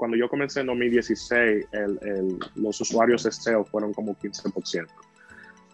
cuando 0.00 0.16
yo 0.16 0.30
comencé 0.30 0.60
en 0.60 0.66
2016, 0.68 1.66
los 2.54 2.80
usuarios 2.80 3.22
de 3.22 3.30
SEO 3.30 3.66
fueron 3.66 3.92
como 3.92 4.16
15%, 4.16 4.86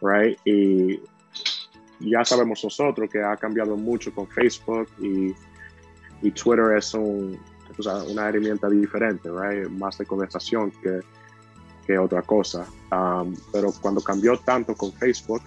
right? 0.03 0.37
Y 0.45 1.01
ya 2.01 2.25
sabemos 2.25 2.65
nosotros 2.65 3.09
que 3.09 3.23
ha 3.23 3.37
cambiado 3.37 3.77
mucho 3.77 4.13
con 4.13 4.27
Facebook 4.27 4.89
y, 5.01 5.33
y 6.27 6.31
Twitter 6.33 6.77
es 6.77 6.93
un, 6.95 7.39
una 8.11 8.29
herramienta 8.29 8.69
diferente, 8.69 9.31
right? 9.31 9.69
Más 9.69 9.97
de 9.97 10.07
conversación 10.07 10.73
que, 10.83 10.99
que 11.87 11.97
otra 11.97 12.23
cosa. 12.23 12.67
Um, 12.91 13.33
pero 13.53 13.73
cuando 13.81 14.01
cambió 14.01 14.37
tanto 14.41 14.75
con 14.75 14.93
Facebook, 14.95 15.43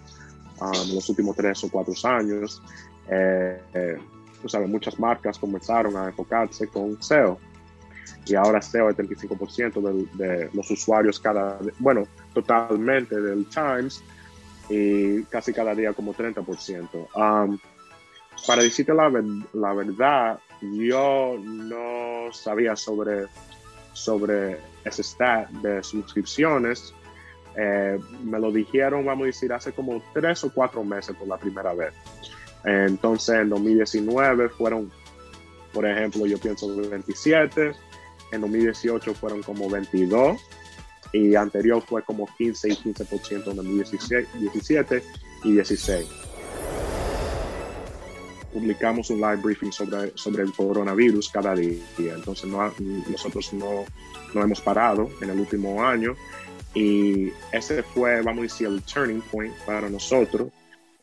um, 0.62 0.74
en 0.74 0.96
los 0.96 1.10
últimos 1.10 1.36
tres 1.36 1.62
o 1.66 1.70
cuatro 1.70 1.94
años, 2.06 2.64
eh, 3.10 3.62
eh, 3.74 3.98
sabes, 4.46 4.70
muchas 4.70 4.98
marcas 4.98 5.38
comenzaron 5.38 5.98
a 5.98 6.06
enfocarse 6.06 6.66
con 6.70 7.04
SEO. 7.04 7.38
Y 8.26 8.36
ahora 8.36 8.62
SEO 8.62 8.90
es 8.90 9.00
el 9.00 9.10
35% 9.10 10.08
de, 10.14 10.50
los 10.54 10.70
usuarios 10.72 11.20
cada, 11.20 11.60
bueno, 11.80 12.08
totalmente 12.34 13.20
del 13.20 13.46
Times 13.46 14.04
y 14.70 15.24
casi 15.24 15.54
cada 15.54 15.74
día 15.74 15.94
como 15.94 16.14
30%. 16.14 17.08
Um, 17.16 17.58
para 18.48 18.62
decirte 18.62 18.94
la, 18.94 19.12
la, 19.54 19.74
verdad, 19.74 20.40
yo 20.62 21.38
no 21.44 22.32
sabía 22.32 22.76
sobre, 22.76 23.26
sobre 23.94 24.60
ese 24.86 25.04
stat 25.04 25.50
de 25.50 25.84
suscripciones. 25.84 26.94
Eh, 27.58 28.00
me 28.24 28.40
lo 28.40 28.52
dijeron, 28.52 29.06
vamos 29.06 29.24
a 29.24 29.26
decir, 29.28 29.52
hace 29.52 29.74
como 29.74 30.02
tres 30.14 30.44
o 30.44 30.54
cuatro 30.54 30.84
meses 30.84 31.16
por 31.16 31.28
la 31.28 31.38
primera 31.38 31.74
vez. 31.74 31.94
Entonces, 32.64 33.36
en 33.36 33.50
2019 33.50 34.50
fueron, 34.50 34.92
por 35.74 35.86
ejemplo, 35.86 36.26
yo 36.26 36.38
pienso 36.38 36.74
27, 36.76 37.74
en 38.32 38.42
2018 38.42 39.14
fueron 39.14 39.42
como 39.44 39.70
22 39.70 40.40
y 41.14 41.36
anterior 41.36 41.82
fue 41.82 42.04
como 42.04 42.28
15 42.38 42.70
y 42.70 42.72
15% 42.74 43.50
en 43.50 43.56
2017 43.56 45.04
y 45.44 45.52
16. 45.54 46.08
Publicamos 48.54 49.10
un 49.10 49.22
live 49.22 49.38
briefing 49.38 49.72
sobre, 49.72 50.12
sobre 50.16 50.44
el 50.44 50.52
coronavirus 50.54 51.30
cada 51.30 51.56
día, 51.56 51.84
entonces 52.00 52.50
nosotros 52.50 53.54
no, 53.54 53.86
no 54.34 54.44
hemos 54.44 54.60
parado 54.62 55.10
en 55.22 55.30
el 55.30 55.40
último 55.40 55.84
año 55.84 56.16
y 56.74 57.32
ese 57.52 57.84
fue, 57.84 58.22
vamos 58.22 58.40
a 58.40 58.44
decir, 58.44 58.68
el 58.68 58.82
turning 58.84 59.22
point 59.32 59.54
para 59.66 59.90
nosotros 59.90 60.52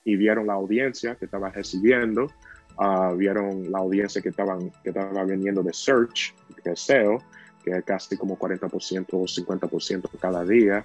y 0.05 0.17
vieron 0.17 0.47
la 0.47 0.55
audiencia 0.55 1.17
que 1.17 1.25
estaba 1.25 1.51
recibiendo, 1.51 2.31
uh, 2.79 3.15
vieron 3.17 3.71
la 3.73 3.79
audiencia 3.79 4.23
que, 4.23 4.29
estaban, 4.29 4.71
que 4.83 4.91
estaba 4.91 5.25
viniendo 5.25 5.63
de 5.63 5.73
search, 5.73 6.33
de 6.71 7.19
que 7.65 7.79
es 7.79 7.85
casi 7.85 8.17
como 8.17 8.39
40% 8.39 9.07
o 9.13 9.25
50% 9.25 10.09
cada 10.21 10.45
día 10.45 10.85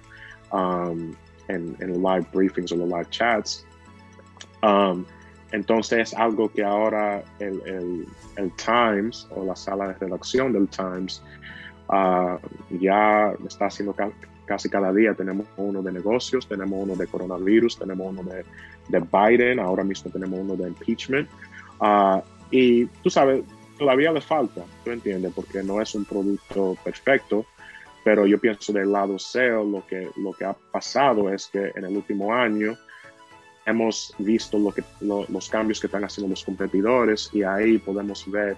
um, 0.52 1.14
en, 1.48 1.76
en, 1.78 2.02
live 2.02 2.26
briefings 2.32 2.72
o 2.72 2.76
los 2.76 2.88
live 2.88 3.06
chats. 3.10 3.64
Um, 4.62 5.04
entonces, 5.52 6.14
algo 6.14 6.50
que 6.50 6.64
ahora 6.64 7.22
el, 7.38 7.60
el, 7.66 8.06
el, 8.36 8.52
Times 8.56 9.28
o 9.30 9.44
la 9.44 9.54
sala 9.54 9.88
de 9.88 9.94
redacción 9.94 10.52
del 10.52 10.66
Times 10.68 11.22
uh, 11.88 12.38
ya 12.80 13.32
está 13.46 13.66
haciendo 13.66 13.94
casi 14.46 14.68
cada 14.68 14.92
día. 14.92 15.14
Tenemos 15.14 15.46
uno 15.56 15.82
de 15.82 15.92
negocios, 15.92 16.48
tenemos 16.48 16.82
uno 16.82 16.96
de 16.96 17.06
coronavirus, 17.06 17.78
tenemos 17.78 18.06
uno 18.08 18.22
de 18.22 18.44
de 18.88 19.00
Biden, 19.00 19.58
ahora 19.58 19.84
mismo 19.84 20.10
tenemos 20.10 20.38
uno 20.40 20.56
de 20.56 20.68
impeachment. 20.68 21.28
Ah, 21.80 22.22
y 22.50 22.86
tú 23.02 23.10
sabes, 23.10 23.42
todavía 23.82 24.12
le 24.12 24.20
falta, 24.20 24.62
tú 24.84 24.90
entiendes, 24.92 25.32
porque 25.34 25.62
no 25.62 25.82
es 25.82 25.94
un 25.96 26.04
producto 26.04 26.76
perfecto, 26.84 27.44
pero 28.04 28.26
yo 28.26 28.38
pienso 28.38 28.72
del 28.72 28.92
lado 28.92 29.18
SEO, 29.18 29.64
lo 29.64 29.84
que, 29.86 30.08
lo 30.16 30.32
que 30.32 30.44
ha 30.44 30.52
pasado 30.52 31.32
es 31.32 31.48
que 31.48 31.72
en 31.74 31.84
el 31.84 31.96
último 31.96 32.32
año 32.32 32.78
hemos 33.66 34.14
visto 34.18 34.56
lo 34.58 34.72
que, 34.72 34.84
los 35.00 35.48
cambios 35.48 35.80
que 35.80 35.88
están 35.88 36.04
haciendo 36.04 36.30
los 36.30 36.44
competidores 36.44 37.28
y 37.32 37.42
ahí 37.42 37.78
podemos 37.78 38.30
ver 38.30 38.56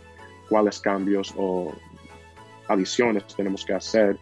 cuáles 0.50 0.78
cambios 0.78 1.32
o 1.36 1.74
adiciones 2.68 3.24
tenemos 3.34 3.64
que 3.64 3.72
hacer. 3.72 4.18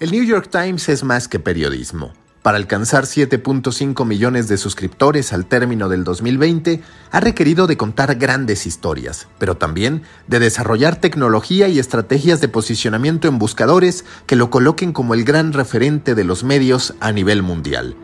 El 0.00 0.10
New 0.10 0.24
York 0.24 0.50
Times 0.50 0.88
es 0.90 1.02
más 1.02 1.28
que 1.28 1.38
periodismo 1.38 2.12
para 2.46 2.58
alcanzar 2.58 3.06
7.5 3.06 4.06
millones 4.06 4.46
de 4.46 4.56
suscriptores 4.56 5.32
al 5.32 5.46
término 5.46 5.88
del 5.88 6.04
2020, 6.04 6.80
ha 7.10 7.18
requerido 7.18 7.66
de 7.66 7.76
contar 7.76 8.14
grandes 8.14 8.68
historias, 8.68 9.26
pero 9.40 9.56
también 9.56 10.02
de 10.28 10.38
desarrollar 10.38 10.94
tecnología 10.94 11.66
y 11.66 11.80
estrategias 11.80 12.40
de 12.40 12.46
posicionamiento 12.46 13.26
en 13.26 13.40
buscadores 13.40 14.04
que 14.26 14.36
lo 14.36 14.48
coloquen 14.48 14.92
como 14.92 15.14
el 15.14 15.24
gran 15.24 15.54
referente 15.54 16.14
de 16.14 16.22
los 16.22 16.44
medios 16.44 16.94
a 17.00 17.10
nivel 17.10 17.42
mundial. 17.42 17.96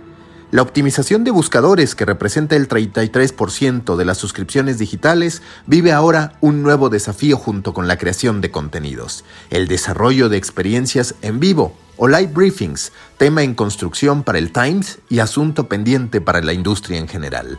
La 0.52 0.60
optimización 0.60 1.24
de 1.24 1.30
buscadores, 1.30 1.94
que 1.94 2.04
representa 2.04 2.56
el 2.56 2.68
33% 2.68 3.96
de 3.96 4.04
las 4.04 4.18
suscripciones 4.18 4.76
digitales, 4.78 5.40
vive 5.66 5.92
ahora 5.92 6.34
un 6.42 6.62
nuevo 6.62 6.90
desafío 6.90 7.38
junto 7.38 7.72
con 7.72 7.88
la 7.88 7.96
creación 7.96 8.42
de 8.42 8.50
contenidos, 8.50 9.24
el 9.48 9.66
desarrollo 9.66 10.28
de 10.28 10.36
experiencias 10.36 11.14
en 11.22 11.40
vivo 11.40 11.74
o 11.96 12.06
live 12.06 12.32
briefings, 12.34 12.92
tema 13.16 13.42
en 13.42 13.54
construcción 13.54 14.24
para 14.24 14.36
el 14.36 14.52
Times 14.52 14.98
y 15.08 15.20
asunto 15.20 15.68
pendiente 15.68 16.20
para 16.20 16.42
la 16.42 16.52
industria 16.52 16.98
en 16.98 17.08
general. 17.08 17.58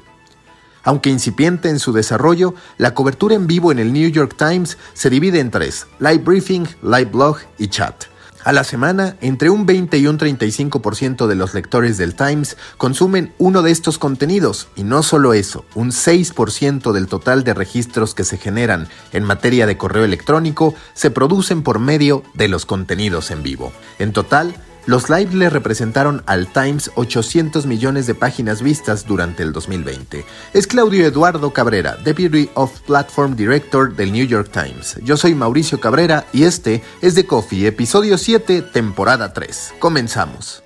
Aunque 0.84 1.10
incipiente 1.10 1.70
en 1.70 1.80
su 1.80 1.94
desarrollo, 1.94 2.54
la 2.78 2.94
cobertura 2.94 3.34
en 3.34 3.48
vivo 3.48 3.72
en 3.72 3.80
el 3.80 3.92
New 3.92 4.10
York 4.12 4.36
Times 4.38 4.78
se 4.94 5.10
divide 5.10 5.40
en 5.40 5.50
tres, 5.50 5.88
live 5.98 6.20
briefing, 6.20 6.68
live 6.84 7.06
blog 7.06 7.40
y 7.58 7.70
chat. 7.70 8.13
A 8.44 8.52
la 8.52 8.66
semana, 8.66 9.16
entre 9.22 9.50
un 9.50 9.66
20 9.66 9.98
y 10.00 10.08
un 10.08 10.20
35% 10.20 11.28
de 11.28 11.36
los 11.36 11.54
lectores 11.54 11.98
del 11.98 12.14
Times 12.14 12.58
consumen 12.78 13.34
uno 13.38 13.62
de 13.62 13.72
estos 13.72 13.98
contenidos, 13.98 14.68
y 14.76 14.84
no 14.84 15.02
solo 15.02 15.34
eso, 15.34 15.64
un 15.76 15.92
6% 15.92 16.92
del 16.92 17.08
total 17.08 17.46
de 17.46 17.54
registros 17.54 18.14
que 18.14 18.26
se 18.26 18.38
generan 18.38 18.90
en 19.14 19.24
materia 19.24 19.66
de 19.66 19.78
correo 19.78 20.04
electrónico 20.04 20.76
se 20.94 21.10
producen 21.10 21.64
por 21.64 21.80
medio 21.80 22.24
de 22.34 22.50
los 22.50 22.66
contenidos 22.66 23.32
en 23.32 23.44
vivo. 23.44 23.72
En 23.98 24.12
total, 24.12 24.54
los 24.86 25.10
live 25.10 25.34
le 25.34 25.50
representaron 25.50 26.24
al 26.26 26.48
Times 26.48 26.92
800 26.96 27.66
millones 27.66 28.06
de 28.06 28.16
páginas 28.16 28.62
vistas 28.62 29.06
durante 29.06 29.44
el 29.44 29.54
2020. 29.54 30.26
Es 30.54 30.68
Claudio 30.68 31.06
Eduardo 31.06 31.52
Cabrera, 31.52 31.96
Deputy 32.04 32.50
of 32.56 32.82
Platform 32.82 33.36
Director 33.36 33.96
del 33.96 34.12
New 34.12 34.26
York 34.26 34.50
Times. 34.52 35.00
Yo 35.04 35.16
soy 35.16 35.36
Mauricio 35.36 35.80
Cabrera 35.80 36.26
y 36.34 36.44
este 36.44 36.84
es 37.02 37.16
The 37.16 37.26
Coffee, 37.26 37.68
episodio 37.68 38.18
7, 38.18 38.62
temporada 38.62 39.34
3. 39.34 39.76
Comenzamos. 39.80 40.64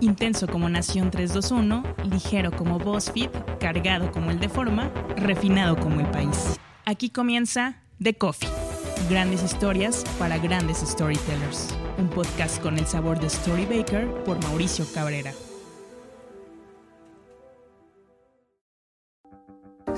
Intenso 0.00 0.46
como 0.46 0.68
Nación 0.68 1.10
321, 1.10 1.82
ligero 2.04 2.50
como 2.52 2.78
BuzzFeed, 2.78 3.30
cargado 3.60 4.10
como 4.12 4.30
el 4.30 4.40
de 4.40 4.48
Forma, 4.48 4.90
refinado 5.16 5.76
como 5.76 6.00
el 6.00 6.06
país. 6.06 6.58
Aquí 6.86 7.10
comienza 7.10 7.82
The 8.02 8.14
Coffee 8.14 8.69
Grandes 9.10 9.42
historias 9.42 10.04
para 10.20 10.38
grandes 10.38 10.78
storytellers. 10.86 11.74
Un 11.98 12.08
podcast 12.08 12.62
con 12.62 12.78
el 12.78 12.86
sabor 12.86 13.18
de 13.18 13.28
Storybaker 13.28 14.06
por 14.24 14.40
Mauricio 14.44 14.86
Cabrera. 14.94 15.32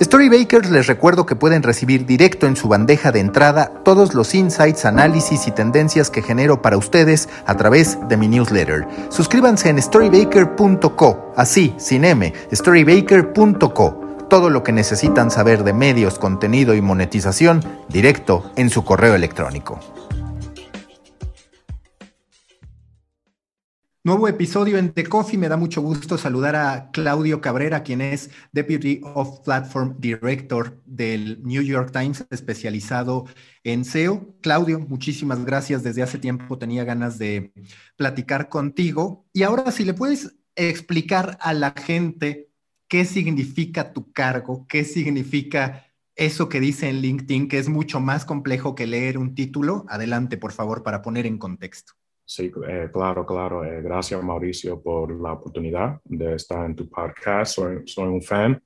Storybakers 0.00 0.70
les 0.70 0.86
recuerdo 0.86 1.26
que 1.26 1.36
pueden 1.36 1.62
recibir 1.62 2.06
directo 2.06 2.46
en 2.46 2.56
su 2.56 2.68
bandeja 2.68 3.12
de 3.12 3.20
entrada 3.20 3.82
todos 3.84 4.14
los 4.14 4.34
insights, 4.34 4.86
análisis 4.86 5.46
y 5.46 5.50
tendencias 5.50 6.08
que 6.08 6.22
genero 6.22 6.62
para 6.62 6.78
ustedes 6.78 7.28
a 7.44 7.54
través 7.54 7.98
de 8.08 8.16
mi 8.16 8.28
newsletter. 8.28 8.88
Suscríbanse 9.10 9.68
en 9.68 9.82
storybaker.co, 9.82 11.34
así, 11.36 11.74
sin 11.76 12.06
M, 12.06 12.32
storybaker.co 12.50 14.11
todo 14.28 14.50
lo 14.50 14.62
que 14.62 14.72
necesitan 14.72 15.30
saber 15.30 15.64
de 15.64 15.72
medios, 15.72 16.18
contenido 16.18 16.74
y 16.74 16.80
monetización 16.80 17.62
directo 17.88 18.50
en 18.56 18.70
su 18.70 18.84
correo 18.84 19.14
electrónico. 19.14 19.80
Nuevo 24.04 24.26
episodio 24.26 24.78
en 24.78 24.92
The 24.92 25.04
Coffee. 25.04 25.38
Me 25.38 25.48
da 25.48 25.56
mucho 25.56 25.80
gusto 25.80 26.18
saludar 26.18 26.56
a 26.56 26.90
Claudio 26.90 27.40
Cabrera, 27.40 27.84
quien 27.84 28.00
es 28.00 28.30
Deputy 28.50 29.00
of 29.04 29.40
Platform 29.44 29.94
Director 30.00 30.82
del 30.86 31.40
New 31.44 31.62
York 31.62 31.92
Times, 31.92 32.26
especializado 32.30 33.26
en 33.62 33.84
SEO. 33.84 34.34
Claudio, 34.40 34.80
muchísimas 34.80 35.44
gracias. 35.44 35.84
Desde 35.84 36.02
hace 36.02 36.18
tiempo 36.18 36.58
tenía 36.58 36.82
ganas 36.82 37.16
de 37.16 37.52
platicar 37.96 38.48
contigo. 38.48 39.24
Y 39.32 39.44
ahora, 39.44 39.70
si 39.70 39.84
le 39.84 39.94
puedes 39.94 40.34
explicar 40.56 41.38
a 41.40 41.54
la 41.54 41.70
gente 41.70 42.51
qué 42.92 43.06
significa 43.06 43.90
tu 43.94 44.12
cargo, 44.12 44.66
qué 44.68 44.84
significa 44.84 45.86
eso 46.14 46.50
que 46.50 46.60
dice 46.60 46.90
en 46.90 47.00
LinkedIn, 47.00 47.48
que 47.48 47.56
es 47.56 47.70
mucho 47.70 48.00
más 48.00 48.26
complejo 48.26 48.74
que 48.74 48.86
leer 48.86 49.16
un 49.16 49.34
título. 49.34 49.86
Adelante, 49.88 50.36
por 50.36 50.52
favor, 50.52 50.82
para 50.82 51.00
poner 51.00 51.24
en 51.24 51.38
contexto. 51.38 51.94
Sí, 52.26 52.52
eh, 52.68 52.90
claro, 52.92 53.24
claro. 53.24 53.64
Eh, 53.64 53.80
gracias, 53.80 54.22
Mauricio, 54.22 54.82
por 54.82 55.18
la 55.18 55.32
oportunidad 55.32 56.02
de 56.04 56.34
estar 56.34 56.66
en 56.66 56.76
tu 56.76 56.86
podcast. 56.90 57.54
Soy, 57.54 57.82
soy 57.86 58.08
un 58.08 58.20
fan. 58.20 58.62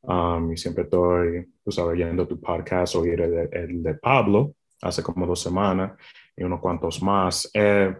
Um, 0.00 0.52
y 0.52 0.56
siempre 0.56 0.84
estoy, 0.84 1.46
tú 1.62 1.70
sabes, 1.70 1.98
yendo 1.98 2.26
tu 2.26 2.40
podcast, 2.40 2.94
oír 2.96 3.20
el, 3.20 3.50
el, 3.52 3.82
de 3.82 3.92
Pablo 3.92 4.54
hace 4.80 5.02
como 5.02 5.26
dos 5.26 5.42
semanas 5.42 5.92
y 6.34 6.44
unos 6.44 6.60
cuantos 6.60 7.02
más. 7.02 7.50
Eh, 7.52 7.94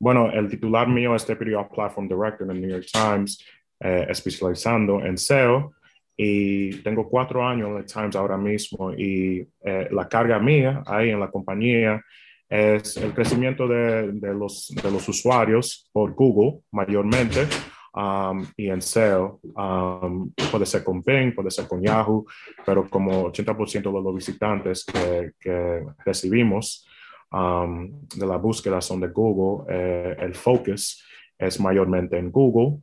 bueno, 0.00 0.28
el 0.32 0.48
titular 0.48 0.88
mío 0.88 1.14
es 1.14 1.24
Deputy 1.24 1.54
Off 1.54 1.68
Platform 1.72 2.08
Director 2.08 2.42
en 2.42 2.56
el 2.56 2.60
New 2.60 2.70
York 2.70 2.86
Times, 2.92 3.44
eh, 3.80 4.06
especializando 4.08 5.04
en 5.04 5.16
SEO 5.16 5.72
y 6.16 6.82
tengo 6.82 7.08
cuatro 7.08 7.46
años 7.46 7.70
en 7.70 7.76
el 7.78 7.86
Times 7.86 8.14
ahora 8.14 8.36
mismo 8.36 8.92
y 8.92 9.46
eh, 9.64 9.88
la 9.90 10.06
carga 10.08 10.38
mía 10.38 10.82
ahí 10.86 11.10
en 11.10 11.18
la 11.18 11.30
compañía 11.30 12.04
es 12.50 12.96
el 12.96 13.14
crecimiento 13.14 13.66
de, 13.68 14.12
de, 14.12 14.34
los, 14.34 14.68
de 14.68 14.90
los 14.90 15.08
usuarios 15.08 15.88
por 15.92 16.12
Google 16.14 16.62
mayormente 16.72 17.46
um, 17.94 18.44
y 18.56 18.68
en 18.68 18.82
SEO. 18.82 19.40
Um, 19.54 20.32
puede 20.50 20.66
ser 20.66 20.82
con 20.82 21.00
Bing, 21.00 21.34
puede 21.34 21.50
ser 21.50 21.68
con 21.68 21.80
Yahoo, 21.80 22.26
pero 22.66 22.88
como 22.88 23.30
80% 23.30 23.82
de 23.82 24.02
los 24.02 24.14
visitantes 24.14 24.84
que, 24.84 25.32
que 25.38 25.86
recibimos 26.04 26.86
um, 27.32 28.06
de 28.08 28.26
la 28.26 28.36
búsqueda 28.36 28.80
son 28.80 29.00
de 29.00 29.08
Google, 29.08 29.64
eh, 29.72 30.16
el 30.18 30.34
focus 30.34 31.04
es 31.38 31.58
mayormente 31.60 32.18
en 32.18 32.30
Google, 32.30 32.80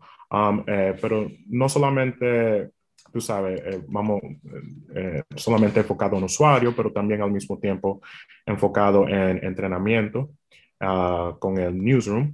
eh, 0.67 0.95
pero 1.01 1.29
no 1.47 1.69
solamente 1.69 2.71
tú 3.11 3.21
sabes, 3.21 3.61
eh, 3.65 3.83
vamos, 3.87 4.21
eh, 4.95 5.23
solamente 5.35 5.79
enfocado 5.79 6.17
en 6.17 6.25
usuario, 6.25 6.75
pero 6.75 6.91
también 6.91 7.21
al 7.21 7.31
mismo 7.31 7.57
tiempo 7.57 8.01
enfocado 8.45 9.07
en 9.07 9.43
entrenamiento 9.43 10.31
uh, 10.81 11.37
con 11.39 11.57
el 11.57 11.83
newsroom 11.83 12.33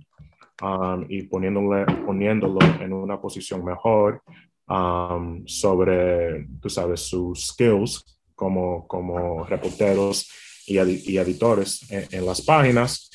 um, 0.62 1.06
y 1.10 1.24
poniéndole, 1.24 1.86
poniéndolo 2.06 2.60
en 2.80 2.94
una 2.94 3.19
posición 3.19 3.63
mejor 3.63 4.22
um, 4.68 5.46
sobre, 5.46 6.48
tú 6.62 6.69
sabes, 6.69 7.01
sus 7.01 7.48
skills 7.48 8.19
como, 8.36 8.88
como 8.88 9.46
reporteros 9.46 10.30
y, 10.66 10.80
y 10.80 11.18
editores 11.18 11.89
en, 11.92 12.06
en, 12.12 12.25
las 12.25 12.42
páginas. 12.42 13.10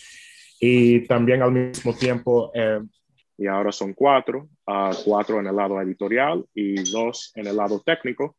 Y 0.61 1.07
también 1.07 1.43
al 1.43 1.53
mismo 1.53 1.95
tiempo 1.95 2.51
eh, 2.55 2.81
y 3.39 3.47
ahora 3.47 3.71
son 3.71 3.95
cuatro, 3.95 4.49
uh, 4.67 4.91
cuatro 5.05 5.39
en 5.39 5.47
el 5.47 5.55
lado 5.55 5.81
editorial 5.81 6.45
y 6.53 6.75
dos 6.91 7.31
en 7.37 7.47
el 7.47 7.57
lado 7.57 7.81
técnico. 7.81 8.37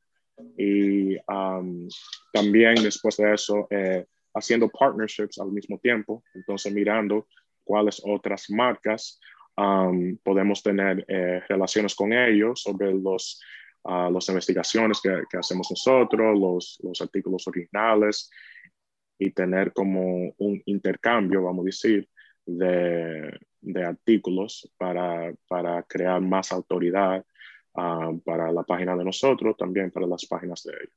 Y 0.57 1.15
um, 1.27 1.87
también 2.33 2.75
después 2.75 3.15
de 3.17 3.33
eso, 3.33 3.67
eh, 3.69 4.05
haciendo 4.33 4.69
partnerships 4.69 5.39
al 5.39 5.51
mismo 5.51 5.79
tiempo, 5.79 6.23
entonces 6.33 6.73
mirando 6.73 7.27
cuáles 7.63 8.01
otras 8.05 8.49
marcas 8.49 9.19
um, 9.55 10.17
podemos 10.17 10.61
tener 10.61 11.05
eh, 11.07 11.41
relaciones 11.47 11.95
con 11.95 12.11
ellos 12.11 12.61
sobre 12.61 12.93
los, 12.93 13.41
uh, 13.83 14.11
las 14.11 14.27
investigaciones 14.27 14.99
que, 15.01 15.23
que, 15.29 15.37
hacemos 15.37 15.67
nosotros, 15.69 16.37
los, 16.37 16.77
los 16.83 17.01
artículos 17.01 17.47
originales 17.47 18.29
y 19.17 19.31
tener 19.31 19.71
como 19.71 20.33
un 20.37 20.61
intercambio, 20.65 21.43
vamos 21.43 21.63
a 21.63 21.65
decir, 21.67 22.09
de, 22.45 23.31
de 23.61 23.85
artículos 23.85 24.71
para, 24.77 25.33
para, 25.47 25.83
crear 25.83 26.21
más 26.21 26.51
autoridad 26.51 27.25
uh, 27.73 28.19
para 28.19 28.51
la 28.51 28.63
página 28.63 28.95
de 28.95 29.05
nosotros, 29.05 29.57
también 29.57 29.91
para 29.91 30.07
las 30.07 30.25
páginas 30.25 30.63
de 30.63 30.73
ellos. 30.73 30.93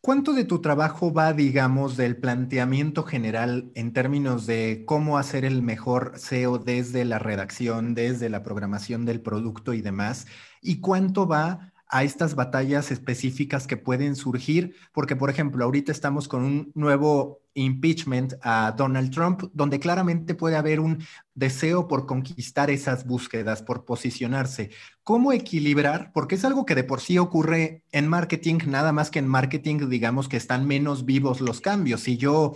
¿Cuánto 0.00 0.34
de 0.34 0.44
tu 0.44 0.60
trabajo 0.60 1.12
va, 1.12 1.32
digamos, 1.32 1.96
del 1.96 2.16
planteamiento 2.16 3.02
general 3.02 3.72
en 3.74 3.92
términos 3.92 4.46
de 4.46 4.84
cómo 4.86 5.18
hacer 5.18 5.44
el 5.44 5.62
mejor 5.62 6.12
SEO 6.14 6.58
desde 6.58 7.04
la 7.04 7.18
redacción, 7.18 7.94
desde 7.94 8.28
la 8.28 8.44
programación 8.44 9.04
del 9.04 9.20
producto 9.20 9.72
y 9.72 9.82
demás? 9.82 10.28
¿Y 10.62 10.80
cuánto 10.80 11.26
va 11.26 11.72
a 11.88 12.02
estas 12.02 12.34
batallas 12.34 12.90
específicas 12.90 13.66
que 13.66 13.76
pueden 13.76 14.16
surgir, 14.16 14.74
porque 14.92 15.16
por 15.16 15.30
ejemplo, 15.30 15.64
ahorita 15.64 15.92
estamos 15.92 16.28
con 16.28 16.42
un 16.42 16.72
nuevo 16.74 17.40
impeachment 17.54 18.34
a 18.42 18.74
Donald 18.76 19.10
Trump, 19.10 19.44
donde 19.52 19.80
claramente 19.80 20.34
puede 20.34 20.56
haber 20.56 20.80
un 20.80 21.02
deseo 21.34 21.88
por 21.88 22.06
conquistar 22.06 22.70
esas 22.70 23.06
búsquedas, 23.06 23.62
por 23.62 23.84
posicionarse. 23.84 24.70
¿Cómo 25.02 25.32
equilibrar? 25.32 26.12
Porque 26.12 26.34
es 26.34 26.44
algo 26.44 26.66
que 26.66 26.74
de 26.74 26.84
por 26.84 27.00
sí 27.00 27.18
ocurre 27.18 27.82
en 27.92 28.08
marketing, 28.08 28.58
nada 28.66 28.92
más 28.92 29.10
que 29.10 29.20
en 29.20 29.28
marketing, 29.28 29.88
digamos 29.88 30.28
que 30.28 30.36
están 30.36 30.66
menos 30.66 31.04
vivos 31.04 31.40
los 31.40 31.60
cambios. 31.60 32.02
Si 32.02 32.16
yo 32.16 32.54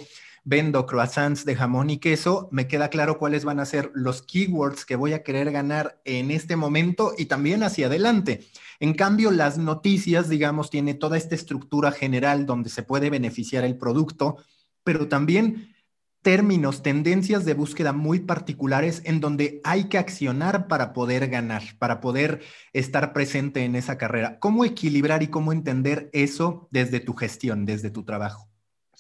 vendo 0.50 0.84
croissants 0.84 1.44
de 1.44 1.54
jamón 1.54 1.90
y 1.90 1.98
queso, 1.98 2.48
me 2.50 2.66
queda 2.66 2.88
claro 2.88 3.18
cuáles 3.18 3.44
van 3.44 3.60
a 3.60 3.64
ser 3.64 3.92
los 3.94 4.20
keywords 4.22 4.84
que 4.84 4.96
voy 4.96 5.12
a 5.12 5.22
querer 5.22 5.52
ganar 5.52 6.00
en 6.04 6.32
este 6.32 6.56
momento 6.56 7.12
y 7.16 7.26
también 7.26 7.62
hacia 7.62 7.86
adelante. 7.86 8.48
En 8.80 8.94
cambio, 8.94 9.30
las 9.30 9.58
noticias, 9.58 10.28
digamos, 10.28 10.68
tiene 10.68 10.94
toda 10.94 11.16
esta 11.16 11.36
estructura 11.36 11.92
general 11.92 12.46
donde 12.46 12.68
se 12.68 12.82
puede 12.82 13.10
beneficiar 13.10 13.62
el 13.62 13.78
producto, 13.78 14.38
pero 14.82 15.06
también 15.06 15.72
términos, 16.20 16.82
tendencias 16.82 17.44
de 17.44 17.54
búsqueda 17.54 17.92
muy 17.92 18.18
particulares 18.18 19.02
en 19.04 19.20
donde 19.20 19.60
hay 19.62 19.84
que 19.84 19.98
accionar 19.98 20.66
para 20.66 20.92
poder 20.92 21.28
ganar, 21.28 21.62
para 21.78 22.00
poder 22.00 22.42
estar 22.72 23.12
presente 23.12 23.64
en 23.64 23.76
esa 23.76 23.96
carrera. 23.98 24.40
¿Cómo 24.40 24.64
equilibrar 24.64 25.22
y 25.22 25.28
cómo 25.28 25.52
entender 25.52 26.10
eso 26.12 26.66
desde 26.72 26.98
tu 26.98 27.14
gestión, 27.14 27.66
desde 27.66 27.90
tu 27.90 28.02
trabajo? 28.02 28.49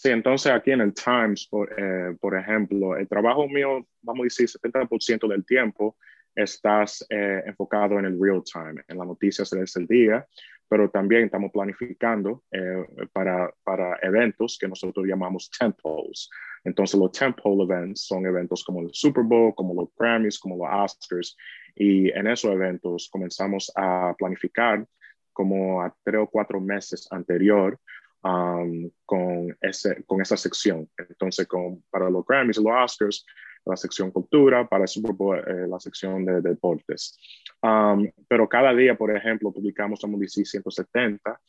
Sí, 0.02 0.08
entonces 0.08 0.50
aquí 0.50 0.70
en 0.70 0.80
el 0.80 0.94
Times, 0.94 1.46
por, 1.46 1.70
eh, 1.78 2.16
por 2.18 2.34
ejemplo, 2.34 2.96
el 2.96 3.06
trabajo 3.06 3.46
mío, 3.46 3.86
vamos 4.00 4.20
a 4.22 4.24
decir, 4.24 4.48
70% 4.48 5.28
del 5.28 5.44
tiempo 5.44 5.98
estás 6.34 7.04
eh, 7.10 7.42
enfocado 7.44 7.98
en 7.98 8.06
el 8.06 8.18
real 8.18 8.42
time, 8.42 8.82
en 8.88 8.96
las 8.96 9.06
noticias 9.06 9.50
de 9.50 9.62
ese 9.62 9.84
día, 9.84 10.26
pero 10.66 10.88
también 10.88 11.24
estamos 11.24 11.52
planificando 11.52 12.44
eh, 12.50 12.82
para, 13.12 13.52
para 13.62 13.98
eventos 14.00 14.56
que 14.58 14.68
nosotros 14.68 15.04
llamamos 15.06 15.50
tentpoles. 15.50 16.30
Entonces, 16.64 16.98
los 16.98 17.12
tentpole 17.12 17.64
events 17.64 18.06
son 18.06 18.24
eventos 18.24 18.64
como 18.64 18.80
el 18.80 18.88
Super 18.94 19.24
Bowl, 19.24 19.54
como 19.54 19.74
los 19.74 19.90
Grammys, 19.98 20.38
como 20.38 20.64
los 20.64 20.92
Oscars, 20.92 21.36
y 21.74 22.08
en 22.08 22.26
esos 22.26 22.50
eventos 22.52 23.10
comenzamos 23.12 23.70
a 23.76 24.14
planificar 24.16 24.86
como 25.34 25.82
a 25.82 25.94
tres 26.02 26.22
o 26.22 26.26
cuatro 26.26 26.58
meses 26.58 27.06
anterior 27.10 27.78
Um, 28.22 28.90
con, 29.06 29.56
ese, 29.62 30.04
con 30.04 30.20
esa 30.20 30.36
sección. 30.36 30.86
Entonces, 30.98 31.46
con, 31.46 31.82
para 31.90 32.10
los 32.10 32.22
Grammys 32.26 32.58
los 32.58 32.66
Oscars, 32.66 33.24
la 33.64 33.76
sección 33.76 34.10
cultura, 34.10 34.68
para 34.68 34.82
el 34.84 34.88
Super 34.88 35.14
eh, 35.48 35.66
la 35.66 35.80
sección 35.80 36.26
de, 36.26 36.42
deportes. 36.42 37.18
Um, 37.62 38.10
pero 38.28 38.46
cada 38.46 38.74
día, 38.74 38.96
por 38.96 39.14
ejemplo, 39.14 39.52
publicamos, 39.52 40.00
como 40.00 40.18
decir, 40.18 40.46
170 40.46 41.40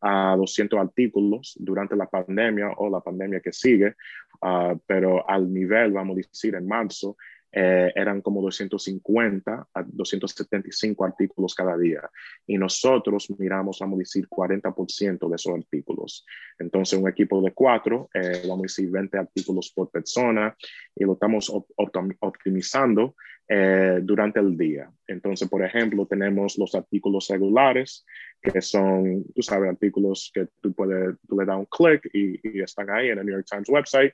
a 0.00 0.34
200 0.36 0.78
artículos 0.78 1.54
durante 1.60 1.94
la 1.94 2.06
pandemia 2.06 2.70
o 2.76 2.90
la 2.90 3.00
pandemia 3.00 3.40
que 3.40 3.52
sigue, 3.52 3.94
uh, 4.42 4.76
pero 4.84 5.28
al 5.28 5.52
nivel, 5.52 5.92
vamos 5.92 6.14
a 6.14 6.16
decir, 6.16 6.54
en 6.56 6.66
marzo, 6.66 7.16
eh, 7.58 7.90
eran 7.94 8.20
como 8.20 8.42
250 8.42 9.68
a 9.72 9.82
275 9.82 11.06
artículos 11.06 11.54
cada 11.54 11.74
día. 11.78 12.02
Y 12.46 12.58
nosotros 12.58 13.30
miramos, 13.38 13.78
vamos 13.80 13.96
a 13.96 14.00
decir, 14.00 14.28
40% 14.28 15.26
de 15.26 15.34
esos 15.34 15.54
artículos. 15.54 16.26
Entonces, 16.58 16.98
un 16.98 17.08
equipo 17.08 17.40
de 17.40 17.52
cuatro, 17.52 18.10
eh, 18.12 18.42
vamos 18.42 18.58
a 18.58 18.62
decir, 18.64 18.90
20 18.90 19.16
artículos 19.16 19.72
por 19.74 19.90
persona 19.90 20.54
y 20.94 21.04
lo 21.04 21.14
estamos 21.14 21.50
optimizando 22.20 23.14
eh, 23.48 24.00
durante 24.02 24.38
el 24.38 24.54
día. 24.54 24.90
Entonces, 25.06 25.48
por 25.48 25.64
ejemplo, 25.64 26.04
tenemos 26.04 26.58
los 26.58 26.74
artículos 26.74 27.26
regulares, 27.30 28.04
que 28.42 28.60
son, 28.60 29.24
tú 29.34 29.40
sabes, 29.40 29.70
artículos 29.70 30.30
que 30.34 30.48
tú, 30.60 30.74
puedes, 30.74 31.16
tú 31.26 31.38
le 31.38 31.46
das 31.46 31.56
un 31.56 31.66
clic 31.66 32.06
y, 32.12 32.38
y 32.42 32.60
están 32.60 32.90
ahí 32.90 33.08
en 33.08 33.18
el 33.18 33.24
New 33.24 33.34
York 33.34 33.46
Times 33.50 33.70
website 33.70 34.12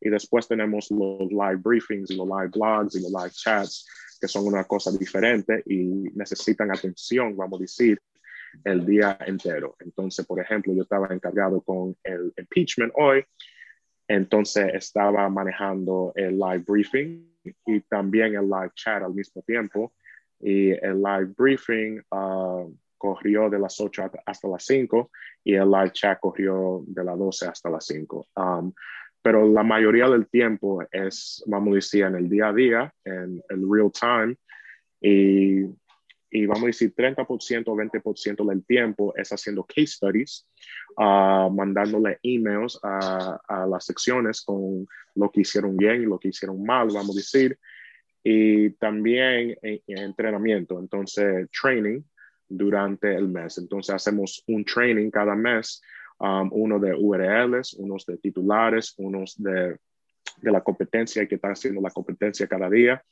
y 0.00 0.10
después 0.10 0.46
tenemos 0.48 0.90
los 0.90 1.30
live 1.30 1.56
briefings 1.56 2.10
y 2.10 2.16
los 2.16 2.26
live 2.26 2.50
blogs 2.54 2.94
y 2.96 3.02
los 3.02 3.10
live 3.10 3.30
chats, 3.32 3.86
que 4.20 4.28
son 4.28 4.46
una 4.46 4.64
cosa 4.64 4.90
diferente 4.92 5.62
y 5.66 5.84
necesitan 6.14 6.70
atención, 6.70 7.36
vamos 7.36 7.60
a 7.60 7.62
decir, 7.62 7.98
el 8.64 8.86
día 8.86 9.18
entero. 9.26 9.76
Entonces, 9.80 10.24
por 10.26 10.40
ejemplo, 10.40 10.72
yo 10.74 10.82
estaba 10.82 11.08
encargado 11.10 11.60
con 11.60 11.96
el 12.04 12.32
impeachment 12.36 12.92
hoy, 12.96 13.24
entonces 14.06 14.72
estaba 14.74 15.28
manejando 15.28 16.12
el 16.14 16.38
live 16.38 16.64
briefing 16.66 17.34
y 17.66 17.80
también 17.82 18.34
el 18.34 18.48
live 18.48 18.70
chat 18.74 19.02
al 19.02 19.14
mismo 19.14 19.42
tiempo. 19.42 19.92
Y 20.40 20.70
el 20.70 21.02
live 21.02 21.32
briefing 21.36 22.02
uh, 22.10 22.70
corrió 22.98 23.48
de 23.48 23.58
las 23.58 23.80
8 23.80 24.10
hasta 24.26 24.48
las 24.48 24.64
5 24.64 25.10
y 25.44 25.54
el 25.54 25.70
live 25.70 25.92
chat 25.92 26.18
corrió 26.20 26.82
de 26.86 27.04
las 27.04 27.18
12 27.18 27.46
hasta 27.46 27.70
las 27.70 27.86
5 27.86 28.28
pero 29.24 29.50
la 29.50 29.62
mayoría 29.62 30.06
del 30.06 30.26
tiempo 30.26 30.84
es, 30.92 31.42
vamos 31.46 31.72
a 31.72 31.74
decir, 31.76 32.04
en 32.04 32.14
el 32.14 32.28
día 32.28 32.48
a 32.48 32.52
día, 32.52 32.94
en 33.06 33.42
el 33.48 33.64
real 33.66 33.90
time, 33.90 34.36
y, 35.00 35.64
y 36.30 36.44
vamos 36.44 36.64
a 36.64 36.66
decir 36.66 36.94
30% 36.94 37.64
o 37.68 37.74
20% 37.74 38.46
del 38.46 38.66
tiempo 38.66 39.14
es 39.16 39.30
haciendo 39.30 39.64
case 39.64 39.86
studies, 39.86 40.46
uh, 40.98 41.48
mandándole 41.50 42.18
emails 42.22 42.78
a, 42.82 43.40
a, 43.48 43.66
las 43.66 43.86
secciones 43.86 44.42
con 44.42 44.86
lo 45.14 45.30
que 45.30 45.40
hicieron 45.40 45.74
bien 45.74 46.02
y 46.02 46.04
lo 46.04 46.18
que 46.18 46.28
hicieron 46.28 46.62
mal, 46.62 46.88
vamos 46.88 47.16
a 47.16 47.18
decir, 47.18 47.58
y 48.22 48.72
también 48.72 49.56
en, 49.62 49.80
en 49.86 49.98
entrenamiento, 50.00 50.78
entonces 50.78 51.48
training 51.50 52.02
durante 52.46 53.14
el 53.14 53.28
mes. 53.28 53.56
Entonces 53.56 53.94
hacemos 53.94 54.44
un 54.48 54.66
training 54.66 55.10
cada 55.10 55.34
mes, 55.34 55.80
um, 56.18 56.48
uno 56.52 56.78
de 56.78 56.94
URLs, 56.94 57.74
unos 57.74 58.06
de 58.06 58.16
titulares, 58.18 58.94
unos 58.98 59.34
de, 59.36 59.76
de 60.40 60.52
la 60.52 60.62
competencia 60.62 61.26
que 61.26 61.36
está 61.36 61.48
haciendo 61.48 61.80
la 61.80 61.90
competencia 61.90 62.46
cada 62.46 62.68
día. 62.68 63.02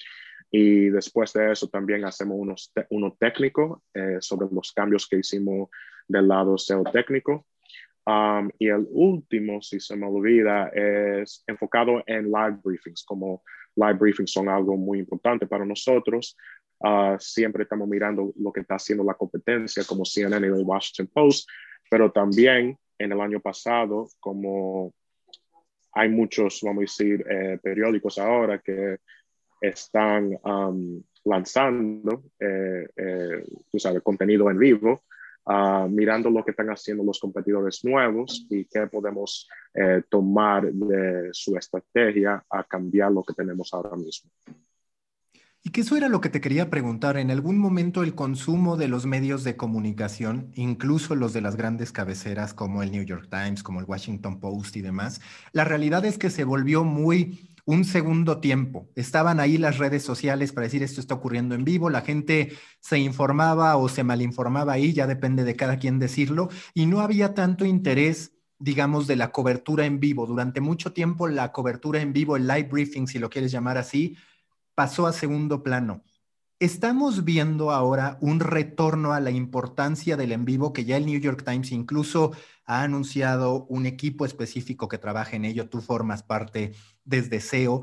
Y 0.51 0.91
después 0.91 1.33
de 1.33 1.53
eso 1.53 1.69
también 1.69 2.05
hacemos 2.05 2.37
unos 2.39 2.73
uno 2.91 3.17
técnico 3.19 3.83
eh, 3.95 4.19
sobre 4.21 4.49
los 4.53 4.73
cambios 4.73 5.09
que 5.09 5.17
hicimos 5.17 5.71
del 6.07 6.29
lado 6.29 6.59
SEO 6.59 6.85
técnico. 6.85 7.47
Um, 8.05 8.51
y 8.59 8.69
el 8.69 8.87
último, 8.91 9.63
si 9.63 9.81
se 9.81 9.97
me 9.97 10.07
olvida, 10.07 10.69
es 10.69 11.43
enfocado 11.47 12.03
en 12.07 12.25
live 12.25 12.59
briefings, 12.63 13.05
como 13.05 13.43
live 13.77 13.95
briefings 13.95 14.33
son 14.33 14.49
algo 14.49 14.77
muy 14.77 14.99
importante 14.99 15.47
para 15.47 15.65
nosotros. 15.65 16.37
Uh, 16.81 17.17
siempre 17.19 17.63
estamos 17.63 17.89
mirando 17.89 18.33
lo 18.37 18.53
que 18.53 18.61
está 18.61 18.75
haciendo 18.75 19.05
la 19.05 19.15
competencia, 19.15 19.85
como 19.87 20.05
CNN 20.05 20.47
y 20.47 20.51
el 20.51 20.65
Washington 20.65 21.11
Post, 21.15 21.49
pero 21.89 22.11
también 22.11 22.77
en 23.03 23.13
el 23.13 23.21
año 23.21 23.41
pasado, 23.41 24.09
como 24.21 24.93
hay 25.93 26.09
muchos, 26.09 26.61
vamos 26.63 26.79
a 26.79 26.81
decir, 26.83 27.25
eh, 27.29 27.59
periódicos 27.63 28.19
ahora 28.19 28.59
que 28.61 28.99
están 29.61 30.39
um, 30.45 31.03
lanzando, 31.25 32.25
eh, 32.39 32.89
eh, 32.97 33.45
tú 33.71 33.79
sabes, 33.79 34.03
contenido 34.03 34.51
en 34.51 34.59
vivo, 34.59 35.03
uh, 35.47 35.89
mirando 35.89 36.31
lo 36.31 36.45
que 36.45 36.51
están 36.51 36.71
haciendo 36.71 37.05
los 37.05 37.21
competidores 37.21 37.85
nuevos 37.85 38.47
y 38.51 38.65
qué 38.65 38.87
podemos 38.87 39.49
eh, 39.75 40.03
tomar 40.09 40.73
de 40.73 41.29
su 41.33 41.57
estrategia 41.57 42.45
a 42.51 42.65
cambiar 42.65 43.13
lo 43.13 43.23
que 43.23 43.35
tenemos 43.35 43.73
ahora 43.73 43.97
mismo. 43.97 44.31
Y 45.65 45.71
que 45.71 45.83
eso 45.83 45.97
era 45.97 46.09
lo 46.09 46.21
que 46.21 46.29
te 46.29 46.41
quería 46.41 46.71
preguntar. 46.71 47.17
En 47.17 47.31
algún 47.31 47.57
momento 47.57 48.03
el 48.03 48.17
consumo 48.17 48.77
de 48.77 48.89
los 48.89 49.07
medios 49.07 49.45
de 49.45 49.57
comunicación, 49.57 50.51
incluso 50.55 51.15
los 51.15 51.33
de 51.33 51.41
las 51.41 51.55
grandes 51.55 51.93
cabeceras 51.93 52.53
como 52.53 52.83
el 52.83 52.91
New 52.91 53.05
York 53.05 53.29
Times, 53.31 53.63
como 53.63 53.79
el 53.79 53.87
Washington 53.87 54.41
Post 54.41 54.77
y 54.77 54.83
demás, 54.83 55.21
la 55.53 55.63
realidad 55.65 56.05
es 56.05 56.19
que 56.19 56.31
se 56.31 56.43
volvió 56.43 56.83
muy 56.83 57.49
un 57.65 57.85
segundo 57.85 58.41
tiempo. 58.41 58.89
Estaban 58.97 59.39
ahí 59.39 59.57
las 59.57 59.79
redes 59.79 60.03
sociales 60.03 60.53
para 60.53 60.65
decir 60.65 60.83
esto 60.83 61.01
está 61.01 61.15
ocurriendo 61.15 61.55
en 61.55 61.65
vivo, 61.65 61.91
la 61.91 62.01
gente 62.01 62.55
se 62.81 62.99
informaba 62.99 63.77
o 63.77 63.89
se 63.89 64.03
malinformaba 64.03 64.73
ahí, 64.73 64.93
ya 64.93 65.07
depende 65.07 65.45
de 65.45 65.55
cada 65.55 65.79
quien 65.79 66.01
decirlo, 66.01 66.49
y 66.75 66.87
no 66.87 67.01
había 67.01 67.35
tanto 67.35 67.65
interés 67.65 68.33
digamos, 68.59 69.09
de 69.09 69.17
la 69.17 69.33
cobertura 69.33 69.87
en 69.87 69.99
vivo. 69.99 70.25
Durante 70.25 70.61
mucho 70.61 70.93
tiempo 70.93 71.27
la 71.27 71.51
cobertura 71.51 72.01
en 72.01 72.13
vivo, 72.13 72.37
el 72.37 72.47
live 72.47 72.69
briefing, 72.71 73.09
si 73.09 73.19
lo 73.19 73.29
quieres 73.29 73.51
llamar 73.51 73.77
así, 73.77 74.17
pasó 74.75 75.07
a 75.07 75.13
segundo 75.13 75.63
plano. 75.63 76.05
Estamos 76.59 77.25
viendo 77.25 77.73
ahora 77.73 78.19
un 78.21 78.39
retorno 78.39 79.13
a 79.13 79.21
la 79.21 79.31
importancia 79.31 80.17
del 80.17 80.33
en 80.33 80.45
vivo 80.45 80.73
que 80.73 80.85
ya 80.85 80.97
el 80.97 81.07
New 81.07 81.19
York 81.19 81.45
Times 81.45 81.73
incluso 81.73 82.33
ha 82.65 82.83
anunciado 82.83 83.65
un 83.67 83.87
equipo 83.87 84.25
específico 84.25 84.87
que 84.89 84.99
trabaja 84.99 85.35
en 85.37 85.45
ello. 85.45 85.69
Tú 85.69 85.81
formas 85.81 86.23
parte 86.23 86.73
desde 87.05 87.41
SEO. 87.41 87.83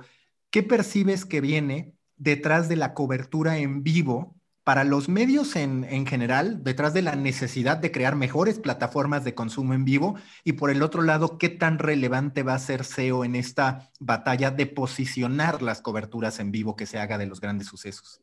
¿Qué 0.50 0.64
percibes 0.64 1.26
que 1.26 1.42
viene 1.42 1.94
detrás 2.16 2.70
de 2.70 2.78
la 2.78 2.94
cobertura 2.94 3.58
en 3.58 3.84
vivo 3.84 4.39
para 4.70 4.84
los 4.84 5.10
medios 5.10 5.56
en, 5.56 5.84
en, 5.84 6.06
general, 6.06 6.64
detrás 6.64 6.94
de 6.94 7.02
la 7.02 7.16
necesidad 7.16 7.78
de 7.78 7.92
crear 7.92 8.16
mejores 8.16 8.60
plataformas 8.60 9.24
de 9.24 9.34
consumo 9.34 9.74
en 9.74 9.84
vivo 9.84 10.20
y 10.44 10.54
por 10.54 10.70
el 10.70 10.84
otro 10.84 11.02
lado, 11.02 11.40
qué 11.40 11.50
tan 11.50 11.80
relevante 11.80 12.44
va 12.44 12.54
a 12.54 12.60
ser 12.60 12.84
SEO 12.84 13.26
en 13.26 13.34
esta 13.34 13.90
batalla 14.00 14.52
de 14.52 14.68
posicionar 14.68 15.64
las 15.64 15.82
coberturas 15.82 16.40
en 16.40 16.52
vivo 16.52 16.76
que 16.76 16.86
se 16.86 17.00
haga 17.00 17.18
de 17.18 17.26
los 17.26 17.42
grandes 17.42 17.66
sucesos? 17.66 18.22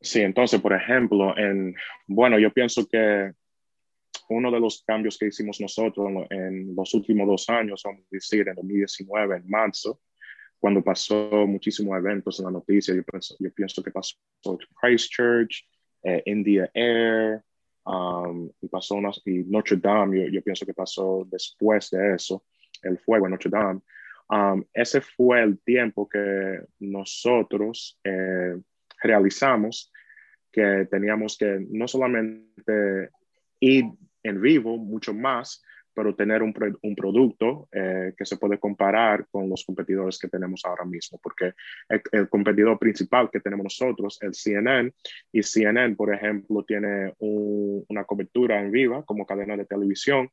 Sí, 0.00 0.20
entonces, 0.20 0.60
por 0.60 0.72
ejemplo, 0.72 1.36
en, 1.36 1.74
bueno, 2.06 2.38
yo 2.38 2.52
pienso 2.52 2.86
que 2.86 3.32
uno 4.28 4.52
de 4.52 4.60
los 4.60 4.84
cambios 4.86 5.18
que 5.18 5.26
hicimos 5.26 5.60
nosotros 5.60 6.10
en, 6.30 6.76
los 6.76 6.94
últimos 6.94 7.26
dos 7.26 7.48
años, 7.48 7.82
vamos 7.84 8.02
a 8.02 8.06
decir, 8.08 8.46
en 8.46 8.54
2019, 8.54 9.38
en 9.38 9.50
marzo, 9.50 10.00
cuando 10.60 10.80
pasó 10.80 11.44
muchísimos 11.48 11.98
eventos 11.98 12.38
en 12.38 12.44
la 12.44 12.52
noticia, 12.52 12.94
yo 12.94 13.02
pienso, 13.02 13.34
yo 13.40 13.52
pienso 13.52 13.82
que 13.82 13.90
pasó 13.90 14.16
Christchurch, 14.80 15.66
eh, 16.02 16.22
India 16.26 16.70
Air, 16.74 17.42
um, 17.84 18.50
y 18.60 18.68
pasó 18.68 18.98
y 19.24 19.44
Notre 19.44 19.76
Dame, 19.76 20.20
yo, 20.20 20.28
yo, 20.28 20.42
pienso 20.42 20.66
que 20.66 20.74
pasó 20.74 21.26
después 21.30 21.90
de 21.90 22.14
eso, 22.14 22.44
el 22.82 22.98
fuego 22.98 23.26
en 23.26 23.32
Notre 23.32 23.50
Dame. 23.50 23.80
Um, 24.30 24.62
ese 24.74 25.00
fue 25.00 25.42
el 25.42 25.58
tiempo 25.60 26.06
que 26.08 26.60
nosotros 26.80 27.98
eh, 28.04 28.56
realizamos 29.02 29.90
que 30.52 30.86
teníamos 30.90 31.38
que 31.38 31.66
no 31.70 31.88
solamente 31.88 33.10
ir 33.60 33.84
en 34.22 34.40
vivo 34.40 34.76
mucho 34.76 35.14
más, 35.14 35.62
pero 35.98 36.14
tener 36.14 36.44
un, 36.44 36.54
un 36.82 36.94
producto 36.94 37.68
eh, 37.72 38.14
que 38.16 38.24
se 38.24 38.36
puede 38.36 38.60
comparar 38.60 39.26
con 39.32 39.50
los 39.50 39.64
competidores 39.64 40.16
que 40.16 40.28
tenemos 40.28 40.64
ahora 40.64 40.84
mismo, 40.84 41.18
porque 41.20 41.54
el, 41.88 42.28
competidor 42.28 42.78
principal 42.78 43.28
que 43.32 43.40
tenemos 43.40 43.64
nosotros, 43.64 44.16
el 44.22 44.32
CNN, 44.32 44.92
y 45.32 45.42
CNN, 45.42 45.96
por 45.96 46.14
ejemplo, 46.14 46.62
tiene 46.62 47.14
una 47.18 48.04
cobertura 48.04 48.60
en 48.60 48.70
vivo 48.70 49.04
como 49.04 49.26
cadena 49.26 49.56
de 49.56 49.64
televisión 49.64 50.30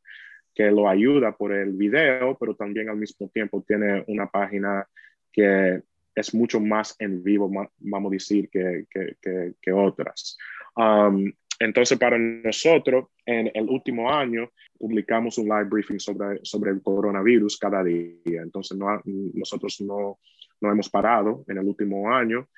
que 0.53 0.69
lo 0.69 0.88
ayuda 0.88 1.36
por 1.36 1.51
el 1.51 1.74
video, 1.74 2.38
pero 2.39 2.55
también 2.55 2.88
al 2.89 2.98
mismo 2.98 3.27
tiempo 3.29 3.65
tiene 3.67 4.03
una 4.05 4.27
página 4.27 4.88
que 5.34 5.81
es 6.13 6.36
mucho 6.36 6.60
más 6.60 6.95
en 7.00 7.24
vivo, 7.24 7.50
vamos 7.79 8.12
a 8.12 8.13
decir, 8.13 8.50
que, 8.51 8.86
que, 8.88 9.55
que, 9.60 9.72
otras. 9.74 10.38
Um, 10.75 11.34
entonces, 11.60 11.98
para 11.98 12.18
nosotros, 12.18 13.06
en 13.26 13.50
el 13.54 13.70
último 13.70 14.12
año, 14.12 14.50
publicamos 14.78 15.38
un 15.38 15.46
live 15.46 15.66
briefing 15.66 16.00
sobre, 16.00 16.40
sobre 16.44 16.72
el 16.72 16.82
coronavirus 16.82 17.58
cada 17.58 17.84
día. 17.84 18.42
Entonces, 18.42 18.78
no, 18.78 19.02
nosotros 19.06 19.80
no, 19.82 20.20
no 20.62 20.72
hemos 20.72 20.90
parado 20.90 21.46
en 21.48 21.58
el 21.58 21.66
último 21.66 22.12
año. 22.12 22.50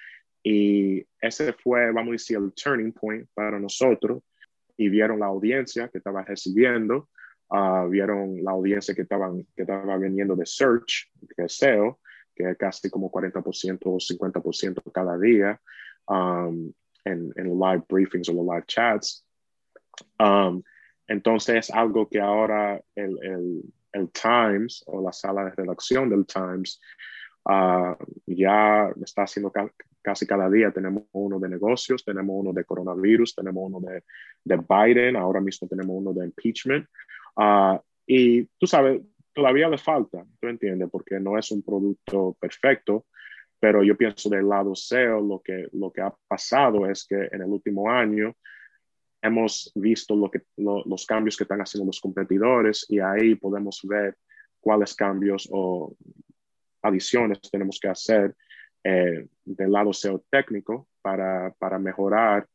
Y 0.43 1.05
ese 1.21 1.53
fue, 1.53 1.91
vamos 1.91 2.09
a 2.09 2.11
decir, 2.13 2.37
el 2.37 2.53
turning 2.53 2.91
point 2.91 3.27
para 3.33 3.59
nosotros. 3.59 4.23
Y 4.77 4.89
vieron 4.89 5.19
la 5.19 5.27
audiencia 5.27 5.89
que 5.89 5.97
estaba 5.99 6.23
recibiendo, 6.23 7.09
uh, 7.49 7.87
vieron 7.89 8.43
la 8.43 8.51
audiencia 8.51 8.93
que, 8.93 9.01
estaban, 9.01 9.45
que 9.55 9.63
estaba 9.63 9.97
viniendo 9.97 10.35
de 10.35 10.45
search, 10.45 11.11
que 11.35 11.49
SEO, 11.49 11.99
que 12.35 12.51
es 12.51 12.57
casi 12.57 12.89
como 12.89 13.11
40% 13.11 13.79
o 13.85 13.97
50% 13.97 14.91
cada 14.91 15.17
día. 15.17 15.59
Um, 16.07 16.71
en, 17.07 17.33
en, 17.35 17.59
live 17.59 17.83
briefings 17.89 18.29
o 18.29 18.33
los 18.33 18.45
live 18.45 18.65
chats. 18.67 19.25
Um, 20.19 20.63
entonces, 21.07 21.69
algo 21.71 22.07
que 22.07 22.19
ahora 22.19 22.81
el, 22.95 23.17
el, 23.23 23.61
el, 23.93 24.11
Times 24.11 24.83
o 24.87 25.01
la 25.01 25.11
sala 25.11 25.45
de 25.45 25.51
redacción 25.51 26.09
del 26.09 26.25
Times 26.25 26.79
uh, 27.45 27.95
ya 28.25 28.93
está 29.03 29.23
haciendo 29.23 29.51
ca 29.51 29.71
casi 30.01 30.25
cada 30.25 30.49
día. 30.49 30.71
Tenemos 30.71 31.03
uno 31.11 31.39
de 31.39 31.49
negocios, 31.49 32.03
tenemos 32.05 32.35
uno 32.39 32.53
de 32.53 32.63
coronavirus, 32.63 33.35
tenemos 33.35 33.63
uno 33.65 33.79
de, 33.81 34.03
de 34.43 34.57
Biden, 34.57 35.17
ahora 35.17 35.41
mismo 35.41 35.67
tenemos 35.67 35.95
uno 35.97 36.13
de 36.13 36.25
impeachment. 36.25 36.87
Uh, 37.35 37.77
y 38.05 38.45
tú 38.57 38.67
sabes, 38.67 39.01
todavía 39.33 39.67
le 39.67 39.77
falta, 39.77 40.25
¿tú 40.39 40.47
entiendes? 40.47 40.89
Porque 40.89 41.19
no 41.19 41.37
es 41.37 41.51
un 41.51 41.61
producto 41.61 42.35
perfecto, 42.39 43.05
pero 43.59 43.83
yo 43.83 43.97
pienso 43.97 44.29
del 44.29 44.47
lado 44.47 44.75
SEO, 44.75 45.21
lo 45.21 45.41
que, 45.41 45.67
lo 45.73 45.91
que 45.91 46.01
ha 46.01 46.13
pasado 46.27 46.89
es 46.89 47.05
que 47.07 47.27
en 47.31 47.41
el 47.41 47.47
último 47.47 47.89
año 47.89 48.35
hemos 49.21 49.71
visto 49.75 50.15
lo 50.15 50.29
que, 50.29 50.41
los 50.57 51.05
cambios 51.05 51.35
que 51.35 51.43
están 51.43 51.61
haciendo 51.61 51.87
los 51.87 51.99
competidores 51.99 52.85
y 52.89 52.99
ahí 52.99 53.35
podemos 53.35 53.81
ver 53.83 54.15
cuáles 54.59 54.95
cambios 54.95 55.47
o 55.51 55.95
adiciones 56.81 57.41
tenemos 57.51 57.79
que 57.79 57.87
hacer 57.87 58.35
eh, 58.83 59.27
del 59.43 59.71
lado 59.71 59.91
SEO 59.91 60.23
técnico 60.29 60.87
para, 61.01 61.53
para 61.57 61.79
mejorar 61.79 62.47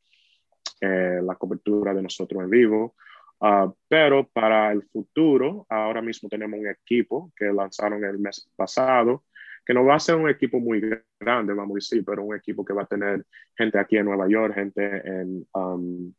eh, 0.80 1.21
la 1.23 1.35
cobertura 1.37 1.94
de 1.94 2.02
nosotros 2.02 2.42
en 2.42 2.50
vivo. 2.50 2.94
Ah, 3.40 3.73
pero 3.88 4.28
para 4.28 4.73
el 4.73 4.82
futuro, 4.85 5.66
ahora 5.68 6.00
mismo 6.00 6.28
tenemos 6.28 6.59
un 6.61 6.68
equipo 6.68 7.32
que 7.37 7.52
lanzaron 7.52 8.04
el 8.04 8.18
mes 8.18 8.49
pasado, 8.56 9.25
que 9.64 9.75
no 9.75 9.85
va 9.85 9.97
a 9.97 10.00
ser 10.00 10.16
un 10.16 10.28
equipo 10.28 10.59
muy 10.59 10.81
grande, 11.21 11.52
vamos 11.52 11.73
a 11.73 11.78
decir, 11.78 12.04
pero 12.04 12.25
un 12.25 12.37
equipo 12.37 12.64
que 12.64 12.73
va 12.73 12.83
a 12.83 12.87
tener 12.87 13.25
gente 13.57 13.78
aquí 13.78 13.97
en 13.97 14.07
Nueva 14.07 14.28
York, 14.28 14.54
gente 14.54 15.02
en, 15.09 15.47
um, 15.54 16.12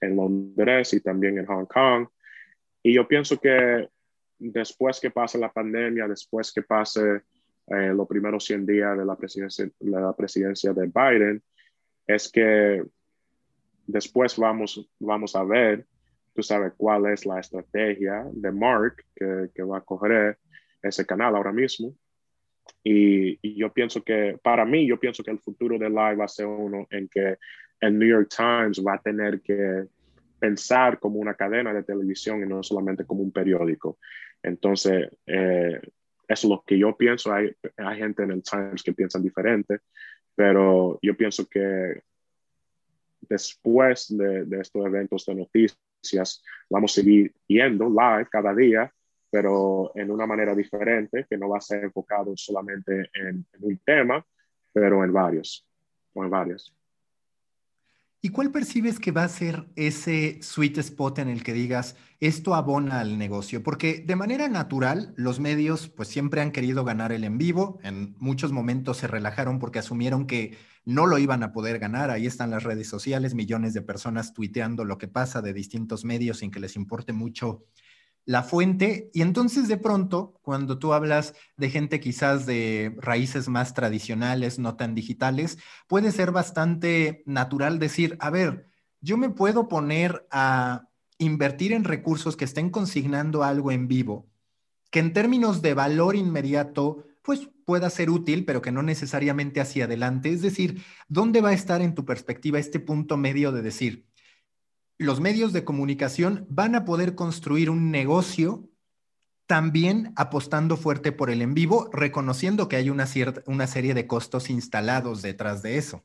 en 0.00 0.16
Londres 0.16 0.94
y 0.94 1.00
también 1.00 1.38
en 1.38 1.46
Hong 1.46 1.66
Kong. 1.66 2.08
Y 2.82 2.94
yo 2.94 3.06
pienso 3.06 3.38
que 3.38 3.88
después 4.38 5.00
que 5.00 5.10
pase 5.10 5.38
la 5.38 5.52
pandemia, 5.52 6.08
después 6.08 6.52
que 6.52 6.62
pase 6.62 7.22
eh, 7.68 7.92
los 7.94 8.06
primeros 8.06 8.44
100 8.44 8.66
días 8.66 8.96
de 8.96 9.04
la 9.04 9.16
presidencia, 9.16 9.68
la 9.80 10.14
presidencia 10.14 10.72
de 10.72 10.86
Biden, 10.86 11.42
es 12.06 12.30
que 12.30 12.84
después 13.86 14.36
vamos, 14.38 14.88
vamos 14.98 15.34
a 15.36 15.44
ver 15.44 15.86
tú 16.36 16.42
sabes 16.42 16.74
cuál 16.76 17.06
es 17.06 17.24
la 17.24 17.40
estrategia 17.40 18.24
de 18.30 18.52
Mark 18.52 19.02
que, 19.14 19.48
que 19.54 19.62
va 19.62 19.78
a 19.78 19.80
coger 19.80 20.38
ese 20.82 21.06
canal 21.06 21.34
ahora 21.34 21.50
mismo. 21.50 21.94
Y, 22.82 23.38
y, 23.42 23.56
yo 23.56 23.72
pienso 23.72 24.02
que, 24.02 24.38
para 24.42 24.64
mí, 24.64 24.86
yo 24.86 24.98
pienso 24.98 25.22
que 25.24 25.30
el 25.30 25.40
futuro 25.40 25.78
de 25.78 25.88
Live 25.88 26.16
va 26.16 26.24
a 26.24 26.28
ser 26.28 26.46
uno 26.46 26.86
en 26.90 27.08
que 27.08 27.36
el 27.80 27.98
New 27.98 28.08
York 28.08 28.32
Times 28.34 28.82
va 28.84 28.94
a 28.94 29.02
tener 29.02 29.40
que 29.40 29.86
pensar 30.38 30.98
como 30.98 31.18
una 31.18 31.34
cadena 31.34 31.72
de 31.72 31.82
televisión 31.82 32.42
y 32.42 32.46
no 32.46 32.62
solamente 32.62 33.04
como 33.04 33.22
un 33.22 33.32
periódico. 33.32 33.98
Entonces, 34.42 35.08
eh, 35.26 35.80
es 36.28 36.44
lo 36.44 36.62
que 36.66 36.78
yo 36.78 36.96
pienso. 36.96 37.32
Hay, 37.32 37.52
hay 37.76 37.98
gente 37.98 38.22
en 38.22 38.32
el 38.32 38.42
Times 38.42 38.82
que 38.82 38.92
piensan 38.92 39.22
diferente, 39.22 39.80
pero 40.34 40.98
yo 41.02 41.16
pienso 41.16 41.46
que 41.48 42.02
después 43.20 44.16
de, 44.16 44.44
de, 44.44 44.60
estos 44.60 44.86
eventos 44.86 45.24
de 45.26 45.34
noticias, 45.34 46.44
vamos 46.70 46.92
a 46.92 46.94
seguir 46.94 47.34
yendo 47.46 47.88
live 47.88 48.28
cada 48.30 48.54
día, 48.54 48.92
pero 49.30 49.92
en 49.94 50.10
una 50.10 50.26
manera 50.26 50.54
diferente, 50.54 51.26
que 51.28 51.36
no 51.36 51.48
va 51.48 51.58
a 51.58 51.60
ser 51.60 51.84
enfocado 51.84 52.32
solamente 52.36 53.10
en, 53.14 53.46
un 53.60 53.78
tema, 53.84 54.24
pero 54.72 55.04
en 55.04 55.12
varios, 55.12 55.66
en 56.14 56.30
varios. 56.30 56.72
¿Y 58.22 58.30
cuál 58.30 58.50
percibes 58.50 58.98
que 58.98 59.12
va 59.12 59.24
a 59.24 59.28
ser 59.28 59.66
ese 59.76 60.38
sweet 60.42 60.78
spot 60.78 61.20
en 61.20 61.28
el 61.28 61.44
que 61.44 61.52
digas, 61.52 61.96
esto 62.18 62.54
abona 62.54 63.00
al 63.00 63.18
negocio? 63.18 63.62
Porque 63.62 64.00
de 64.00 64.16
manera 64.16 64.48
natural, 64.48 65.12
los 65.16 65.38
medios 65.38 65.88
pues 65.88 66.08
siempre 66.08 66.40
han 66.40 66.50
querido 66.50 66.84
ganar 66.84 67.12
el 67.12 67.22
en 67.22 67.38
vivo. 67.38 67.78
En 67.84 68.16
muchos 68.18 68.50
momentos 68.50 68.96
se 68.96 69.06
relajaron 69.06 69.60
porque 69.60 69.78
asumieron 69.78 70.26
que 70.26 70.56
no 70.84 71.06
lo 71.06 71.18
iban 71.18 71.42
a 71.42 71.52
poder 71.52 71.78
ganar. 71.78 72.10
Ahí 72.10 72.26
están 72.26 72.50
las 72.50 72.64
redes 72.64 72.88
sociales, 72.88 73.34
millones 73.34 73.74
de 73.74 73.82
personas 73.82 74.32
tuiteando 74.32 74.84
lo 74.84 74.98
que 74.98 75.08
pasa 75.08 75.40
de 75.42 75.52
distintos 75.52 76.04
medios 76.04 76.38
sin 76.38 76.50
que 76.50 76.60
les 76.60 76.74
importe 76.74 77.12
mucho 77.12 77.64
la 78.26 78.42
fuente. 78.42 79.10
Y 79.14 79.22
entonces 79.22 79.68
de 79.68 79.78
pronto, 79.78 80.34
cuando 80.42 80.78
tú 80.78 80.92
hablas 80.92 81.34
de 81.56 81.70
gente 81.70 82.00
quizás 82.00 82.44
de 82.44 82.94
raíces 82.98 83.48
más 83.48 83.72
tradicionales, 83.72 84.58
no 84.58 84.76
tan 84.76 84.94
digitales, 84.94 85.58
puede 85.86 86.12
ser 86.12 86.32
bastante 86.32 87.22
natural 87.24 87.78
decir, 87.78 88.16
a 88.20 88.28
ver, 88.28 88.66
yo 89.00 89.16
me 89.16 89.30
puedo 89.30 89.68
poner 89.68 90.26
a 90.30 90.88
invertir 91.18 91.72
en 91.72 91.84
recursos 91.84 92.36
que 92.36 92.44
estén 92.44 92.68
consignando 92.68 93.42
algo 93.42 93.70
en 93.70 93.88
vivo, 93.88 94.28
que 94.90 94.98
en 94.98 95.12
términos 95.12 95.62
de 95.62 95.74
valor 95.74 96.16
inmediato, 96.16 97.06
pues 97.22 97.48
pueda 97.64 97.90
ser 97.90 98.10
útil, 98.10 98.44
pero 98.44 98.60
que 98.60 98.72
no 98.72 98.82
necesariamente 98.82 99.60
hacia 99.60 99.84
adelante. 99.84 100.32
Es 100.32 100.42
decir, 100.42 100.82
¿dónde 101.08 101.40
va 101.40 101.50
a 101.50 101.54
estar 101.54 101.80
en 101.80 101.94
tu 101.94 102.04
perspectiva 102.04 102.58
este 102.58 102.80
punto 102.80 103.16
medio 103.16 103.52
de 103.52 103.62
decir, 103.62 104.06
los 104.98 105.20
medios 105.20 105.52
de 105.52 105.64
comunicación 105.64 106.46
van 106.48 106.74
a 106.74 106.84
poder 106.84 107.14
construir 107.14 107.70
un 107.70 107.90
negocio 107.90 108.68
también 109.46 110.12
apostando 110.16 110.76
fuerte 110.76 111.12
por 111.12 111.30
el 111.30 111.40
en 111.40 111.54
vivo, 111.54 111.88
reconociendo 111.92 112.68
que 112.68 112.76
hay 112.76 112.90
una, 112.90 113.06
cierta, 113.06 113.42
una 113.46 113.66
serie 113.66 113.94
de 113.94 114.06
costos 114.06 114.50
instalados 114.50 115.22
detrás 115.22 115.62
de 115.62 115.76
eso. 115.76 116.04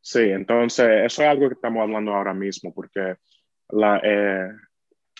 Sí, 0.00 0.20
entonces 0.20 0.86
eso 1.04 1.22
es 1.22 1.28
algo 1.28 1.48
que 1.48 1.54
estamos 1.54 1.82
hablando 1.82 2.12
ahora 2.12 2.34
mismo, 2.34 2.72
porque 2.72 3.16
eh, 4.02 4.48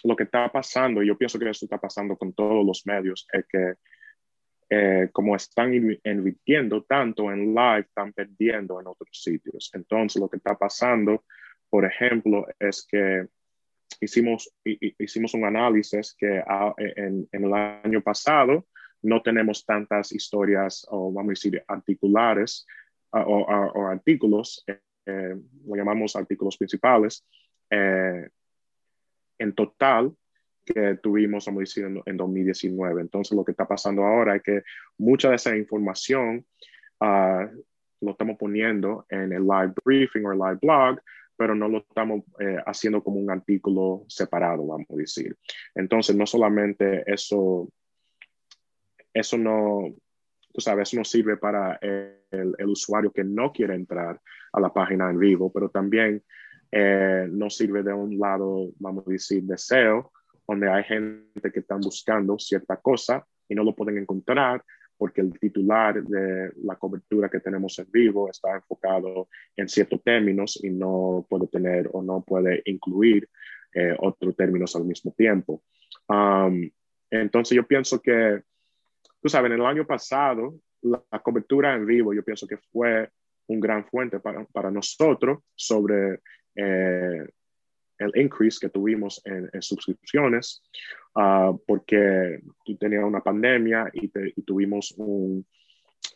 lo 0.05 0.17
que 0.17 0.25
está 0.25 0.51
pasando, 0.51 1.03
y 1.03 1.09
yo 1.09 1.19
pienso 1.19 1.39
que 1.39 1.51
eso 1.51 1.67
está 1.67 1.79
pasando 1.79 2.17
con 2.17 2.33
todos 2.33 2.65
los 2.65 2.87
medios, 2.87 3.27
es 3.33 3.45
que 3.49 3.75
eh, 4.71 5.11
como 5.13 5.37
están 5.37 5.75
invirtiendo 5.75 6.85
tanto 6.85 7.31
en 7.31 7.55
live, 7.55 7.81
están 7.81 8.13
perdiendo 8.13 8.81
en 8.81 8.87
otros 8.87 9.11
sitios. 9.23 9.71
Entonces 9.75 10.21
lo 10.21 10.31
que 10.31 10.39
está 10.39 10.57
pasando 10.57 11.25
por 11.73 11.87
ejemplo, 11.87 12.47
es 12.59 12.87
que 12.87 13.27
hicimos, 13.99 14.55
hicimos 14.63 15.33
un 15.33 15.47
análisis 15.47 16.15
que 16.19 16.39
ah, 16.47 16.75
e, 16.77 16.93
en, 16.97 17.29
el 17.33 17.55
año 17.55 18.03
pasado 18.03 18.67
no 19.01 19.23
tenemos 19.23 19.65
tantas 19.65 20.13
historias 20.13 20.87
o 20.91 21.11
vamos 21.11 21.31
a 21.31 21.33
decir 21.33 21.65
articulares 21.67 22.67
ah, 23.13 23.25
o, 23.27 23.87
artículos, 23.87 24.63
eh, 24.67 24.81
eh, 25.07 25.35
lo 25.67 25.75
llamamos 25.75 26.15
artículos 26.15 26.59
principales, 26.59 27.25
eh, 27.71 28.29
en 29.39 29.55
total 29.55 30.15
que 30.67 30.99
tuvimos, 31.03 31.47
vamos 31.47 31.61
a 31.61 31.63
decir, 31.63 32.03
en, 32.05 32.17
2019. 32.19 33.01
Entonces, 33.01 33.35
lo 33.35 33.47
que 33.47 33.53
está 33.53 33.67
pasando 33.67 34.05
ahora 34.05 34.37
es 34.37 34.43
que 34.43 34.63
mucha 34.99 35.31
de 35.31 35.37
esa 35.37 35.57
información 35.57 36.45
uh, 37.01 37.47
lo 38.03 38.11
estamos 38.11 38.37
poniendo 38.37 39.07
en 39.09 39.33
el 39.33 39.43
live 39.43 39.73
briefing 39.83 40.27
o 40.27 40.33
el 40.33 40.39
live 40.39 40.59
blog, 40.61 41.01
pero 41.43 41.57
no 41.57 41.67
lo 41.67 41.79
estamos 41.79 42.21
eh, 42.39 42.59
haciendo 42.67 43.03
como 43.03 43.19
un 43.19 43.29
artículo 43.29 44.05
separado, 44.07 44.65
vamos 44.65 44.87
a 44.93 44.95
decir. 44.95 45.37
Entonces, 45.75 46.15
no 46.15 46.25
solamente 46.25 47.03
eso, 47.05 47.69
eso 49.13 49.39
no, 49.39 49.93
tú 50.53 50.61
sabes, 50.61 50.95
no 50.95 51.03
sirve 51.03 51.37
para 51.39 51.81
el, 51.83 52.55
el, 52.57 52.69
usuario 52.69 53.11
que 53.11 53.25
no 53.25 53.51
quiere 53.51 53.75
entrar 53.75 54.21
a 54.53 54.61
la 54.61 54.73
página 54.73 55.11
en 55.11 55.19
vivo, 55.19 55.51
pero 55.53 55.69
también 55.69 56.23
eh, 56.71 57.27
no 57.29 57.51
sirve 57.51 57.83
de 57.83 57.93
un 57.93 58.17
lado, 58.21 58.69
vamos 58.79 59.05
a 59.09 59.11
decir, 59.11 59.43
de 59.43 59.59
SEO, 59.59 60.13
donde 60.47 60.71
hay 60.71 60.85
gente 60.85 61.51
que 61.51 61.59
están 61.59 61.81
buscando 61.81 62.39
cierta 62.39 62.77
cosa 62.77 63.27
y 63.49 63.57
no 63.57 63.65
lo 63.65 63.75
pueden 63.75 63.99
encontrar 63.99 64.63
porque 65.03 65.21
el 65.21 65.37
titular 65.37 66.01
de 66.01 66.53
la 66.63 66.77
cobertura 66.77 67.29
que 67.29 67.41
tenemos 67.41 67.77
en 67.81 67.91
vivo 67.91 68.31
está 68.31 68.55
enfocado 68.55 69.27
en 69.57 69.69
ciertos 69.69 70.01
términos 70.01 70.61
y 70.63 70.71
no 70.71 71.27
puede 71.29 71.49
tener 71.49 71.91
o 71.93 72.05
no 72.05 72.23
puede 72.23 72.63
incluir 72.67 73.29
eh, 73.75 73.97
otros 73.99 74.37
términos 74.37 74.77
al 74.77 74.85
mismo 74.85 75.13
tiempo. 75.19 75.65
Um, 76.07 76.71
entonces 77.11 77.57
yo 77.57 77.67
pienso 77.67 78.01
que, 78.01 78.45
tú 79.21 79.29
sabes, 79.29 79.51
en 79.51 79.59
el 79.59 79.67
año 79.67 79.85
pasado, 79.85 80.55
la, 80.83 81.03
cobertura 81.21 81.75
en 81.75 81.85
vivo 81.85 82.15
yo 82.15 82.23
pienso 82.23 82.47
que 82.47 82.59
fue 82.59 83.11
un 83.49 83.59
gran 83.59 83.85
fuente 83.85 84.21
para, 84.21 84.45
para 84.53 84.71
nosotros 84.71 85.41
sobre 85.57 86.21
eh, 86.55 87.27
el 88.03 88.13
increase 88.17 88.59
que 88.61 88.69
tuvimos 88.69 89.21
en, 89.25 89.51
suscripciones, 89.61 90.63
uh, 91.15 91.57
porque 91.67 92.41
tenía 92.79 93.05
una 93.05 93.21
pandemia 93.21 93.91
y, 93.93 94.09
tuvimos 94.43 94.93
un, 94.97 95.47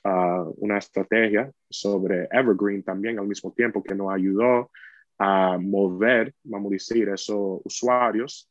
uh, 0.05 0.55
una 0.59 0.79
estrategia 0.79 1.51
sobre 1.71 2.29
Evergreen 2.31 2.83
también 2.83 3.19
al 3.19 3.27
mismo 3.27 3.53
tiempo 3.53 3.83
que 3.83 3.95
nos 3.95 4.13
ayudó 4.13 4.71
a 5.19 5.59
mover, 5.59 6.35
vamos 6.45 6.71
a 6.71 6.75
decir, 6.75 7.09
esos 7.09 7.61
usuarios 7.65 8.51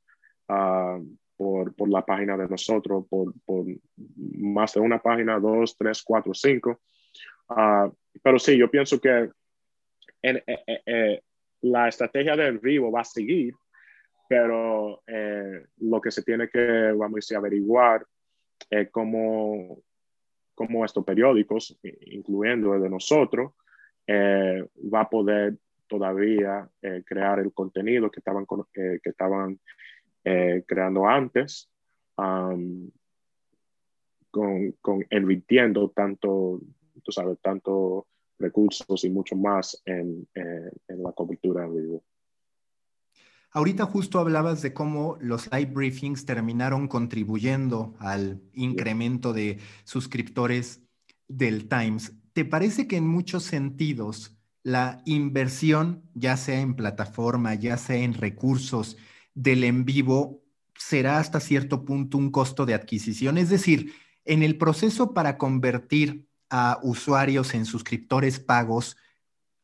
uh, 0.49 1.05
por, 1.37 1.75
por, 1.75 1.89
la 1.89 2.03
página 2.03 2.37
de 2.37 2.47
nosotros, 2.47 3.05
por, 3.09 3.33
por, 3.45 3.65
más 4.37 4.73
de 4.73 4.79
una 4.79 4.99
página, 4.99 5.39
dos, 5.39 5.75
tres, 5.77 6.01
cuatro, 6.01 6.33
cinco. 6.33 6.79
pero 8.23 8.39
sí, 8.39 8.57
yo 8.57 8.71
pienso 8.71 8.99
que 8.99 9.29
en, 10.21 10.41
la 11.65 11.87
estrategia 11.87 12.35
del 12.35 12.59
vivo 12.59 12.91
va 12.91 13.01
a 13.01 13.05
seguir, 13.05 13.55
pero 14.27 15.01
eh, 15.07 15.65
lo 15.77 15.99
que 15.99 16.11
se 16.11 16.21
tiene 16.23 16.47
que, 16.47 16.91
vamos 16.95 17.31
a 17.31 17.37
averiguar 17.37 18.05
es 18.69 18.89
cómo, 18.91 19.79
cómo 20.53 20.85
estos 20.85 21.03
periódicos, 21.03 21.77
incluyendo 22.01 22.75
el 22.75 22.81
de 22.83 22.89
nosotros, 22.89 23.53
eh, 24.07 24.63
va 24.93 25.01
a 25.01 25.09
poder 25.09 25.57
todavía 25.87 26.69
eh, 26.81 27.03
crear 27.05 27.39
el 27.39 27.51
contenido 27.53 28.11
que 28.11 28.19
estaban, 28.19 28.45
que 28.73 28.99
estaban 29.03 29.59
creando 30.67 31.07
antes, 31.07 31.69
con, 32.15 32.91
con 34.81 35.05
tanto, 35.93 36.59
tú 37.03 37.11
sabes, 37.11 37.39
tanto 37.41 38.07
recursos 38.39 39.03
y 39.03 39.09
mucho 39.09 39.35
más 39.35 39.81
en, 39.85 40.27
eh, 40.35 40.71
en 40.87 41.03
la 41.03 41.11
cobertura 41.11 41.65
en 41.65 41.75
vivo. 41.75 42.03
Ahorita 43.51 43.85
justo 43.85 44.19
hablabas 44.19 44.61
de 44.61 44.73
cómo 44.73 45.17
los 45.21 45.49
live 45.49 45.71
briefings 45.71 46.25
terminaron 46.25 46.89
contribuyendo 46.89 47.95
al 47.99 48.41
incremento 48.53 49.31
de 49.31 49.59
suscriptores 49.85 50.81
del 51.29 51.69
Times. 51.69 52.11
¿Te 52.33 52.43
parece 52.43 52.85
que 52.85 52.97
en 52.97 53.07
muchos 53.07 53.43
sentidos 53.43 54.35
la 54.61 55.01
inversión, 55.05 56.03
ya 56.15 56.35
sea 56.35 56.59
en 56.59 56.75
plataforma, 56.75 57.55
ya 57.55 57.77
sea 57.77 57.95
en 57.97 58.13
recursos 58.13 58.97
del 59.33 59.63
en 59.63 59.85
vivo, 59.85 60.43
será 60.77 61.19
hasta 61.19 61.39
cierto 61.39 61.85
punto 61.85 62.17
un 62.17 62.31
costo 62.31 62.65
de 62.65 62.73
adquisición? 62.73 63.37
Es 63.37 63.49
decir, 63.49 63.93
en 64.25 64.43
el 64.43 64.57
proceso 64.57 65.13
para 65.13 65.37
convertir 65.37 66.27
a 66.57 66.79
usuarios 66.81 67.53
en 67.53 67.65
suscriptores 67.65 68.39
pagos, 68.39 68.95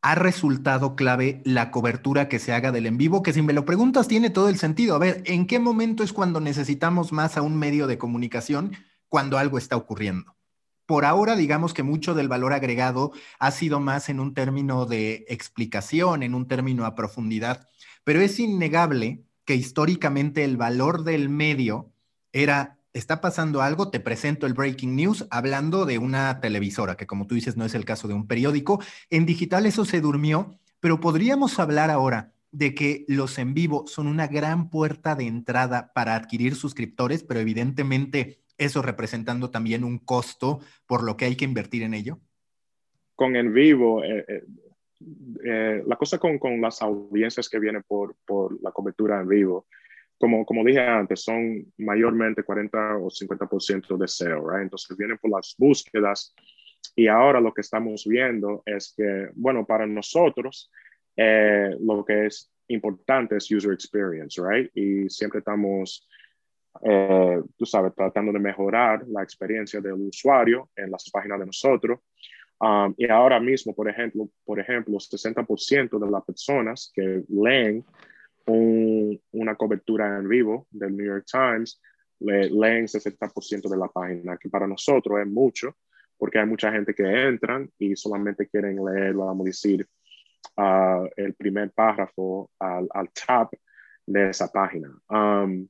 ha 0.01 0.13
resultado 0.15 0.97
clave 0.97 1.41
la 1.45 1.71
cobertura 1.71 2.27
que 2.27 2.37
se 2.37 2.51
haga 2.51 2.73
del 2.73 2.85
en 2.85 2.97
vivo, 2.97 3.23
que 3.23 3.31
si 3.31 3.41
me 3.41 3.53
lo 3.53 3.63
preguntas 3.63 4.09
tiene 4.09 4.29
todo 4.29 4.49
el 4.49 4.57
sentido. 4.57 4.95
A 4.95 4.99
ver, 4.99 5.23
¿en 5.25 5.47
qué 5.47 5.57
momento 5.57 6.03
es 6.03 6.11
cuando 6.11 6.41
necesitamos 6.41 7.13
más 7.13 7.37
a 7.37 7.43
un 7.43 7.57
medio 7.57 7.87
de 7.87 7.97
comunicación 7.97 8.75
cuando 9.07 9.37
algo 9.37 9.57
está 9.57 9.77
ocurriendo? 9.77 10.35
Por 10.85 11.05
ahora, 11.05 11.37
digamos 11.37 11.73
que 11.73 11.83
mucho 11.83 12.13
del 12.13 12.27
valor 12.27 12.51
agregado 12.51 13.13
ha 13.39 13.51
sido 13.51 13.79
más 13.79 14.09
en 14.09 14.19
un 14.19 14.33
término 14.33 14.85
de 14.85 15.23
explicación, 15.29 16.23
en 16.23 16.35
un 16.35 16.49
término 16.49 16.85
a 16.85 16.93
profundidad, 16.93 17.69
pero 18.03 18.19
es 18.19 18.37
innegable 18.37 19.23
que 19.45 19.55
históricamente 19.55 20.43
el 20.43 20.57
valor 20.57 21.05
del 21.05 21.29
medio 21.29 21.93
era 22.33 22.80
está 22.93 23.21
pasando 23.21 23.61
algo, 23.61 23.89
te 23.89 23.99
presento 23.99 24.45
el 24.45 24.53
breaking 24.53 24.95
news 24.95 25.27
hablando 25.29 25.85
de 25.85 25.97
una 25.97 26.39
televisora, 26.39 26.95
que 26.95 27.07
como 27.07 27.27
tú 27.27 27.35
dices 27.35 27.57
no 27.57 27.65
es 27.65 27.73
el 27.73 27.85
caso 27.85 28.07
de 28.07 28.13
un 28.13 28.27
periódico. 28.27 28.81
En 29.09 29.25
digital 29.25 29.65
eso 29.65 29.85
se 29.85 30.01
durmió, 30.01 30.59
pero 30.79 30.99
podríamos 30.99 31.59
hablar 31.59 31.89
ahora 31.89 32.33
de 32.51 32.75
que 32.75 33.05
los 33.07 33.37
en 33.37 33.53
vivo 33.53 33.85
son 33.87 34.07
una 34.07 34.27
gran 34.27 34.69
puerta 34.69 35.15
de 35.15 35.25
entrada 35.25 35.93
para 35.93 36.15
adquirir 36.15 36.55
suscriptores, 36.55 37.23
pero 37.23 37.39
evidentemente 37.39 38.41
eso 38.57 38.81
representando 38.81 39.49
también 39.49 39.83
un 39.83 39.97
costo 39.97 40.59
por 40.85 41.03
lo 41.03 41.17
que 41.17 41.25
hay 41.25 41.35
que 41.35 41.45
invertir 41.45 41.83
en 41.83 41.93
ello? 41.93 42.19
Con 43.15 43.35
en 43.35 43.53
vivo, 43.53 44.03
eh, 44.03 44.25
eh, 44.27 44.43
eh, 45.45 45.83
la 45.85 45.95
cosa 45.95 46.17
con, 46.19 46.39
las 46.59 46.81
audiencias 46.81 47.47
que 47.47 47.59
vienen 47.59 47.83
por 47.87 48.15
la 48.61 48.71
cobertura 48.71 49.21
en 49.21 49.27
vivo, 49.27 49.65
como, 50.21 50.45
como 50.45 50.63
dije 50.63 50.79
antes, 50.79 51.23
son 51.23 51.65
mayormente 51.79 52.43
40 52.43 52.97
o 52.97 53.09
50% 53.09 53.97
de 53.97 54.07
SEO, 54.07 54.49
right? 54.49 54.63
Entonces 54.63 54.95
vienen 54.95 55.17
por 55.17 55.31
las 55.31 55.55
búsquedas 55.57 56.33
y 56.95 57.07
ahora 57.07 57.41
lo 57.41 57.53
que 57.53 57.61
estamos 57.61 58.05
viendo 58.05 58.63
es 58.65 58.93
que, 58.95 59.29
bueno, 59.33 59.65
para 59.65 59.85
nosotros, 59.87 60.71
eh, 61.17 61.75
lo 61.79 62.05
que 62.05 62.27
es 62.27 62.51
importante 62.67 63.35
es 63.37 63.51
user 63.51 63.73
experience, 63.73 64.41
right? 64.41 64.71
Y 64.75 65.09
siempre 65.09 65.39
estamos, 65.39 66.07
eh, 66.83 67.41
tú 67.57 67.65
sabes, 67.65 67.93
tratando 67.95 68.31
de 68.31 68.39
mejorar 68.39 69.05
la 69.07 69.23
experiencia 69.23 69.81
del 69.81 69.93
usuario 69.93 70.69
en 70.75 70.91
las 70.91 71.09
páginas 71.09 71.39
de 71.39 71.45
nosotros. 71.47 71.99
Um, 72.59 72.93
y 72.95 73.09
ahora 73.09 73.39
mismo, 73.39 73.73
por 73.73 73.89
ejemplo, 73.89 74.29
por 74.45 74.59
ejemplo, 74.59 74.99
60% 74.99 75.97
de 75.97 76.11
las 76.11 76.23
personas 76.23 76.91
que 76.93 77.23
leen 77.27 77.83
una 78.47 79.55
cobertura 79.55 80.17
en 80.17 80.27
vivo 80.27 80.67
del 80.71 80.95
New 80.95 81.05
York 81.05 81.25
Times 81.31 81.81
le, 82.19 82.49
leen 82.49 82.85
60% 82.85 83.69
de 83.69 83.77
la 83.77 83.87
página, 83.87 84.37
que 84.37 84.49
para 84.49 84.67
nosotros 84.67 85.19
es 85.19 85.27
mucho, 85.27 85.75
porque 86.17 86.39
hay 86.39 86.45
mucha 86.45 86.71
gente 86.71 86.93
que 86.93 87.03
entran 87.03 87.69
y 87.79 87.95
solamente 87.95 88.47
quieren 88.47 88.83
leer, 88.83 89.13
vamos 89.13 89.45
a 89.45 89.49
decir, 89.49 89.87
uh, 90.57 91.07
el 91.15 91.33
primer 91.33 91.71
párrafo 91.71 92.51
al, 92.59 92.87
al, 92.93 93.09
top 93.11 93.53
de 94.05 94.29
esa 94.29 94.51
página. 94.51 94.89
Um, 95.09 95.67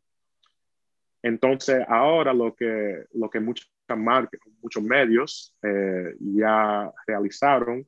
entonces, 1.22 1.86
ahora 1.88 2.34
lo 2.34 2.56
que, 2.56 3.06
lo 3.14 3.30
que 3.30 3.40
muchas 3.40 3.70
marcas, 3.98 4.40
muchos 4.62 4.84
medios 4.84 5.56
eh, 5.62 6.16
ya 6.20 6.92
realizaron 7.06 7.88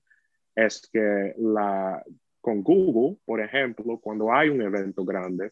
es 0.56 0.88
que 0.92 1.34
la, 1.38 2.04
con 2.44 2.62
Google, 2.62 3.18
por 3.26 3.40
ejemplo, 3.40 3.98
cuando 4.00 4.32
hay 4.32 4.50
un 4.50 4.62
evento 4.62 5.04
grande 5.04 5.52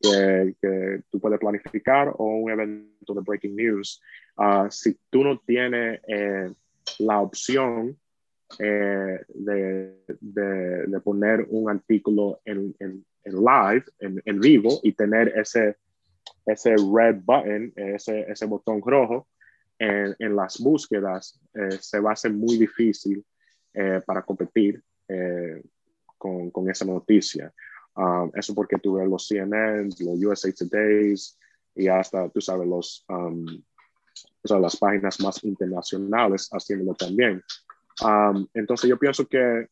que, 0.00 0.56
que 0.60 1.02
tú 1.10 1.20
puedes 1.20 1.38
planificar 1.38 2.12
o 2.16 2.24
un 2.38 2.50
evento 2.50 3.14
de 3.14 3.20
breaking 3.20 3.54
news, 3.54 4.00
Ah, 4.36 4.68
si 4.70 4.98
tú 5.10 5.22
no 5.22 5.38
tienes 5.38 6.00
eh, 6.08 6.52
la 6.98 7.20
opción 7.20 7.96
eh, 8.58 9.20
de, 9.28 9.96
de, 10.20 11.00
poner 11.00 11.46
un 11.48 11.70
artículo 11.70 12.40
en, 12.44 12.74
en, 12.80 13.04
live, 13.24 13.84
en, 14.00 14.20
en, 14.24 14.40
vivo, 14.40 14.80
y 14.82 14.92
tener 14.92 15.28
ese, 15.38 15.76
ese 16.46 16.74
red 16.92 17.20
button, 17.24 17.72
ese, 17.76 18.22
ese 18.28 18.46
botón 18.46 18.82
rojo 18.84 19.28
en, 19.78 20.16
en 20.18 20.34
las 20.34 20.58
búsquedas, 20.60 21.40
eh, 21.54 21.78
se 21.80 22.00
va 22.00 22.10
a 22.10 22.14
hacer 22.14 22.32
muy 22.32 22.58
difícil 22.58 23.24
para 24.06 24.22
competir 24.22 24.80
con, 26.24 26.50
con, 26.50 26.70
esa 26.70 26.86
noticia. 26.86 27.52
Um, 27.94 28.30
eso 28.34 28.54
porque 28.54 28.78
tú 28.78 28.94
ves 28.94 29.06
los 29.06 29.28
CNN, 29.28 29.90
los 30.00 30.24
USA 30.24 30.50
Todays 30.52 31.38
y 31.74 31.86
hasta, 31.86 32.30
tú 32.30 32.40
sabes, 32.40 32.66
los, 32.66 33.04
um, 33.10 33.44
o 34.42 34.48
sea, 34.48 34.58
las 34.58 34.76
páginas 34.76 35.20
más 35.20 35.44
internacionales 35.44 36.48
haciéndolo 36.50 36.94
también. 36.94 37.42
Um, 38.02 38.46
entonces 38.54 38.88
yo 38.88 38.98
pienso 38.98 39.26
que, 39.26 39.68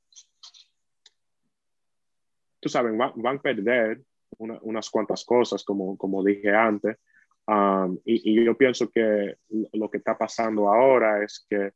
tú 2.61 2.69
sabes, 2.69 2.93
van, 2.97 3.37
a 3.39 3.41
perder 3.41 4.03
unas 4.39 4.91
cuantas 4.91 5.25
cosas, 5.25 5.65
como, 5.65 5.97
como 5.97 6.23
dije 6.23 6.55
antes, 6.55 6.99
um, 7.47 7.99
y, 8.05 8.45
yo 8.45 8.55
pienso 8.59 8.91
que 8.91 9.37
lo 9.73 9.91
que 9.91 9.99
está 9.99 10.19
pasando 10.19 10.69
ahora 10.69 11.25
es 11.25 11.47
que 11.49 11.73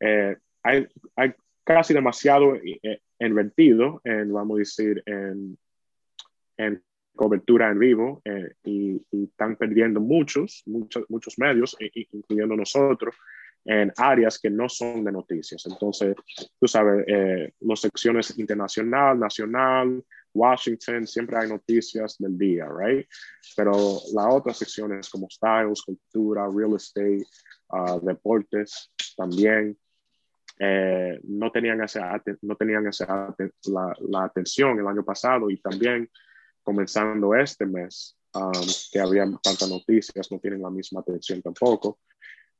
eh, 0.00 0.36
hay, 0.64 0.88
hay, 1.14 1.32
casi 1.68 1.92
demasiado 1.92 2.54
eh, 2.54 3.02
invertido 3.20 4.00
en, 4.02 4.32
vamos 4.32 4.56
a 4.56 4.58
decir, 4.60 5.02
en, 5.04 5.58
en 6.56 6.82
cobertura 7.14 7.68
en 7.70 7.78
vivo 7.78 8.22
eh, 8.24 8.54
y, 8.64 9.02
están 9.24 9.54
perdiendo 9.56 10.00
muchos, 10.00 10.62
muchos, 10.64 11.04
muchos 11.10 11.38
medios, 11.38 11.76
incluyendo 12.10 12.56
nosotros, 12.56 13.14
en 13.66 13.92
áreas 13.98 14.38
que 14.38 14.48
no 14.48 14.66
son 14.70 15.04
de 15.04 15.12
noticias. 15.12 15.66
Entonces, 15.66 16.16
tú 16.58 16.66
sabes, 16.66 17.04
eh, 17.06 17.52
las 17.60 17.80
secciones 17.80 18.38
internacional, 18.38 19.20
nacional, 19.20 20.02
Washington, 20.32 21.06
siempre 21.06 21.36
hay 21.36 21.50
noticias 21.50 22.16
del 22.18 22.38
día, 22.38 22.66
right? 22.66 23.06
Pero 23.54 23.72
las 24.14 24.26
otras 24.30 24.56
secciones 24.56 25.10
como 25.10 25.28
styles, 25.28 25.82
cultura, 25.82 26.48
real 26.50 26.76
estate, 26.76 27.24
uh, 27.70 28.00
deportes, 28.00 28.90
también 29.16 29.76
eh, 30.58 31.20
no 31.24 31.50
tenían, 31.50 31.82
esa, 31.82 32.22
no 32.42 32.56
tenían 32.56 32.86
esa, 32.86 33.34
la, 33.66 33.96
la, 34.00 34.24
atención 34.24 34.78
el 34.78 34.86
año 34.86 35.04
pasado 35.04 35.50
y 35.50 35.58
también 35.58 36.10
comenzando 36.62 37.34
este 37.34 37.64
mes, 37.64 38.16
um, 38.34 38.52
que 38.92 39.00
había 39.00 39.24
tantas 39.42 39.68
noticias, 39.68 40.30
no 40.30 40.38
tienen 40.38 40.62
la 40.62 40.70
misma 40.70 41.00
atención 41.00 41.40
tampoco. 41.40 42.00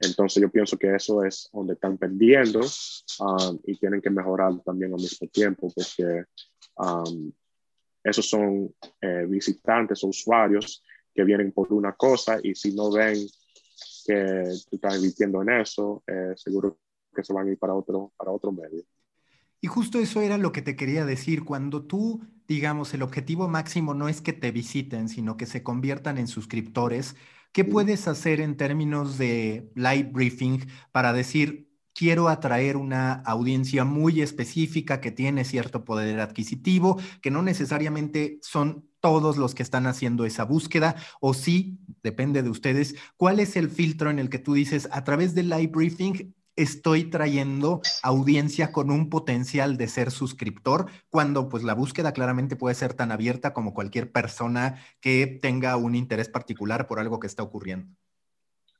Entonces 0.01 0.41
yo 0.41 0.49
pienso 0.49 0.79
que 0.79 0.95
eso 0.95 1.25
es 1.25 1.51
donde 1.53 1.75
están 1.75 1.99
perdiendo 1.99 2.61
um, 2.61 3.59
y 3.65 3.77
tienen 3.79 4.01
que 4.01 4.11
mejorar 4.11 4.53
también 4.65 4.93
al 4.93 5.01
mismo 5.01 5.27
tiempo 5.29 5.73
porque 5.75 6.25
um, 6.77 7.33
esos 8.05 8.29
son 8.29 8.73
eh, 9.01 9.27
visitantes 9.29 10.05
o 10.05 10.09
usuarios 10.09 10.85
que 11.13 11.25
vienen 11.25 11.51
por 11.51 11.73
una 11.73 11.93
cosa 11.95 12.39
y 12.43 12.55
si 12.55 12.75
no 12.75 12.93
ven 12.93 13.19
que 14.07 14.45
tú 14.71 14.77
estás 14.77 14.97
invirtiendo 14.97 15.43
en 15.43 15.51
eso, 15.51 16.03
eh, 16.07 16.33
seguro 16.37 16.79
que 17.19 17.25
se 17.25 17.33
van 17.33 17.49
a 17.49 17.51
ir 17.51 17.59
para 17.59 17.75
otro, 17.75 18.13
para 18.17 18.31
otro 18.31 18.53
medio. 18.53 18.85
Y 19.61 19.67
justo 19.67 19.99
eso 19.99 20.21
era 20.21 20.39
lo 20.39 20.53
que 20.53 20.63
te 20.63 20.77
quería 20.77 21.05
decir. 21.05 21.45
Cuando 21.45 21.83
tú, 21.83 22.23
digamos, 22.47 22.95
el 22.95 23.03
objetivo 23.03 23.49
máximo 23.49 23.93
no 23.93 24.09
es 24.09 24.21
que 24.21 24.33
te 24.33 24.53
visiten, 24.53 25.09
sino 25.09 25.37
que 25.37 25.47
se 25.47 25.65
conviertan 25.65 26.17
en 26.17 26.29
suscriptores, 26.29 27.17
¿qué 27.51 27.65
puedes 27.65 28.07
hacer 28.07 28.41
en 28.41 28.57
términos 28.57 29.19
de 29.19 29.69
live 29.75 30.11
briefing 30.13 30.61
para 30.93 31.13
decir, 31.13 31.69
quiero 31.93 32.29
atraer 32.29 32.77
una 32.77 33.15
audiencia 33.15 33.85
muy 33.85 34.23
específica 34.23 35.01
que 35.01 35.11
tiene 35.11 35.45
cierto 35.45 35.85
poder 35.85 36.21
adquisitivo, 36.21 37.01
que 37.21 37.33
no 37.33 37.43
necesariamente 37.43 38.39
son 38.43 38.89
todos 39.01 39.37
los 39.37 39.57
que 39.57 39.65
están 39.65 39.89
haciendo 39.89 40.25
esa 40.25 40.45
búsqueda, 40.45 40.95
o 41.21 41.35
sí, 41.35 41.81
depende 42.05 42.45
de 42.45 42.51
ustedes, 42.51 42.95
cuál 43.17 43.41
es 43.41 43.57
el 43.57 43.71
filtro 43.71 44.11
en 44.11 44.21
el 44.21 44.29
que 44.29 44.39
tú 44.39 44.55
dices, 44.55 44.89
a 44.93 45.03
través 45.03 45.35
del 45.35 45.49
live 45.49 45.73
briefing 45.73 46.33
estoy 46.59 47.05
trayendo 47.05 47.81
audiencia 48.03 48.73
con 48.73 48.91
un 48.91 49.09
potencial 49.09 49.77
de 49.77 49.87
ser 49.87 50.11
suscriptor, 50.11 50.87
cuando 51.09 51.49
pues 51.49 51.63
la 51.63 51.75
búsqueda 51.75 52.13
claramente 52.13 52.57
puede 52.57 52.75
ser 52.75 52.95
tan 52.95 53.13
abierta 53.13 53.55
como 53.55 53.73
cualquier 53.73 54.11
persona 54.11 54.83
que 55.01 55.39
tenga 55.41 55.77
un 55.77 55.95
interés 55.95 56.29
particular 56.29 56.89
por 56.89 56.99
algo 56.99 57.21
que 57.21 57.29
está 57.29 57.45
ocurriendo. 57.45 57.95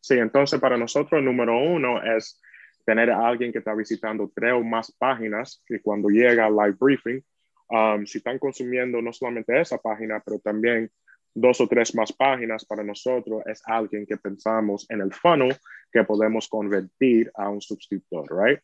Sí, 0.01 0.15
entonces 0.15 0.61
para 0.61 0.77
nosotros, 0.77 1.23
número 1.23 1.57
uno 1.57 2.03
es 2.03 2.41
tener 2.85 3.11
a 3.11 3.29
alguien 3.29 3.53
que 3.53 3.59
está 3.59 3.75
visitando 3.75 4.31
tres 4.35 4.55
o 4.55 4.65
más 4.65 4.91
páginas 4.93 5.63
que 5.65 5.81
cuando 5.81 6.09
llega 6.09 6.47
al 6.47 6.57
live 6.57 6.77
briefing, 6.81 7.23
um, 7.71 8.05
si 8.07 8.19
están 8.19 8.39
consumiendo 8.39 9.01
no 9.01 9.13
solamente 9.13 9.61
esa 9.61 9.79
página, 9.79 10.21
pero 10.25 10.41
también 10.41 10.91
dos 11.41 11.61
o 11.61 11.69
tres 11.69 11.95
más 11.95 12.13
páginas 12.13 12.65
para 12.65 12.83
nosotros 12.83 13.43
es 13.47 13.63
alguien 13.65 14.07
que 14.07 14.17
pensamos 14.17 14.87
en 14.91 15.01
el 15.01 15.13
funnel 15.13 15.57
que 15.93 16.05
podemos 16.05 16.49
convertir 16.49 17.31
a 17.35 17.49
un 17.49 17.61
suscriptor, 17.61 18.27
right? 18.31 18.61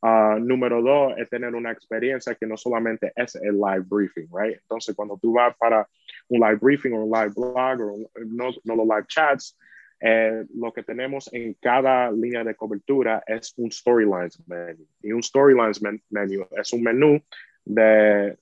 Uh, 0.00 0.38
número 0.38 0.82
dos 0.82 1.14
es 1.16 1.28
tener 1.30 1.54
una 1.54 1.70
experiencia 1.70 2.34
que 2.34 2.46
no 2.46 2.56
solamente 2.56 3.12
es 3.16 3.36
el 3.36 3.56
live 3.56 3.84
briefing, 3.86 4.28
right? 4.32 4.58
Entonces, 4.60 4.94
cuando 4.94 5.18
tú 5.18 5.32
vas 5.32 5.56
para 5.56 5.88
un 6.28 6.40
live 6.40 6.58
briefing 6.60 6.92
o 6.92 7.04
un 7.04 7.10
live 7.10 7.32
blog 7.34 7.80
o 7.80 8.10
no, 8.26 8.50
no 8.64 8.76
los 8.76 8.86
live 8.86 9.06
chats, 9.08 9.56
eh, 10.00 10.44
lo 10.54 10.72
que 10.72 10.82
tenemos 10.82 11.32
en 11.32 11.54
cada 11.54 12.10
línea 12.10 12.44
de 12.44 12.54
cobertura 12.54 13.22
es 13.26 13.54
un 13.56 13.70
storylines 13.70 14.46
menu. 14.46 14.86
Y 15.00 15.12
un 15.12 15.22
storylines 15.22 15.80
menu 16.10 16.46
es 16.50 16.72
un 16.72 16.82
menú 16.82 17.22
de 17.64 18.36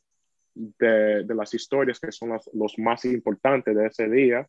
de, 0.55 1.25
las 1.35 1.55
historias 1.55 1.99
que 1.99 2.12
son 2.12 2.38
los, 2.53 2.79
más 2.79 3.05
importantes 3.05 3.75
de 3.75 3.87
ese 3.87 4.09
día 4.09 4.49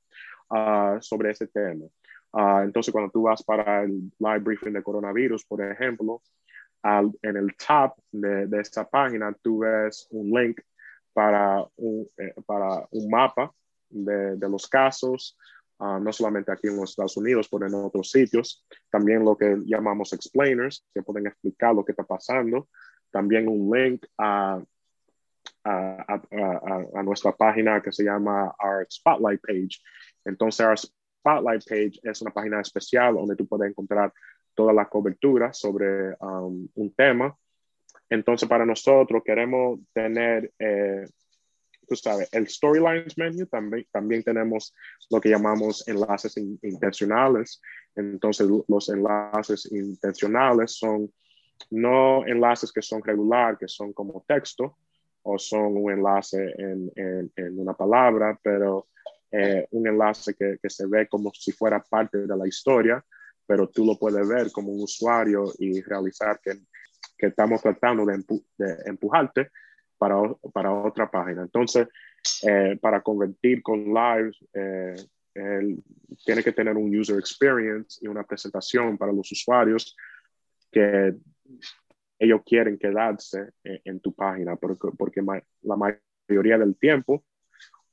uh, 0.49 1.01
sobre 1.01 1.31
ese 1.31 1.47
tema. 1.47 1.85
Uh, 2.31 2.63
entonces, 2.63 2.91
cuando 2.91 3.11
tú 3.11 3.23
vas 3.23 3.43
para 3.43 3.83
el 3.83 4.11
live 4.19 4.39
briefing 4.39 4.73
de 4.73 4.83
coronavirus, 4.83 5.45
por 5.45 5.61
ejemplo, 5.61 6.21
en 6.83 7.37
el 7.37 7.55
top 7.55 7.93
de, 8.11 8.47
de 8.47 8.59
esta 8.59 8.87
página, 8.89 9.33
tú 9.41 9.59
ves 9.59 10.07
un 10.11 10.29
link 10.31 10.59
para 11.13 11.65
un, 11.77 12.09
eh, 12.17 12.33
para 12.45 12.87
un 12.91 13.09
mapa 13.09 13.53
de, 13.89 14.49
los 14.49 14.67
casos, 14.67 15.37
uh, 15.79 15.99
no 15.99 16.11
solamente 16.11 16.51
aquí 16.51 16.67
en 16.67 16.77
los 16.77 16.89
Estados 16.89 17.15
Unidos, 17.15 17.47
pero 17.49 17.67
en 17.67 17.75
otros 17.75 18.09
sitios. 18.09 18.65
También 18.89 19.23
lo 19.23 19.37
que 19.37 19.57
llamamos 19.65 20.11
explainers, 20.13 20.85
que 20.93 21.03
pueden 21.03 21.27
explicar 21.27 21.75
lo 21.75 21.85
que 21.85 21.91
está 21.91 22.03
pasando. 22.03 22.67
También 23.11 23.47
un 23.47 23.69
link 23.71 24.05
a 24.17 24.61
a, 25.63 26.21
a, 26.93 27.03
nuestra 27.03 27.31
página 27.31 27.81
que 27.81 27.91
se 27.91 28.03
llama 28.03 28.53
Our 28.63 28.85
Spotlight 28.89 29.41
Page. 29.41 29.79
Entonces, 30.25 30.65
Our 30.65 30.77
Spotlight 30.77 31.63
Page 31.67 31.99
es 32.03 32.21
una 32.21 32.31
página 32.31 32.61
especial 32.61 33.15
donde 33.15 33.35
tú 33.35 33.47
puedes 33.47 33.69
encontrar 33.69 34.11
toda 34.53 34.73
la 34.73 34.87
cobertura 34.87 35.53
sobre 35.53 36.15
um, 36.19 36.67
un 36.75 36.93
tema. 36.93 37.35
Entonces, 38.09 38.47
para 38.47 38.65
nosotros 38.65 39.23
queremos 39.25 39.79
tener, 39.93 40.51
eh, 40.59 41.05
tú 41.87 41.95
sabes, 41.95 42.29
el 42.33 42.47
Storylines 42.47 43.17
menu, 43.17 43.45
también, 43.47 43.87
también 43.91 44.23
tenemos 44.23 44.75
lo 45.09 45.19
que 45.19 45.29
llamamos 45.29 45.87
enlaces 45.87 46.37
intencionales. 46.37 47.61
Entonces, 47.95 48.47
los 48.67 48.89
enlaces 48.89 49.71
intencionales 49.71 50.77
son 50.77 51.11
no 51.69 52.25
enlaces 52.25 52.71
que 52.71 52.81
son 52.81 53.01
regular, 53.03 53.57
que 53.57 53.67
son 53.67 53.93
como 53.93 54.23
texto, 54.27 54.77
o 55.23 55.39
son 55.39 55.77
un 55.77 55.91
enlace 55.91 56.53
en, 56.57 56.91
en, 56.95 57.59
una 57.59 57.73
palabra, 57.73 58.37
pero 58.41 58.87
eh, 59.31 59.67
un 59.71 59.87
enlace 59.87 60.35
que, 60.35 60.57
que, 60.61 60.69
se 60.69 60.85
ve 60.85 61.07
como 61.07 61.31
si 61.33 61.51
fuera 61.51 61.81
parte 61.81 62.19
de 62.19 62.37
la 62.37 62.47
historia, 62.47 63.03
pero 63.45 63.67
tú 63.69 63.85
lo 63.85 63.97
puedes 63.97 64.27
ver 64.27 64.51
como 64.51 64.71
un 64.71 64.81
usuario 64.83 65.45
y 65.59 65.81
realizar 65.81 66.39
que, 66.41 66.53
que 67.17 67.27
estamos 67.27 67.61
tratando 67.61 68.05
de, 68.05 68.17
de 68.57 68.77
empujarte 68.85 69.49
para, 69.97 70.15
para, 70.53 70.71
otra 70.71 71.09
página. 71.09 71.43
Entonces, 71.43 71.87
eh, 72.43 72.77
para 72.81 73.01
convertir 73.01 73.61
con 73.61 73.85
live, 73.85 74.31
eh, 74.53 74.95
tiene 76.25 76.43
que 76.43 76.51
tener 76.51 76.77
un 76.77 76.95
user 76.95 77.17
experience 77.17 77.99
y 78.01 78.07
una 78.07 78.23
presentación 78.23 78.97
para 78.97 79.11
los 79.11 79.31
usuarios 79.31 79.95
que 80.71 81.15
ellos 82.23 82.41
quieren 82.45 82.77
quedarse 82.77 83.49
en, 83.63 83.99
tu 83.99 84.13
página, 84.13 84.55
porque, 84.55 84.89
porque 84.97 85.21
la 85.61 85.75
mayoría 85.75 86.57
del 86.57 86.75
tiempo 86.77 87.25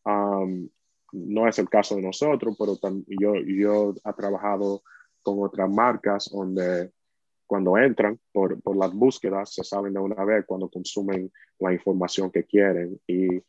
um, 0.05 0.69
no 1.12 1.49
es 1.49 1.59
el 1.59 1.69
caso 1.69 1.97
de 1.97 2.03
nosotros, 2.03 2.57
pero 2.57 2.79
yo, 3.09 3.35
yo 3.35 3.95
he 4.05 4.12
trabajado 4.12 4.83
con 5.23 5.43
otras 5.43 5.69
marcas 5.69 6.31
donde 6.33 6.93
cuando 7.45 7.77
entran 7.77 8.21
por, 8.31 8.61
por, 8.62 8.77
las 8.77 8.93
búsquedas 8.93 9.53
se 9.53 9.64
saben 9.64 9.93
de 9.93 9.99
una 9.99 10.25
vez 10.25 10.45
cuando 10.47 10.69
consumen 10.69 11.33
la 11.59 11.73
información 11.73 12.31
que 12.31 12.45
quieren 12.45 13.01
y 13.09 13.43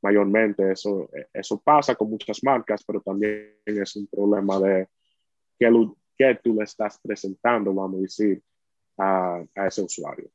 mayormente 0.00 0.70
eso, 0.70 1.10
eso 1.32 1.60
pasa 1.60 1.96
con 1.96 2.10
muchas 2.10 2.38
marcas, 2.44 2.84
pero 2.84 3.00
también 3.00 3.56
es 3.64 3.96
un 3.96 4.06
problema 4.06 4.60
de 4.60 4.86
qué, 5.58 5.68
qué 6.16 6.38
tú 6.40 6.54
le 6.54 6.62
estás 6.62 7.00
presentando, 7.02 7.74
vamos 7.74 7.98
a 7.98 8.02
decir, 8.02 8.40
a, 8.98 9.44
ese 9.66 9.82
usuario. 9.82 10.30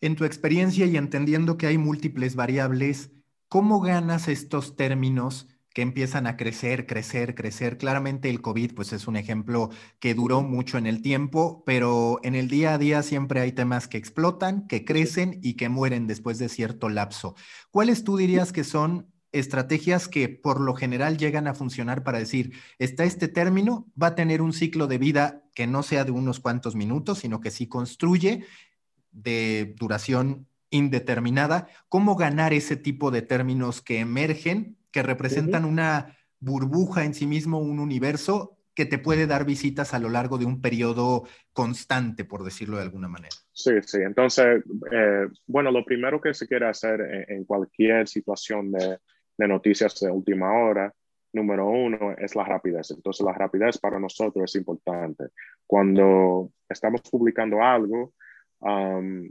En 0.00 0.14
tu 0.14 0.24
experiencia 0.24 0.86
y 0.86 0.96
entendiendo 0.96 1.56
que 1.56 1.66
hay 1.66 1.78
múltiples 1.78 2.36
variables, 2.36 3.10
¿cómo 3.48 3.80
ganas 3.80 4.28
estos 4.28 4.76
términos 4.76 5.48
que 5.72 5.82
empiezan 5.82 6.26
a 6.26 6.36
crecer, 6.36 6.86
crecer, 6.86 7.34
crecer? 7.34 7.78
Claramente 7.78 8.30
el 8.30 8.40
COVID 8.40 8.74
pues 8.74 8.92
es 8.92 9.08
un 9.08 9.16
ejemplo 9.16 9.70
que 9.98 10.14
duró 10.14 10.42
mucho 10.42 10.78
en 10.78 10.86
el 10.86 11.02
tiempo, 11.02 11.62
pero 11.64 12.20
en 12.22 12.34
el 12.34 12.48
día 12.48 12.74
a 12.74 12.78
día 12.78 13.02
siempre 13.02 13.40
hay 13.40 13.52
temas 13.52 13.88
que 13.88 13.98
explotan, 13.98 14.66
que 14.68 14.84
crecen 14.84 15.40
y 15.42 15.54
que 15.54 15.68
mueren 15.68 16.06
después 16.06 16.38
de 16.38 16.48
cierto 16.48 16.88
lapso. 16.88 17.34
¿Cuáles 17.70 18.04
tú 18.04 18.16
dirías 18.16 18.52
que 18.52 18.64
son 18.64 19.10
estrategias 19.38 20.08
que 20.08 20.28
por 20.28 20.60
lo 20.60 20.74
general 20.74 21.18
llegan 21.18 21.46
a 21.46 21.54
funcionar 21.54 22.02
para 22.02 22.18
decir, 22.18 22.52
está 22.78 23.04
este 23.04 23.28
término, 23.28 23.86
va 24.00 24.08
a 24.08 24.14
tener 24.14 24.42
un 24.42 24.52
ciclo 24.52 24.86
de 24.86 24.98
vida 24.98 25.42
que 25.54 25.66
no 25.66 25.82
sea 25.82 26.04
de 26.04 26.10
unos 26.10 26.40
cuantos 26.40 26.74
minutos, 26.74 27.18
sino 27.18 27.40
que 27.40 27.50
sí 27.50 27.66
construye 27.66 28.44
de 29.10 29.74
duración 29.78 30.46
indeterminada, 30.70 31.68
cómo 31.88 32.16
ganar 32.16 32.52
ese 32.52 32.76
tipo 32.76 33.10
de 33.10 33.22
términos 33.22 33.80
que 33.80 34.00
emergen, 34.00 34.76
que 34.90 35.02
representan 35.02 35.64
una 35.64 36.18
burbuja 36.40 37.04
en 37.04 37.14
sí 37.14 37.26
mismo, 37.26 37.58
un 37.58 37.80
universo 37.80 38.58
que 38.74 38.84
te 38.84 38.98
puede 38.98 39.26
dar 39.26 39.46
visitas 39.46 39.94
a 39.94 39.98
lo 39.98 40.10
largo 40.10 40.36
de 40.36 40.44
un 40.44 40.60
periodo 40.60 41.24
constante, 41.54 42.24
por 42.24 42.44
decirlo 42.44 42.76
de 42.76 42.82
alguna 42.82 43.08
manera. 43.08 43.34
Sí, 43.52 43.72
sí. 43.86 43.98
Entonces, 44.02 44.62
eh, 44.92 45.28
bueno, 45.46 45.70
lo 45.70 45.82
primero 45.82 46.20
que 46.20 46.34
se 46.34 46.46
quiere 46.46 46.68
hacer 46.68 47.00
en 47.28 47.44
cualquier 47.44 48.06
situación 48.06 48.72
de, 48.72 48.98
de 49.36 49.48
noticias 49.48 49.98
de 50.00 50.10
última 50.10 50.52
hora, 50.52 50.92
número 51.32 51.68
uno 51.68 52.12
es 52.16 52.34
la 52.34 52.44
rapidez. 52.44 52.90
Entonces, 52.90 53.24
la 53.24 53.32
rapidez 53.32 53.78
para 53.78 53.98
nosotros 54.00 54.44
es 54.44 54.54
importante. 54.56 55.28
Cuando 55.66 56.50
estamos 56.68 57.02
publicando 57.02 57.62
algo 57.62 58.14
um, 58.60 59.30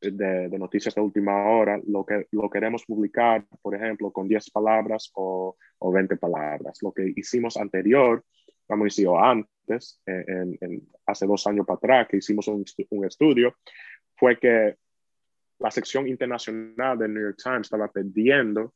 de, 0.00 0.48
noticias 0.58 0.94
de 0.94 1.00
última 1.00 1.48
hora, 1.48 1.80
lo 1.86 2.04
que 2.04 2.26
lo 2.32 2.50
queremos 2.50 2.84
publicar, 2.84 3.44
por 3.60 3.74
ejemplo, 3.74 4.10
con 4.10 4.26
10 4.26 4.50
palabras 4.50 5.10
o, 5.14 5.56
o 5.78 5.92
20 5.92 6.16
palabras. 6.16 6.78
Lo 6.82 6.92
que 6.92 7.12
hicimos 7.14 7.56
anterior, 7.56 8.24
a 8.68 8.76
decir, 8.76 9.08
antes, 9.08 10.00
en, 10.06 10.58
hace 11.06 11.26
dos 11.26 11.46
años 11.46 11.66
para 11.66 11.76
atrás, 11.76 12.08
que 12.08 12.16
hicimos 12.16 12.48
un, 12.48 12.64
un 12.90 13.04
estudio, 13.04 13.54
fue 14.16 14.38
que 14.38 14.76
la 15.62 15.70
sección 15.70 16.08
internacional 16.08 16.98
del 16.98 17.14
New 17.14 17.22
York 17.22 17.38
Times 17.42 17.66
estaba 17.66 17.88
pidiendo 17.88 18.74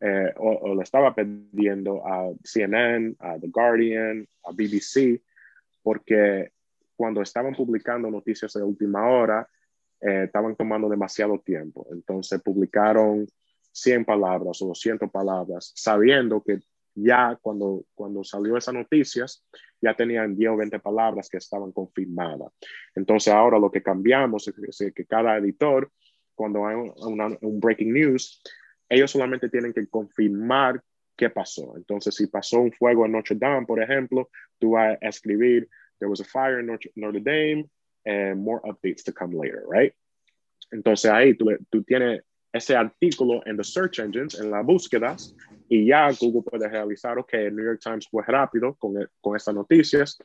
eh, 0.00 0.32
o, 0.38 0.74
le 0.74 0.82
estaba 0.82 1.14
pidiendo 1.14 2.02
a 2.06 2.30
CNN, 2.42 3.16
a 3.18 3.38
The 3.38 3.48
Guardian, 3.48 4.26
a 4.44 4.52
BBC, 4.52 5.22
porque 5.82 6.52
cuando 6.96 7.20
estaban 7.20 7.54
publicando 7.54 8.10
noticias 8.10 8.54
de 8.54 8.62
última 8.62 9.06
hora, 9.06 9.46
eh, 10.00 10.24
estaban 10.24 10.56
tomando 10.56 10.88
demasiado 10.88 11.38
tiempo. 11.40 11.86
Entonces 11.92 12.42
publicaron 12.42 13.26
100 13.72 14.06
palabras 14.06 14.60
o 14.62 14.68
200 14.68 15.10
palabras, 15.10 15.72
sabiendo 15.76 16.42
que 16.42 16.60
ya 17.02 17.38
cuando, 17.40 17.84
cuando 17.94 18.24
salió 18.24 18.56
esas 18.56 18.74
noticias, 18.74 19.44
ya 19.80 19.94
tenían 19.94 20.36
10 20.36 20.50
o 20.50 20.56
20 20.56 20.78
palabras 20.80 21.28
que 21.28 21.38
estaban 21.38 21.72
confirmadas. 21.72 22.52
Entonces 22.94 23.32
ahora 23.32 23.58
lo 23.58 23.70
que 23.70 23.82
cambiamos 23.82 24.48
es 24.48 24.92
que 24.94 25.04
cada 25.06 25.36
editor, 25.38 25.90
cuando 26.34 26.66
hay 26.66 26.76
un 26.76 27.60
breaking 27.60 27.92
news, 27.92 28.42
ellos 28.88 29.10
solamente 29.10 29.48
tienen 29.48 29.72
que 29.72 29.86
confirmar 29.88 30.82
qué 31.16 31.30
pasó. 31.30 31.76
Entonces, 31.76 32.14
si 32.14 32.26
pasó 32.26 32.60
un 32.60 32.72
fuego 32.72 33.04
en 33.04 33.12
Notre 33.12 33.36
Dame, 33.36 33.66
por 33.66 33.82
ejemplo, 33.82 34.30
tú 34.58 34.72
vas 34.72 34.98
a 35.00 35.08
escribir, 35.08 35.68
there 35.98 36.08
was 36.08 36.20
a 36.20 36.24
fire 36.24 36.60
in 36.60 36.66
Notre, 36.66 37.20
Dame, 37.20 37.68
and 38.06 38.42
more 38.42 38.60
updates 38.64 39.04
to 39.04 39.12
come 39.12 39.36
later, 39.36 39.62
right? 39.68 39.92
Entonces 40.72 41.10
ahí 41.10 41.34
tú, 41.34 41.46
tú 41.70 41.82
tienes 41.84 42.22
ese 42.52 42.74
artículo 42.74 43.42
en 43.46 43.56
los 43.56 43.72
search 43.72 43.98
engines, 43.98 44.40
en 44.40 44.50
las 44.50 44.64
búsquedas, 44.64 45.36
y 45.72 45.86
ya 45.86 46.08
Google 46.20 46.42
puede 46.42 46.68
realizar, 46.68 47.16
ok, 47.16 47.32
el 47.34 47.54
New 47.54 47.64
York 47.64 47.80
Times 47.80 48.08
fue 48.10 48.24
rápido 48.26 48.74
con, 48.74 48.92
con 49.20 49.36
estas 49.36 49.54
noticias, 49.54 50.18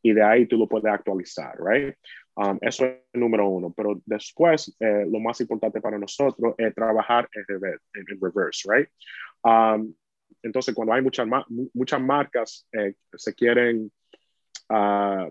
y 0.00 0.12
de 0.12 0.22
ahí 0.22 0.46
tú 0.46 0.56
lo 0.56 0.68
puedes 0.68 0.86
actualizar, 0.86 1.56
right? 1.58 1.96
Um, 2.36 2.58
eso 2.60 2.84
es 2.84 3.00
el 3.12 3.20
número 3.20 3.48
uno, 3.48 3.74
pero 3.76 4.00
después 4.06 4.74
eh, 4.78 5.04
lo 5.10 5.18
más 5.18 5.40
importante 5.40 5.80
para 5.80 5.98
nosotros 5.98 6.54
es 6.58 6.72
trabajar 6.74 7.28
en, 7.34 7.44
reverse, 7.48 7.84
en, 7.94 8.20
reverse 8.20 8.68
right? 8.72 8.88
Um, 9.42 9.92
entonces, 10.42 10.72
cuando 10.74 10.94
hay 10.94 11.02
muchas, 11.02 11.26
muchas 11.72 12.00
marcas 12.00 12.68
eh, 12.70 12.94
se 13.16 13.34
quieren, 13.34 13.90
uh, 14.68 15.28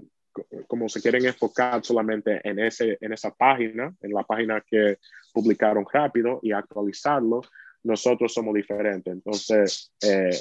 como 0.68 0.90
se 0.90 1.02
quieren 1.02 1.26
enfocar 1.26 1.86
solamente 1.86 2.42
en, 2.44 2.60
ese, 2.60 2.98
en 3.00 3.14
esa 3.14 3.34
página, 3.34 3.96
en 4.02 4.12
la 4.12 4.24
página 4.24 4.60
que 4.60 4.98
publicaron 5.32 5.86
rápido 5.90 6.40
y 6.42 6.52
actualizarlo, 6.52 7.42
nosotros 7.84 8.34
somos 8.34 8.54
diferentes. 8.54 9.14
Entonces, 9.14 9.92
eh, 10.02 10.38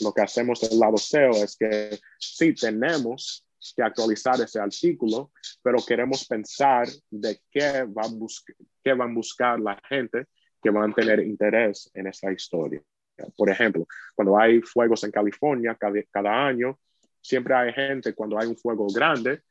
lo 0.00 0.12
que 0.12 0.22
hacemos 0.22 0.60
del 0.60 0.78
lado 0.78 0.96
SEO 0.96 1.32
es 1.42 1.56
que 1.56 1.98
sí 2.18 2.54
tenemos 2.54 3.46
que 3.76 3.82
actualizar 3.82 4.40
ese 4.40 4.60
artículo, 4.60 5.30
pero 5.62 5.78
queremos 5.86 6.26
pensar 6.26 6.86
de 7.10 7.40
qué 7.50 7.84
van, 7.88 8.18
qué 8.82 8.92
van 8.92 9.10
a 9.10 9.14
buscar 9.14 9.60
la 9.60 9.80
gente 9.88 10.26
que 10.62 10.70
van 10.70 10.90
a 10.90 10.94
tener 10.94 11.20
interés 11.20 11.90
en 11.94 12.06
esta 12.06 12.32
historia. 12.32 12.82
Por 13.36 13.50
ejemplo, 13.50 13.86
cuando 14.14 14.38
hay 14.38 14.60
fuegos 14.60 15.04
en 15.04 15.10
California 15.10 15.76
cada, 16.10 16.46
año, 16.46 16.78
siempre 17.20 17.54
hay 17.54 17.72
gente 17.72 18.14
cuando 18.14 18.38
hay 18.38 18.48
un 18.48 18.56
fuego 18.56 18.86
grande 18.92 19.42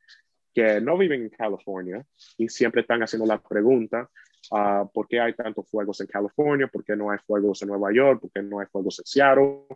que 0.52 0.80
no 0.80 0.96
viven 0.96 1.22
en 1.22 1.30
California 1.30 2.04
y 2.36 2.48
siempre 2.48 2.82
están 2.82 3.02
haciendo 3.02 3.26
la 3.26 3.40
pregunta, 3.40 4.08
uh, 4.50 4.88
¿por 4.92 5.06
qué 5.08 5.20
hay 5.20 5.34
tantos 5.34 5.68
fuegos 5.68 6.00
en 6.00 6.06
California? 6.06 6.68
¿Por 6.68 6.84
qué 6.84 6.96
no 6.96 7.10
hay 7.10 7.18
fuegos 7.26 7.62
en 7.62 7.68
Nueva 7.68 7.92
York? 7.92 8.20
¿Por 8.20 8.30
qué 8.30 8.42
no 8.42 8.60
hay 8.60 8.66
fuegos 8.66 8.98
en 8.98 9.06
Seattle? 9.06 9.66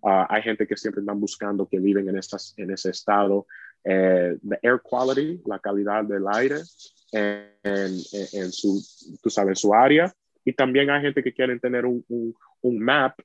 Uh, 0.00 0.24
hay 0.28 0.42
gente 0.42 0.66
que 0.66 0.76
siempre 0.76 1.00
están 1.00 1.20
buscando 1.20 1.66
que 1.66 1.78
viven 1.78 2.08
en, 2.08 2.18
estas, 2.18 2.54
en 2.56 2.70
ese 2.70 2.90
estado 2.90 3.46
eh, 3.84 4.36
the 4.46 4.58
air 4.62 4.80
quality, 4.82 5.40
la 5.46 5.58
calidad 5.58 6.04
del 6.04 6.24
aire 6.28 6.56
en, 7.12 7.54
en, 8.32 8.52
su, 8.52 8.82
tú 9.22 9.30
sabes, 9.30 9.60
su 9.60 9.72
área. 9.72 10.12
Y 10.44 10.52
también 10.52 10.90
hay 10.90 11.02
gente 11.02 11.22
que 11.22 11.32
quiere 11.32 11.58
tener 11.58 11.86
un, 11.86 12.04
un, 12.08 12.34
un 12.62 12.78
map 12.78 13.18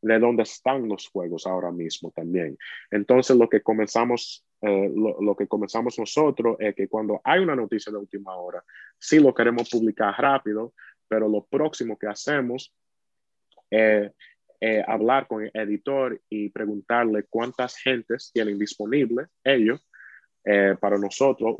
de 0.00 0.18
dónde 0.18 0.42
están 0.42 0.88
los 0.88 1.08
fuegos 1.08 1.46
ahora 1.46 1.70
mismo 1.70 2.10
también. 2.14 2.58
Entonces, 2.90 3.36
lo 3.36 3.48
que 3.48 3.62
comenzamos 3.62 4.44
eh, 4.62 4.92
lo, 4.94 5.36
que 5.36 5.46
comenzamos 5.46 5.98
nosotros 5.98 6.56
es 6.58 6.74
que 6.74 6.88
cuando 6.88 7.20
hay 7.24 7.40
una 7.40 7.56
noticia 7.56 7.92
de 7.92 7.98
última 7.98 8.34
hora, 8.36 8.62
sí 8.98 9.18
lo 9.18 9.34
queremos 9.34 9.68
publicar 9.68 10.14
rápido, 10.16 10.72
pero 11.08 11.28
lo 11.28 11.44
próximo 11.44 11.98
que 11.98 12.06
hacemos 12.06 12.74
es 13.70 14.12
hablar 14.86 15.26
con 15.26 15.42
el 15.42 15.50
editor 15.54 16.20
y 16.28 16.50
preguntarle 16.50 17.24
cuántas 17.24 17.76
gentes 17.76 18.30
tienen 18.32 18.58
disponible 18.58 19.26
ellos 19.42 19.84
eh, 20.44 20.74
para 20.80 20.98
nosotros 20.98 21.54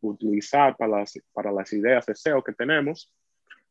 utilizar 0.00 0.76
para 0.76 1.00
las, 1.00 1.18
para 1.32 1.50
las 1.50 1.72
ideas 1.72 2.06
de 2.06 2.14
SEO 2.14 2.40
que 2.40 2.52
tenemos 2.52 3.12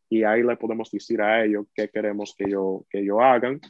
y 0.10 0.26
ahí 0.26 0.44
le 0.44 0.58
podemos 0.58 0.92
decir 0.92 1.22
a 1.22 1.46
ellos 1.46 1.68
qué 1.74 1.88
queremos 1.88 2.36
que 2.38 2.44
ellos 2.48 2.82
que 2.90 3.06
yo 3.06 3.22
hagan. 3.22 3.62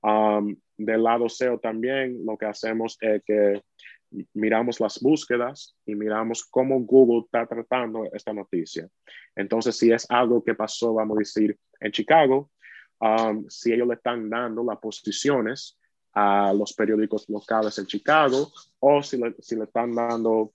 Um, 0.00 0.54
del 0.76 1.02
lado 1.02 1.28
SEO 1.28 1.58
también 1.58 2.24
lo 2.24 2.38
que 2.38 2.46
hacemos 2.46 2.96
es 3.00 3.20
que 3.24 3.60
miramos 4.34 4.80
las 4.80 5.00
búsquedas 5.00 5.76
y 5.84 5.94
miramos 5.94 6.44
cómo 6.44 6.80
Google 6.80 7.24
está 7.24 7.46
tratando 7.46 8.04
esta 8.12 8.32
noticia. 8.32 8.88
Entonces, 9.36 9.76
si 9.76 9.92
es 9.92 10.06
algo 10.10 10.42
que 10.42 10.54
pasó, 10.54 10.94
vamos 10.94 11.16
a 11.16 11.20
decir, 11.20 11.58
en 11.80 11.92
Chicago, 11.92 12.50
um, 13.00 13.44
si 13.48 13.72
ellos 13.72 13.88
le 13.88 13.94
están 13.94 14.28
dando 14.28 14.64
las 14.64 14.78
posiciones 14.78 15.78
a 16.14 16.52
los 16.52 16.72
periódicos 16.72 17.28
locales 17.28 17.78
en 17.78 17.86
Chicago 17.86 18.50
o 18.80 19.02
si 19.02 19.18
le, 19.18 19.34
si 19.40 19.56
le 19.56 19.64
están 19.64 19.94
dando 19.94 20.52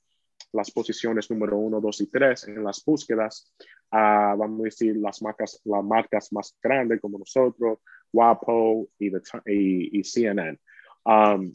las 0.52 0.72
posiciones 0.72 1.30
número 1.30 1.58
uno, 1.58 1.82
dos 1.82 2.02
y 2.02 2.08
tres 2.08 2.48
en 2.48 2.64
las 2.64 2.84
búsquedas, 2.86 3.52
vamos 3.92 4.62
a 4.62 4.64
decir, 4.64 4.96
las 4.98 5.22
marcas, 5.22 5.60
las 5.64 5.84
marcas 5.84 6.32
más 6.32 6.56
grandes 6.62 7.02
como 7.02 7.18
nosotros, 7.18 7.80
WAPO 8.12 8.88
y, 9.00 10.00
y, 10.00 10.04
CNN. 10.04 10.60
Um, 11.06 11.54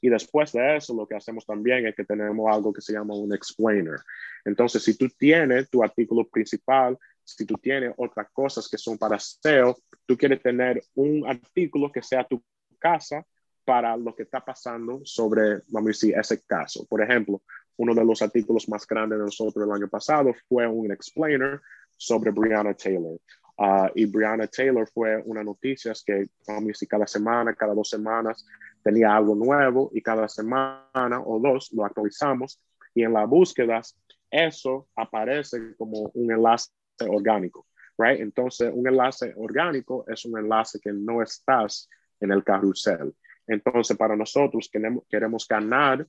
y 0.00 0.08
después 0.08 0.52
de 0.52 0.76
eso, 0.76 0.94
lo 0.94 1.06
que 1.06 1.16
hacemos 1.16 1.44
también 1.44 1.86
es 1.86 1.94
que 1.94 2.04
tenemos 2.04 2.52
algo 2.52 2.72
que 2.72 2.80
se 2.80 2.92
llama 2.92 3.14
un 3.14 3.34
explainer. 3.34 3.98
Entonces, 4.44 4.82
si 4.82 4.96
tú 4.96 5.08
tienes 5.08 5.68
tu 5.70 5.82
artículo 5.82 6.26
principal, 6.28 6.98
si 7.24 7.44
tú 7.44 7.54
tienes 7.54 7.92
otras 7.96 8.28
cosas 8.32 8.68
que 8.68 8.78
son 8.78 8.96
para 8.96 9.18
SEO, 9.18 9.76
tú 10.06 10.16
quieres 10.16 10.42
tener 10.42 10.82
un 10.94 11.26
artículo 11.26 11.92
que 11.92 12.02
sea 12.02 12.24
tu 12.24 12.42
casa 12.78 13.24
para 13.64 13.96
lo 13.96 14.14
que 14.14 14.22
está 14.22 14.42
pasando 14.42 15.02
sobre, 15.04 15.58
vamos 15.68 15.88
a 15.88 15.92
decir, 15.92 16.14
ese 16.18 16.42
caso. 16.42 16.86
Por 16.86 17.02
ejemplo, 17.02 17.42
uno 17.76 17.94
de 17.94 18.04
los 18.04 18.22
artículos 18.22 18.68
más 18.68 18.86
grandes 18.86 19.18
de 19.18 19.24
nosotros 19.26 19.66
el 19.66 19.72
año 19.72 19.88
pasado 19.88 20.34
fue 20.48 20.66
un 20.66 20.90
explainer 20.90 21.60
sobre 21.96 22.30
Brianna 22.30 22.74
Taylor. 22.74 23.18
Uh, 23.58 23.90
y 23.96 24.06
Brianna 24.06 24.46
Taylor 24.46 24.88
fue 24.88 25.20
una 25.24 25.42
noticia 25.42 25.92
que, 26.06 26.28
decir, 26.60 26.88
cada 26.88 27.08
semana, 27.08 27.54
cada 27.54 27.74
dos 27.74 27.90
semanas 27.90 28.46
tenía 28.84 29.16
algo 29.16 29.34
nuevo 29.34 29.90
y 29.92 30.00
cada 30.00 30.28
semana 30.28 31.20
o 31.24 31.40
dos 31.40 31.72
lo 31.72 31.84
actualizamos 31.84 32.60
y 32.94 33.02
en 33.02 33.12
las 33.12 33.28
búsquedas 33.28 33.98
eso 34.30 34.86
aparece 34.94 35.74
como 35.76 36.10
un 36.14 36.30
enlace 36.30 36.70
orgánico, 37.08 37.66
right? 37.98 38.20
Entonces, 38.20 38.70
un 38.72 38.86
enlace 38.86 39.34
orgánico 39.36 40.04
es 40.06 40.24
un 40.24 40.38
enlace 40.38 40.78
que 40.78 40.92
no 40.92 41.20
estás 41.20 41.88
en 42.20 42.30
el 42.30 42.44
carrusel. 42.44 43.12
Entonces, 43.44 43.96
para 43.96 44.14
nosotros 44.14 44.68
queremos, 44.72 45.02
queremos 45.08 45.48
ganar 45.48 46.06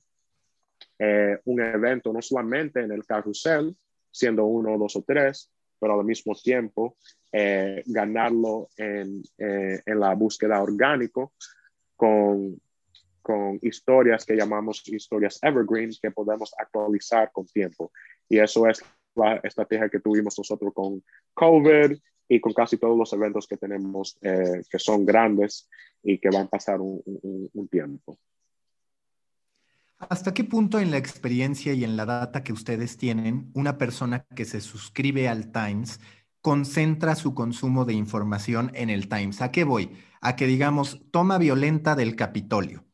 eh, 1.00 1.36
un 1.46 1.60
evento 1.60 2.12
no 2.12 2.22
solamente 2.22 2.80
en 2.80 2.92
el 2.92 3.04
carrusel, 3.04 3.76
siendo 4.08 4.44
uno, 4.44 4.78
dos 4.78 4.94
o 4.94 5.02
tres, 5.02 5.50
pero 5.80 5.98
al 5.98 6.04
mismo 6.04 6.34
tiempo 6.34 6.96
eh, 7.32 7.82
ganarlo 7.86 8.68
en, 8.76 9.22
eh, 9.38 9.80
en, 9.86 10.00
la 10.00 10.14
búsqueda 10.14 10.60
orgánico 10.60 11.32
con, 11.94 12.60
con 13.22 13.58
historias 13.62 14.24
que 14.24 14.34
llamamos 14.34 14.82
historias 14.88 15.38
evergreen 15.42 15.90
que 16.02 16.10
podemos 16.10 16.52
actualizar 16.58 17.30
con 17.32 17.46
tiempo. 17.46 17.92
Y 18.28 18.38
eso 18.38 18.66
es 18.66 18.82
la 19.14 19.36
estrategia 19.36 19.88
que 19.88 20.00
tuvimos 20.00 20.36
nosotros 20.38 20.72
con 20.74 21.04
COVID 21.34 21.96
y 22.28 22.40
con 22.40 22.52
casi 22.52 22.78
todos 22.78 22.96
los 22.96 23.12
eventos 23.12 23.46
que 23.46 23.56
tenemos 23.56 24.16
eh, 24.22 24.62
que 24.70 24.78
son 24.78 25.04
grandes 25.04 25.68
y 26.02 26.18
que 26.18 26.30
van 26.30 26.46
a 26.46 26.48
pasar 26.48 26.80
un, 26.80 27.02
un, 27.52 27.68
tiempo. 27.68 28.18
¿Hasta 29.98 30.32
qué 30.32 30.44
punto 30.44 30.78
en 30.78 30.90
la 30.90 30.96
experiencia 30.96 31.74
y 31.74 31.84
en 31.84 31.96
la 31.96 32.06
data 32.06 32.42
que 32.42 32.52
ustedes 32.52 32.96
tienen, 32.96 33.50
una 33.54 33.76
persona 33.78 34.24
que 34.34 34.44
se 34.44 34.60
suscribe 34.60 35.28
al 35.28 35.52
Times 35.52 36.00
concentra 36.40 37.14
su 37.14 37.34
consumo 37.34 37.84
de 37.84 37.94
información 37.94 38.70
en 38.74 38.90
el 38.90 39.08
Times? 39.08 39.42
¿A 39.42 39.50
qué 39.50 39.64
voy? 39.64 39.92
A 40.20 40.36
que 40.36 40.46
digamos, 40.46 41.02
toma 41.10 41.38
violenta 41.38 41.94
del 41.94 42.16
Capitolio. 42.16 42.84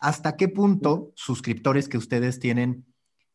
¿Hasta 0.00 0.36
qué 0.36 0.48
punto 0.48 1.12
suscriptores 1.14 1.88
que 1.88 1.98
ustedes 1.98 2.38
tienen 2.38 2.86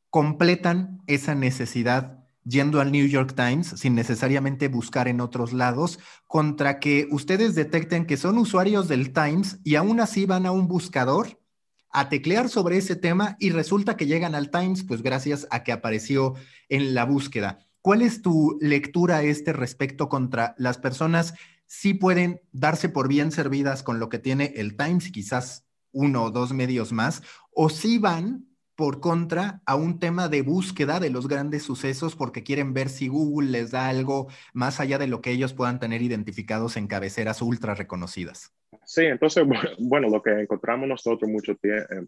completan 0.09 1.01
esa 1.07 1.35
necesidad 1.35 2.25
yendo 2.45 2.79
al 2.79 2.91
New 2.91 3.07
York 3.07 3.33
Times 3.35 3.73
sin 3.75 3.95
necesariamente 3.95 4.67
buscar 4.67 5.07
en 5.07 5.19
otros 5.19 5.51
lados, 5.51 5.99
contra 6.27 6.79
que 6.79 7.07
ustedes 7.11 7.55
detecten 7.55 8.05
que 8.05 8.17
son 8.17 8.37
usuarios 8.37 8.87
del 8.87 9.11
Times 9.11 9.59
y 9.63 9.75
aún 9.75 9.99
así 9.99 10.25
van 10.25 10.45
a 10.45 10.51
un 10.51 10.67
buscador 10.67 11.41
a 11.89 12.09
teclear 12.09 12.49
sobre 12.49 12.77
ese 12.77 12.95
tema 12.95 13.35
y 13.39 13.49
resulta 13.49 13.97
que 13.97 14.05
llegan 14.05 14.35
al 14.35 14.51
Times, 14.51 14.83
pues 14.83 15.01
gracias 15.01 15.47
a 15.49 15.63
que 15.63 15.71
apareció 15.71 16.35
en 16.69 16.93
la 16.93 17.05
búsqueda. 17.05 17.59
¿Cuál 17.85 18.01
es 18.01 18.23
tu 18.23 18.57
lectura 18.61 19.17
a 19.17 19.21
este 19.21 19.53
respecto 19.53 20.09
contra 20.09 20.55
las 20.57 20.79
personas 20.79 21.35
si 21.67 21.93
pueden 21.93 22.41
darse 22.51 22.89
por 22.89 23.07
bien 23.07 23.31
servidas 23.31 23.83
con 23.83 23.99
lo 23.99 24.09
que 24.09 24.17
tiene 24.17 24.53
el 24.55 24.75
Times 24.75 25.11
quizás 25.11 25.67
uno 25.91 26.23
o 26.23 26.31
dos 26.31 26.51
medios 26.51 26.91
más, 26.91 27.21
o 27.51 27.69
si 27.69 27.99
van 27.99 28.47
por 28.73 29.01
contra 29.01 29.61
a 29.67 29.75
un 29.75 29.99
tema 29.99 30.29
de 30.29 30.41
búsqueda 30.41 30.99
de 30.99 31.11
los 31.11 31.27
grandes 31.27 31.61
sucesos 31.61 32.15
porque 32.15 32.41
quieren 32.41 32.73
ver 32.73 32.89
si 32.89 33.07
Google 33.07 33.51
les 33.51 33.69
da 33.69 33.87
algo 33.87 34.29
más 34.51 34.79
allá 34.79 34.97
de 34.97 35.05
lo 35.05 35.21
que 35.21 35.29
ellos 35.29 35.53
puedan 35.53 35.79
tener 35.79 36.01
identificados 36.01 36.77
en 36.77 36.87
cabeceras 36.87 37.43
ultra 37.43 37.75
reconocidas. 37.75 38.51
Sí, 38.83 39.03
entonces, 39.03 39.45
bueno, 39.77 40.09
lo 40.09 40.23
que 40.23 40.31
encontramos 40.31 40.89
nosotros 40.89 41.29
mucho 41.29 41.51
eh, 41.61 42.07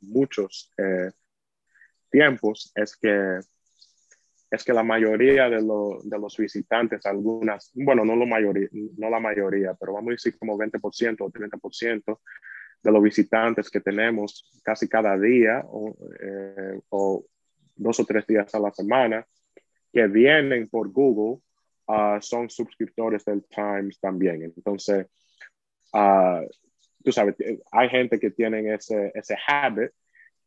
muchos 0.00 0.72
eh, 0.78 1.10
tiempos 2.10 2.72
es 2.74 2.96
que 2.96 3.40
es 4.52 4.64
que 4.64 4.74
la 4.74 4.82
mayoría 4.82 5.48
de, 5.48 5.56
de, 5.56 6.18
los 6.18 6.36
visitantes, 6.36 7.06
algunas, 7.06 7.72
bueno, 7.74 8.04
no, 8.04 8.14
lo 8.14 8.26
mayoría, 8.26 8.68
no 8.98 9.08
la 9.08 9.18
mayoría, 9.18 9.72
pero 9.80 9.94
vamos 9.94 10.10
a 10.10 10.12
decir 10.12 10.38
como 10.38 10.58
20% 10.58 11.16
o 11.20 11.30
30%, 11.30 12.18
de 12.82 12.92
los 12.92 13.02
visitantes 13.02 13.70
que 13.70 13.80
tenemos 13.80 14.60
casi 14.62 14.88
cada 14.88 15.18
día 15.18 15.64
eh, 16.20 16.80
o, 16.90 17.24
dos 17.76 18.00
o 18.00 18.04
tres 18.04 18.26
días 18.26 18.54
a 18.54 18.58
la 18.58 18.70
semana 18.72 19.26
que 19.90 20.06
vienen 20.06 20.68
por 20.68 20.90
Google 20.90 21.40
ah, 21.88 22.18
son 22.20 22.50
suscriptores 22.50 23.24
del 23.24 23.44
Times 23.44 23.98
también. 24.00 24.42
Entonces, 24.42 25.06
uh, 25.94 26.46
tú 27.02 27.10
sabes, 27.10 27.36
hay 27.70 27.88
gente 27.88 28.20
que 28.20 28.32
tienen 28.32 28.68
ese, 28.68 29.12
ese 29.14 29.36
habit 29.46 29.92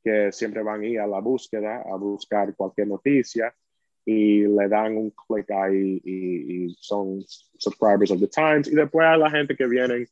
que 0.03 0.31
siempre 0.31 0.61
van 0.61 0.81
a 0.81 0.85
ir 0.85 0.99
a 0.99 1.07
la 1.07 1.21
búsqueda, 1.21 1.81
a 1.81 1.95
buscar 1.95 2.53
cualquier 2.55 2.87
noticia 2.87 3.55
y 4.05 4.41
le 4.41 4.67
dan 4.67 4.97
un 4.97 5.11
clic 5.11 5.49
ahí 5.51 5.99
y, 6.03 6.65
y 6.65 6.77
son 6.79 7.23
subscribers 7.57 8.11
of 8.11 8.19
the 8.19 8.27
Times. 8.27 8.67
Y 8.67 8.75
después 8.75 9.05
hay 9.05 9.19
la 9.19 9.31
gente 9.31 9.55
que 9.55 9.65
vienen 9.67 10.07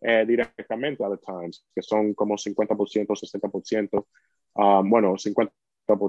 eh, 0.00 0.24
directamente 0.26 1.04
a 1.04 1.10
The 1.10 1.18
Times, 1.18 1.64
que 1.74 1.82
son 1.82 2.14
como 2.14 2.36
50%, 2.36 3.06
60%, 3.06 4.06
um, 4.54 4.90
bueno, 4.90 5.14
50% 5.16 5.50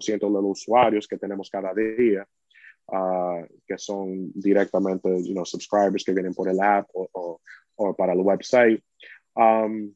de 0.07 0.29
los 0.29 0.43
usuarios 0.43 1.07
que 1.07 1.17
tenemos 1.17 1.49
cada 1.49 1.73
día, 1.73 2.25
uh, 2.87 3.45
que 3.67 3.77
son 3.77 4.31
directamente, 4.33 5.09
you 5.23 5.33
know, 5.33 5.45
subscribers 5.45 6.03
que 6.03 6.13
vienen 6.13 6.33
por 6.33 6.49
el 6.49 6.59
app 6.61 6.87
o, 6.93 7.41
o, 7.75 7.93
para 7.95 8.13
el 8.13 8.19
website. 8.19 8.81
Um, 9.35 9.93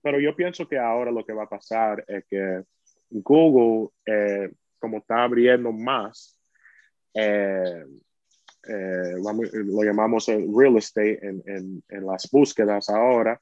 pero 0.00 0.20
yo 0.20 0.34
pienso 0.34 0.68
que 0.68 0.78
ahora 0.78 1.10
lo 1.10 1.24
que 1.24 1.32
va 1.32 1.44
a 1.44 1.48
pasar 1.48 2.04
es 2.06 2.24
que 2.26 2.62
Google, 3.10 3.90
eh, 4.06 4.50
como 4.78 4.98
está 4.98 5.24
abriendo 5.24 5.72
más, 5.72 6.38
eh, 7.14 7.84
eh, 8.68 9.14
lo 9.16 9.82
llamamos 9.82 10.28
el 10.28 10.46
real 10.54 10.76
estate 10.76 11.26
en, 11.26 11.42
en, 11.46 11.82
en, 11.88 12.06
las 12.06 12.28
búsquedas 12.30 12.88
ahora, 12.90 13.40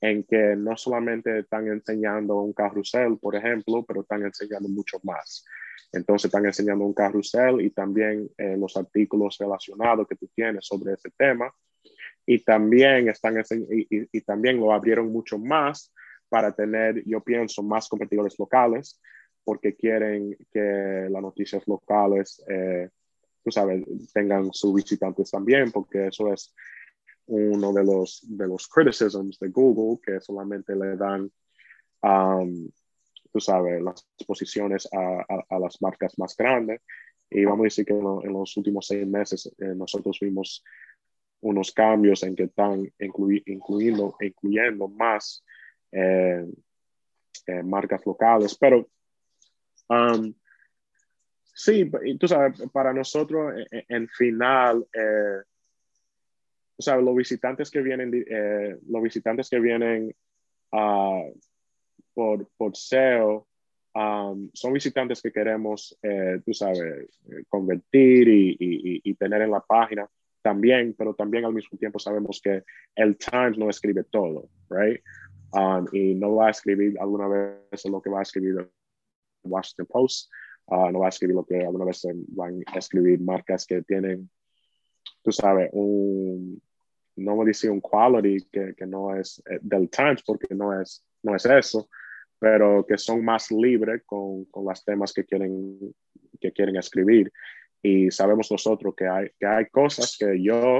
en 0.00 0.24
que 0.24 0.56
no 0.56 0.76
solamente 0.76 1.40
están 1.40 1.68
enseñando 1.68 2.40
un 2.40 2.52
carrusel, 2.52 3.18
por 3.18 3.36
ejemplo, 3.36 3.84
pero 3.84 4.00
están 4.00 4.24
enseñando 4.24 4.68
mucho 4.68 4.98
más. 5.02 5.44
Entonces 5.92 6.26
están 6.26 6.46
enseñando 6.46 6.84
un 6.84 6.94
carrusel 6.94 7.60
y 7.60 7.70
también 7.70 8.28
eh, 8.38 8.56
los 8.56 8.76
artículos 8.76 9.36
relacionados 9.38 10.08
que 10.08 10.16
tú 10.16 10.28
tienes 10.34 10.66
sobre 10.66 10.94
ese 10.94 11.10
tema. 11.16 11.52
Y 12.24 12.38
también, 12.38 13.08
están 13.08 13.36
y, 13.70 13.86
y, 13.90 14.20
también 14.22 14.58
lo 14.58 14.72
abrieron 14.72 15.12
mucho 15.12 15.38
más 15.38 15.92
para 16.28 16.52
tener, 16.52 17.02
yo 17.04 17.20
pienso, 17.20 17.62
más 17.62 17.88
competidores 17.88 18.38
locales, 18.38 19.00
porque 19.44 19.74
quieren 19.74 20.36
que 20.52 21.08
las 21.10 21.22
noticias 21.22 21.66
locales 21.66 22.42
eh, 22.48 22.88
tú 23.42 23.50
sabes, 23.50 23.84
tengan 24.12 24.52
sus 24.52 24.74
visitantes 24.74 25.30
también, 25.30 25.72
porque 25.72 26.08
eso 26.08 26.32
es 26.32 26.54
uno 27.26 27.72
de 27.72 27.84
los, 27.84 28.20
de 28.24 28.46
los 28.46 28.68
criticisms 28.68 29.38
de 29.38 29.48
Google, 29.48 30.00
que 30.04 30.20
solamente 30.20 30.74
le 30.74 30.96
dan, 30.96 31.30
um, 32.02 32.68
tú 33.32 33.40
sabes, 33.40 33.82
las 33.82 34.06
posiciones 34.26 34.88
a, 34.92 35.58
las 35.58 35.80
marcas 35.80 36.18
más 36.18 36.36
grandes. 36.36 36.80
Y 37.30 37.44
vamos 37.44 37.60
a 37.60 37.64
decir 37.64 37.86
que 37.86 37.94
en, 37.94 38.32
los 38.32 38.56
últimos 38.56 38.86
seis 38.86 39.06
meses 39.06 39.52
eh, 39.58 39.74
nosotros 39.74 40.18
vimos 40.20 40.62
unos 41.40 41.72
cambios 41.72 42.22
en 42.22 42.36
que 42.36 42.44
están 42.44 42.92
incluyendo, 42.98 44.14
incluyendo 44.20 44.88
más 44.88 45.42
eh, 45.90 46.46
eh, 47.46 47.62
marcas 47.62 48.04
locales. 48.04 48.56
Pero 48.56 48.86
um, 49.92 50.34
sí, 51.54 51.90
tú 52.18 52.28
sabes, 52.28 52.62
para 52.72 52.92
nosotros 52.92 53.54
en, 53.70 54.08
final, 54.08 54.86
tú 56.76 56.82
sabes, 56.82 57.04
los 57.04 57.14
visitantes 57.14 57.70
que 57.70 57.80
vienen, 57.80 58.24
los 58.88 59.02
visitantes 59.02 59.48
que 59.48 59.60
vienen 59.60 60.14
por, 62.14 62.48
por 62.56 62.76
SEO, 62.76 63.46
um, 63.94 64.50
son 64.52 64.72
visitantes 64.72 65.20
que 65.20 65.32
queremos, 65.32 65.96
eh, 66.02 66.40
tú 66.44 66.52
sabes, 66.54 66.80
eh, 66.80 67.44
convertir 67.48 68.28
y, 68.28 68.56
y, 69.04 69.14
tener 69.14 69.42
en 69.42 69.50
la 69.50 69.60
página 69.60 70.08
también, 70.42 70.94
pero 70.96 71.14
también 71.14 71.44
al 71.44 71.54
mismo 71.54 71.78
tiempo 71.78 71.98
sabemos 71.98 72.40
que 72.42 72.64
el 72.96 73.16
Times 73.16 73.58
no 73.58 73.70
escribe 73.70 74.04
todo, 74.04 74.48
right? 74.70 75.00
Um, 75.52 75.86
y 75.92 76.14
no 76.14 76.36
va 76.36 76.48
a 76.48 76.50
escribir 76.50 76.98
alguna 76.98 77.28
vez 77.28 77.84
lo 77.84 78.00
que 78.00 78.10
va 78.10 78.20
a 78.20 78.22
escribir 78.22 78.68
Washington 79.50 79.86
Post, 79.86 80.30
uh, 80.66 80.90
no 80.90 81.00
va 81.00 81.06
a 81.06 81.08
escribir 81.08 81.36
lo 81.36 81.44
que 81.44 81.64
alguna 81.64 81.84
vez 81.84 82.06
van 82.28 82.62
a 82.66 82.78
escribir 82.78 83.20
marcas 83.20 83.66
que 83.66 83.82
tienen, 83.82 84.30
tú 85.22 85.32
sabes, 85.32 85.70
un, 85.72 86.60
no 87.16 87.36
voy 87.36 87.44
a 87.44 87.48
decir 87.48 87.70
un 87.70 87.80
quality 87.80 88.46
que, 88.50 88.74
que 88.74 88.86
no 88.86 89.14
es 89.14 89.42
eh, 89.50 89.58
del 89.60 89.88
Times 89.90 90.22
porque 90.24 90.54
no 90.54 90.80
es, 90.80 91.04
no 91.22 91.34
es 91.34 91.44
eso, 91.46 91.88
pero 92.38 92.84
que 92.86 92.98
son 92.98 93.24
más 93.24 93.50
libres 93.50 94.02
con, 94.04 94.46
con 94.46 94.64
los 94.64 94.84
temas 94.84 95.12
que 95.12 95.24
quieren, 95.24 95.78
que 96.40 96.52
quieren 96.52 96.76
escribir. 96.76 97.32
Y 97.82 98.10
sabemos 98.10 98.50
nosotros 98.50 98.94
que 98.96 99.06
hay, 99.06 99.28
que 99.38 99.46
hay 99.46 99.66
cosas 99.66 100.16
que 100.18 100.42
yo 100.42 100.78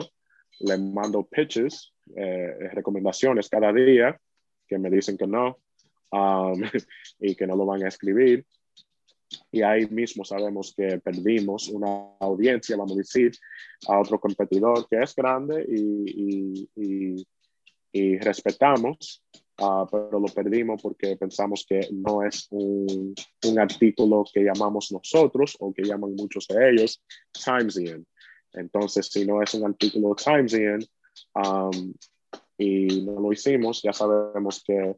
le 0.60 0.78
mando 0.78 1.24
pitches, 1.24 1.92
eh, 2.16 2.68
recomendaciones 2.72 3.48
cada 3.48 3.72
día, 3.72 4.18
que 4.66 4.78
me 4.78 4.90
dicen 4.90 5.16
que 5.16 5.26
no 5.26 5.58
um, 6.12 6.62
y 7.20 7.34
que 7.34 7.46
no 7.46 7.56
lo 7.56 7.66
van 7.66 7.82
a 7.84 7.88
escribir. 7.88 8.46
Y 9.50 9.62
ahí 9.62 9.86
mismo 9.86 10.24
sabemos 10.24 10.74
que 10.76 10.98
perdimos 10.98 11.68
una 11.68 12.16
audiencia, 12.20 12.76
vamos 12.76 12.92
a 12.92 12.96
decir, 12.96 13.32
a 13.88 13.98
otro 13.98 14.20
competidor 14.20 14.86
que 14.88 15.02
es 15.02 15.14
grande 15.14 15.64
y, 15.66 16.04
y, 16.06 16.70
y, 16.76 17.26
y 17.92 18.18
respetamos, 18.18 19.22
Ah, 19.58 19.86
pero 19.88 20.18
lo 20.18 20.26
perdimos 20.26 20.80
porque 20.82 21.16
pensamos 21.16 21.64
que 21.68 21.86
no 21.92 22.24
es 22.24 22.48
un, 22.50 23.14
un, 23.46 23.58
artículo 23.58 24.24
que 24.32 24.42
llamamos 24.42 24.90
nosotros 24.90 25.56
o 25.60 25.72
que 25.72 25.84
llaman 25.84 26.16
muchos 26.16 26.48
de 26.48 26.70
ellos 26.70 27.02
Timesian. 27.32 28.04
Entonces, 28.54 29.06
si 29.06 29.24
no 29.24 29.42
es 29.42 29.52
un 29.54 29.66
artículo 29.66 30.16
Timesian 30.16 30.80
um, 31.34 31.94
y 32.58 33.02
no 33.02 33.20
lo 33.20 33.32
hicimos, 33.32 33.82
ya 33.82 33.92
sabemos 33.92 34.64
que 34.66 34.96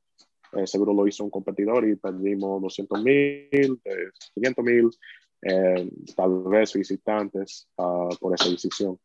eh, 0.57 0.67
seguro 0.67 0.93
lo 0.93 1.07
hizo 1.07 1.25
un 1.25 1.31
competidor 1.31 1.89
y 1.89 1.97
perdimos 1.97 2.63
200 2.63 3.03
mil, 3.03 3.81
500 4.35 4.65
mil, 4.65 4.91
eh, 5.43 5.91
tal 6.17 6.43
vez 6.45 6.73
visitantes 6.73 7.69
uh, 7.77 8.09
por 8.19 8.35
esa 8.35 8.49
decisión. 8.49 8.99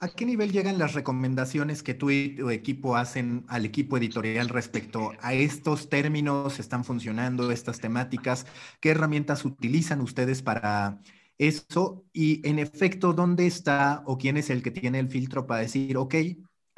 ¿A 0.00 0.08
qué 0.08 0.24
nivel 0.24 0.52
llegan 0.52 0.78
las 0.78 0.94
recomendaciones 0.94 1.82
que 1.82 1.92
tú 1.92 2.10
y 2.10 2.36
tu 2.36 2.50
equipo 2.50 2.94
hacen 2.94 3.44
al 3.48 3.64
equipo 3.64 3.96
editorial 3.96 4.48
respecto 4.48 5.10
a 5.20 5.34
estos 5.34 5.88
términos? 5.88 6.60
¿Están 6.60 6.84
funcionando 6.84 7.50
estas 7.50 7.80
temáticas? 7.80 8.46
¿Qué 8.80 8.90
herramientas 8.90 9.44
utilizan 9.44 10.00
ustedes 10.00 10.40
para 10.40 11.02
eso? 11.36 12.04
Y 12.12 12.46
en 12.48 12.60
efecto, 12.60 13.12
¿dónde 13.12 13.48
está 13.48 14.04
o 14.06 14.18
quién 14.18 14.36
es 14.36 14.50
el 14.50 14.62
que 14.62 14.70
tiene 14.70 15.00
el 15.00 15.08
filtro 15.08 15.48
para 15.48 15.62
decir, 15.62 15.96
ok, 15.96 16.14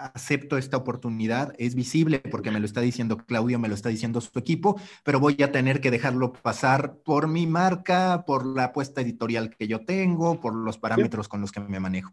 acepto 0.01 0.57
esta 0.59 0.77
oportunidad, 0.77 1.55
es 1.59 1.75
visible 1.75 2.21
porque 2.31 2.51
me 2.51 2.61
lo 2.61 2.67
está 2.67 2.81
diciendo 2.81 3.17
Claudio, 3.17 3.59
me 3.59 3.69
lo 3.69 3.75
está 3.75 3.89
diciendo 3.89 4.21
su 4.21 4.39
equipo, 4.39 4.81
pero 5.05 5.21
voy 5.21 5.37
a 5.43 5.53
tener 5.53 5.81
que 5.81 5.91
dejarlo 5.91 6.33
pasar 6.33 6.97
por 7.05 7.29
mi 7.29 7.47
marca, 7.47 8.25
por 8.27 8.47
la 8.47 8.65
apuesta 8.65 9.01
editorial 9.01 9.55
que 9.57 9.69
yo 9.69 9.85
tengo, 9.85 10.41
por 10.41 10.55
los 10.55 10.79
parámetros 10.79 11.29
con 11.29 11.41
los 11.41 11.53
que 11.53 11.61
me 11.61 11.81
manejo. 11.81 12.13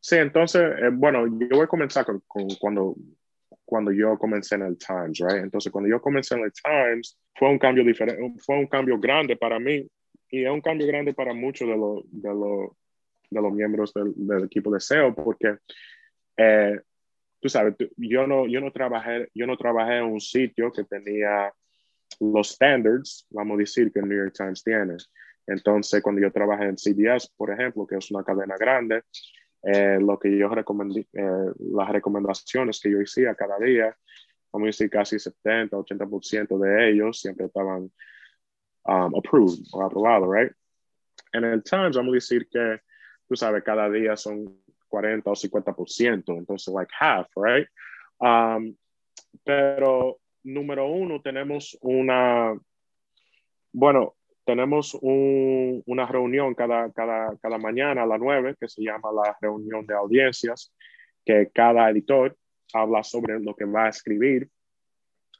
Sí, 0.00 0.16
entonces, 0.16 0.62
eh, 0.62 0.90
bueno, 0.92 1.26
yo 1.26 1.48
voy 1.56 1.64
a 1.64 1.66
comenzar 1.66 2.04
con, 2.04 2.22
cuando, 2.60 2.94
cuando 3.64 3.92
yo 3.92 4.18
comencé 4.18 4.56
en 4.56 4.62
el 4.62 4.76
Times, 4.76 5.18
right? 5.20 5.42
Entonces, 5.42 5.72
cuando 5.72 5.88
yo 5.88 6.00
comencé 6.00 6.34
en 6.34 6.42
el 6.44 6.52
Times, 6.52 7.18
fue 7.34 7.48
un 7.48 7.58
cambio 7.58 7.84
diferente, 7.84 8.22
fue 8.44 8.58
un 8.58 8.66
cambio 8.66 8.98
grande 8.98 9.36
para 9.36 9.58
mí 9.58 9.86
y 10.30 10.44
es 10.44 10.50
un 10.50 10.60
cambio 10.60 10.86
grande 10.86 11.14
para 11.14 11.32
muchos 11.34 11.68
de, 11.68 11.76
los 11.76 12.02
de, 12.10 12.68
de 13.30 13.42
los 13.42 13.52
miembros 13.52 13.92
del, 13.94 14.12
del, 14.16 14.44
equipo 14.44 14.70
de 14.72 14.80
SEO 14.80 15.14
porque, 15.14 15.56
eh, 16.36 16.80
tú 17.42 17.48
sabes, 17.48 17.74
yo 17.96 18.26
no, 18.26 18.46
yo, 18.46 18.60
no 18.60 18.70
trabajé, 18.70 19.28
yo 19.34 19.48
no 19.48 19.56
trabajé 19.56 19.98
en 19.98 20.04
un 20.04 20.20
sitio 20.20 20.70
que 20.70 20.84
tenía 20.84 21.52
los 22.20 22.50
standards, 22.50 23.26
vamos 23.30 23.56
a 23.56 23.58
decir, 23.58 23.92
que 23.92 23.98
el 23.98 24.08
New 24.08 24.16
York 24.16 24.32
Times 24.32 24.62
tiene. 24.62 24.96
Entonces, 25.48 26.00
cuando 26.00 26.20
yo 26.20 26.30
trabajé 26.30 26.66
en 26.66 26.78
CBS, 26.78 27.28
por 27.36 27.50
ejemplo, 27.50 27.84
que 27.84 27.96
es 27.96 28.10
una 28.12 28.22
cadena 28.22 28.54
grande, 28.56 29.02
eh, 29.64 29.98
lo 30.00 30.20
que 30.20 30.38
yo 30.38 30.48
recomendé, 30.50 31.08
eh, 31.12 31.52
las 31.72 31.88
recomendaciones 31.88 32.80
que 32.80 32.92
yo 32.92 32.98
hacía 33.00 33.34
cada 33.34 33.58
día, 33.58 33.96
vamos 34.52 34.66
a 34.66 34.68
decir 34.68 34.88
casi 34.88 35.18
70, 35.18 35.76
80% 35.76 36.58
de 36.60 36.90
ellos 36.90 37.20
siempre 37.20 37.46
estaban 37.46 37.90
um, 38.84 39.16
approved 39.16 39.64
o 39.72 39.82
aprobados, 39.82 40.28
right? 40.32 40.52
En 41.32 41.42
el 41.42 41.60
Times 41.64 41.96
vamos 41.96 42.12
a 42.12 42.14
decir 42.14 42.46
que, 42.48 42.82
tú 43.26 43.34
sabes, 43.34 43.64
cada 43.64 43.90
día 43.90 44.16
son 44.16 44.61
40 44.92 45.30
o 45.30 45.34
50%, 45.34 46.36
entonces 46.36 46.74
like 46.74 46.92
half, 47.00 47.26
right? 47.36 47.66
Um, 48.18 48.76
pero 49.42 50.18
número 50.44 50.86
uno, 50.86 51.22
tenemos 51.22 51.78
una, 51.80 52.54
bueno, 53.72 54.14
tenemos 54.44 54.98
una 55.00 56.06
reunión 56.06 56.54
cada, 56.54 56.92
cada, 56.92 57.36
cada 57.40 57.58
mañana 57.58 58.02
a 58.02 58.06
las 58.06 58.20
9 58.20 58.56
que 58.60 58.68
se 58.68 58.82
llama 58.82 59.10
la 59.12 59.36
reunión 59.40 59.86
de 59.86 59.94
audiencias, 59.94 60.74
que 61.24 61.50
cada 61.54 61.88
editor 61.90 62.36
habla 62.74 63.02
sobre 63.02 63.40
lo 63.40 63.54
que 63.54 63.64
va 63.64 63.86
a 63.86 63.88
escribir 63.88 64.48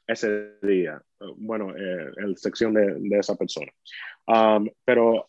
ese 0.07 0.57
día, 0.61 1.01
bueno, 1.37 1.75
eh, 1.75 2.11
en 2.17 2.31
la 2.31 2.37
sección 2.37 2.73
de, 2.73 2.95
de 2.97 3.19
esa 3.19 3.35
persona. 3.35 3.71
Um, 4.27 4.69
pero 4.83 5.27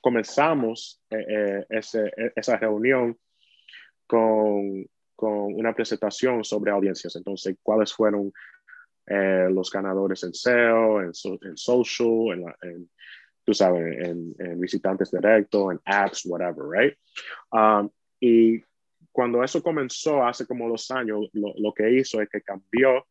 comenzamos 0.00 1.02
eh, 1.10 1.24
eh, 1.28 1.66
ese, 1.70 2.12
esa 2.34 2.56
reunión 2.56 3.16
con, 4.08 4.84
con, 5.14 5.54
una 5.54 5.72
presentación 5.72 6.42
sobre 6.42 6.72
audiencias. 6.72 7.14
Entonces, 7.14 7.56
cuáles 7.62 7.92
fueron 7.92 8.32
los 9.06 9.70
ganadores 9.70 10.22
en 10.24 10.34
SEO, 10.34 11.00
en, 11.00 11.12
en 11.42 11.56
social, 11.56 12.32
en, 12.32 12.44
en, 12.60 12.90
tú 13.48 13.54
sabes, 13.54 14.06
en, 14.06 14.60
visitantes 14.60 15.10
directos, 15.10 15.72
en 15.72 15.80
apps, 15.86 16.26
whatever, 16.26 16.66
right? 16.68 16.94
Um, 17.50 17.88
y 18.20 18.62
cuando 19.10 19.42
eso 19.42 19.62
comenzó 19.62 20.22
hace 20.22 20.46
como 20.46 20.68
dos 20.68 20.90
años, 20.90 21.30
lo, 21.32 21.72
que 21.72 21.90
hizo 21.90 22.20
es 22.20 22.28
que 22.28 22.42
cambió 22.42 23.06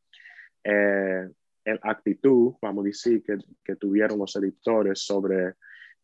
eh, 0.64 1.28
la 1.66 1.80
actitud, 1.82 2.54
vamos 2.62 2.86
a 2.86 2.88
decir, 2.88 3.24
que, 3.24 3.38
que 3.66 3.76
tuvieron 3.78 4.20
los 4.20 4.36
editores 4.36 5.02
sobre 5.02 5.56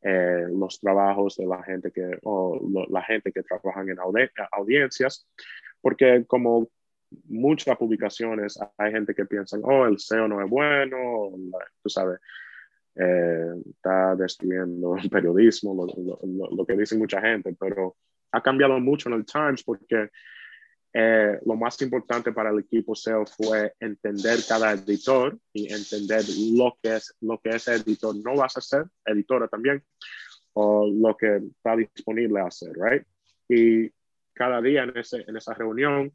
eh, 0.04 0.45
los 0.49 0.80
trabajos 0.80 1.38
de 1.38 1.45
la 1.45 1.64
gente 1.64 1.91
que, 1.91 2.20
o 2.24 2.60
la 2.89 3.01
gente 3.04 3.32
que 3.32 3.43
trabajan 3.43 3.89
en 3.89 3.97
audiencias, 4.51 5.28
porque 5.82 6.26
como 6.26 6.68
muchas 7.28 7.78
publicaciones 7.78 8.60
hay 8.78 8.91
gente 8.91 9.14
que 9.14 9.26
piensa, 9.26 9.58
oh, 9.62 9.86
el 9.86 9.99
SEO 9.99 10.28
no 10.28 10.43
es 10.43 10.49
bueno, 10.49 11.32
tú 11.82 11.89
sabes, 11.89 12.20
eh, 12.95 13.54
está 13.70 14.16
destruyendo 14.16 14.97
el 14.97 15.10
periodismo, 15.10 15.88
lo, 16.51 16.66
que 16.66 16.78
dice 16.78 16.97
mucha 16.97 17.22
gente, 17.22 17.56
pero 17.60 17.95
ha 18.32 18.41
cambiado 18.41 18.80
mucho 18.80 19.10
en 19.10 19.16
el 19.16 19.26
Times 19.26 19.64
porque 19.64 20.10
eh, 20.95 21.39
lo 21.45 21.55
más 21.55 21.81
importante 21.81 22.31
para 22.31 22.51
el 22.51 22.59
equipo 22.59 22.93
SEO 22.93 23.25
fue 23.25 23.73
entender 23.79 24.39
cada 24.47 24.73
editor 24.73 25.37
y 25.51 25.73
entender 25.73 26.23
lo 26.51 26.77
que 26.81 26.97
es 26.97 27.15
lo 27.19 27.39
que 27.39 27.49
ese 27.49 27.73
editor 27.75 28.15
no 28.15 28.35
va 28.35 28.43
a 28.43 28.45
hacer, 28.45 28.85
editora 29.05 29.47
también, 29.47 29.83
o 30.53 30.87
lo 30.87 31.17
que 31.17 31.37
está 31.37 31.75
disponible 31.75 32.39
a 32.39 32.45
hacer, 32.45 32.73
right? 32.75 33.03
Y 33.49 33.91
cada 34.33 34.61
día 34.61 34.83
en, 34.83 34.95
ese, 34.95 35.23
en 35.27 35.35
esa 35.35 35.55
reunión, 35.55 36.13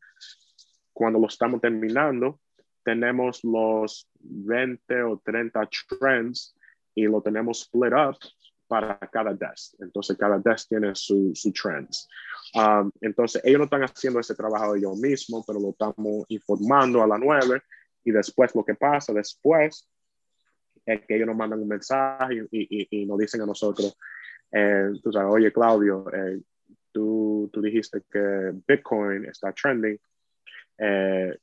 cuando 0.92 1.18
lo 1.18 1.26
estamos 1.26 1.60
terminando, 1.60 2.40
tenemos 2.84 3.42
los 3.42 4.08
20 4.20 5.02
o 5.02 5.18
30 5.24 5.68
trends 5.98 6.56
y 6.94 7.02
lo 7.04 7.20
tenemos 7.20 7.62
split 7.62 7.92
up 7.92 8.16
para 8.68 8.98
cada 9.10 9.34
desk. 9.34 9.74
Entonces, 9.80 10.16
cada 10.16 10.38
desk 10.38 10.68
tiene 10.68 10.94
su, 10.94 11.32
su 11.34 11.52
trends. 11.52 12.08
Um, 12.54 12.90
entonces, 13.00 13.42
ellos 13.44 13.58
no 13.58 13.64
están 13.64 13.82
haciendo 13.82 14.20
ese 14.20 14.34
trabajo 14.34 14.74
ellos 14.74 14.98
mismos, 14.98 15.44
pero 15.46 15.60
lo 15.60 15.70
estamos 15.70 16.24
informando 16.28 17.02
a 17.02 17.06
la 17.06 17.18
nueve 17.18 17.62
y 18.04 18.10
después 18.10 18.54
lo 18.54 18.64
que 18.64 18.74
pasa 18.74 19.12
después 19.12 19.86
es 20.86 21.04
que 21.04 21.16
ellos 21.16 21.26
nos 21.26 21.36
mandan 21.36 21.60
un 21.60 21.68
mensaje 21.68 22.46
y, 22.50 23.02
y, 23.02 23.06
nos 23.06 23.18
dicen 23.18 23.42
a 23.42 23.46
nosotros, 23.46 23.94
eh, 24.50 24.90
tú 25.02 25.12
sabes, 25.12 25.28
oye 25.30 25.52
Claudio, 25.52 26.06
eh, 26.10 26.40
tú, 26.90 27.50
tú, 27.52 27.60
dijiste 27.60 28.02
que 28.10 28.52
Bitcoin 28.66 29.26
está 29.26 29.52
trending. 29.52 29.98
Eh, 30.78 31.36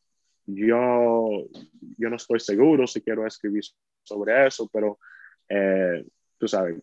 yo, 0.48 1.46
yo 1.98 2.10
no 2.10 2.16
estoy 2.16 2.40
seguro 2.40 2.88
si 2.88 3.02
quiero 3.02 3.28
escribir 3.28 3.64
sobre 4.04 4.48
eso, 4.48 4.68
pero 4.74 4.98
tú 6.40 6.48
sabes 6.48 6.82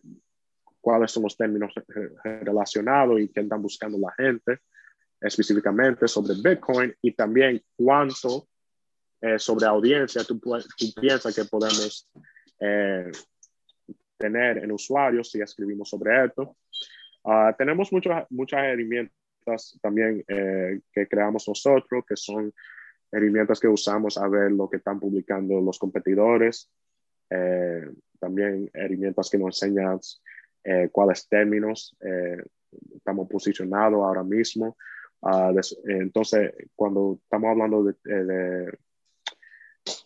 cuáles 0.83 1.11
son 1.11 1.23
los 1.23 1.37
términos 1.37 1.73
relacionados 2.23 3.21
y 3.21 3.29
qué 3.29 3.39
están 3.39 3.61
buscando 3.61 3.97
la 3.97 4.11
gente 4.11 4.59
específicamente 5.21 6.05
sobre 6.07 6.33
Bitcoin 6.35 6.93
y 7.01 7.13
también 7.13 7.63
cuánto 7.77 8.49
sobre 9.37 9.65
audiencia 9.65 10.21
tú, 10.25 10.37
tú 10.37 10.85
piensas 10.99 11.33
que 11.33 11.45
podemos 11.45 12.09
eh, 12.59 13.09
tener 14.17 14.59
en 14.59 14.71
usuarios 14.71 15.29
si 15.29 15.41
escribimos 15.41 15.89
sobre 15.89 16.25
esto. 16.25 16.55
Ah, 17.25 17.53
tenemos 17.57 17.91
muchas, 17.91 18.25
muchas 18.29 18.63
herramientas 18.63 19.77
también 19.81 20.23
eh, 20.27 20.79
que 20.93 21.07
creamos 21.07 21.47
nosotros, 21.47 22.05
que 22.07 22.15
son 22.15 22.53
herramientas 23.11 23.59
que 23.59 23.67
usamos 23.67 24.17
a 24.17 24.27
ver 24.27 24.51
lo 24.51 24.69
que 24.69 24.77
están 24.77 24.99
publicando 24.99 25.59
los 25.59 25.77
competidores. 25.77 26.71
Eh, 27.29 27.89
también 28.19 28.69
herramientas 28.73 29.29
que 29.29 29.37
nos 29.37 29.61
enseñan 29.61 29.99
cuáles 30.91 31.27
términos 31.27 31.95
estamos 32.95 33.27
posicionados 33.29 33.95
ahora 33.95 34.23
mismo. 34.23 34.77
Ah, 35.21 35.53
entonces, 35.85 36.51
cuando 36.75 37.19
estamos 37.23 37.49
hablando 37.49 37.83
de, 37.83 37.95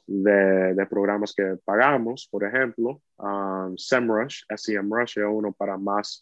de, 0.07 0.85
programas 0.87 1.33
que 1.33 1.57
pagamos, 1.65 2.27
por 2.31 2.43
ejemplo, 2.43 3.01
um, 3.17 3.75
SEMrush, 3.77 4.43
SEMrush 4.55 5.17
es 5.17 5.25
uno 5.27 5.51
para 5.51 5.77
más 5.77 6.21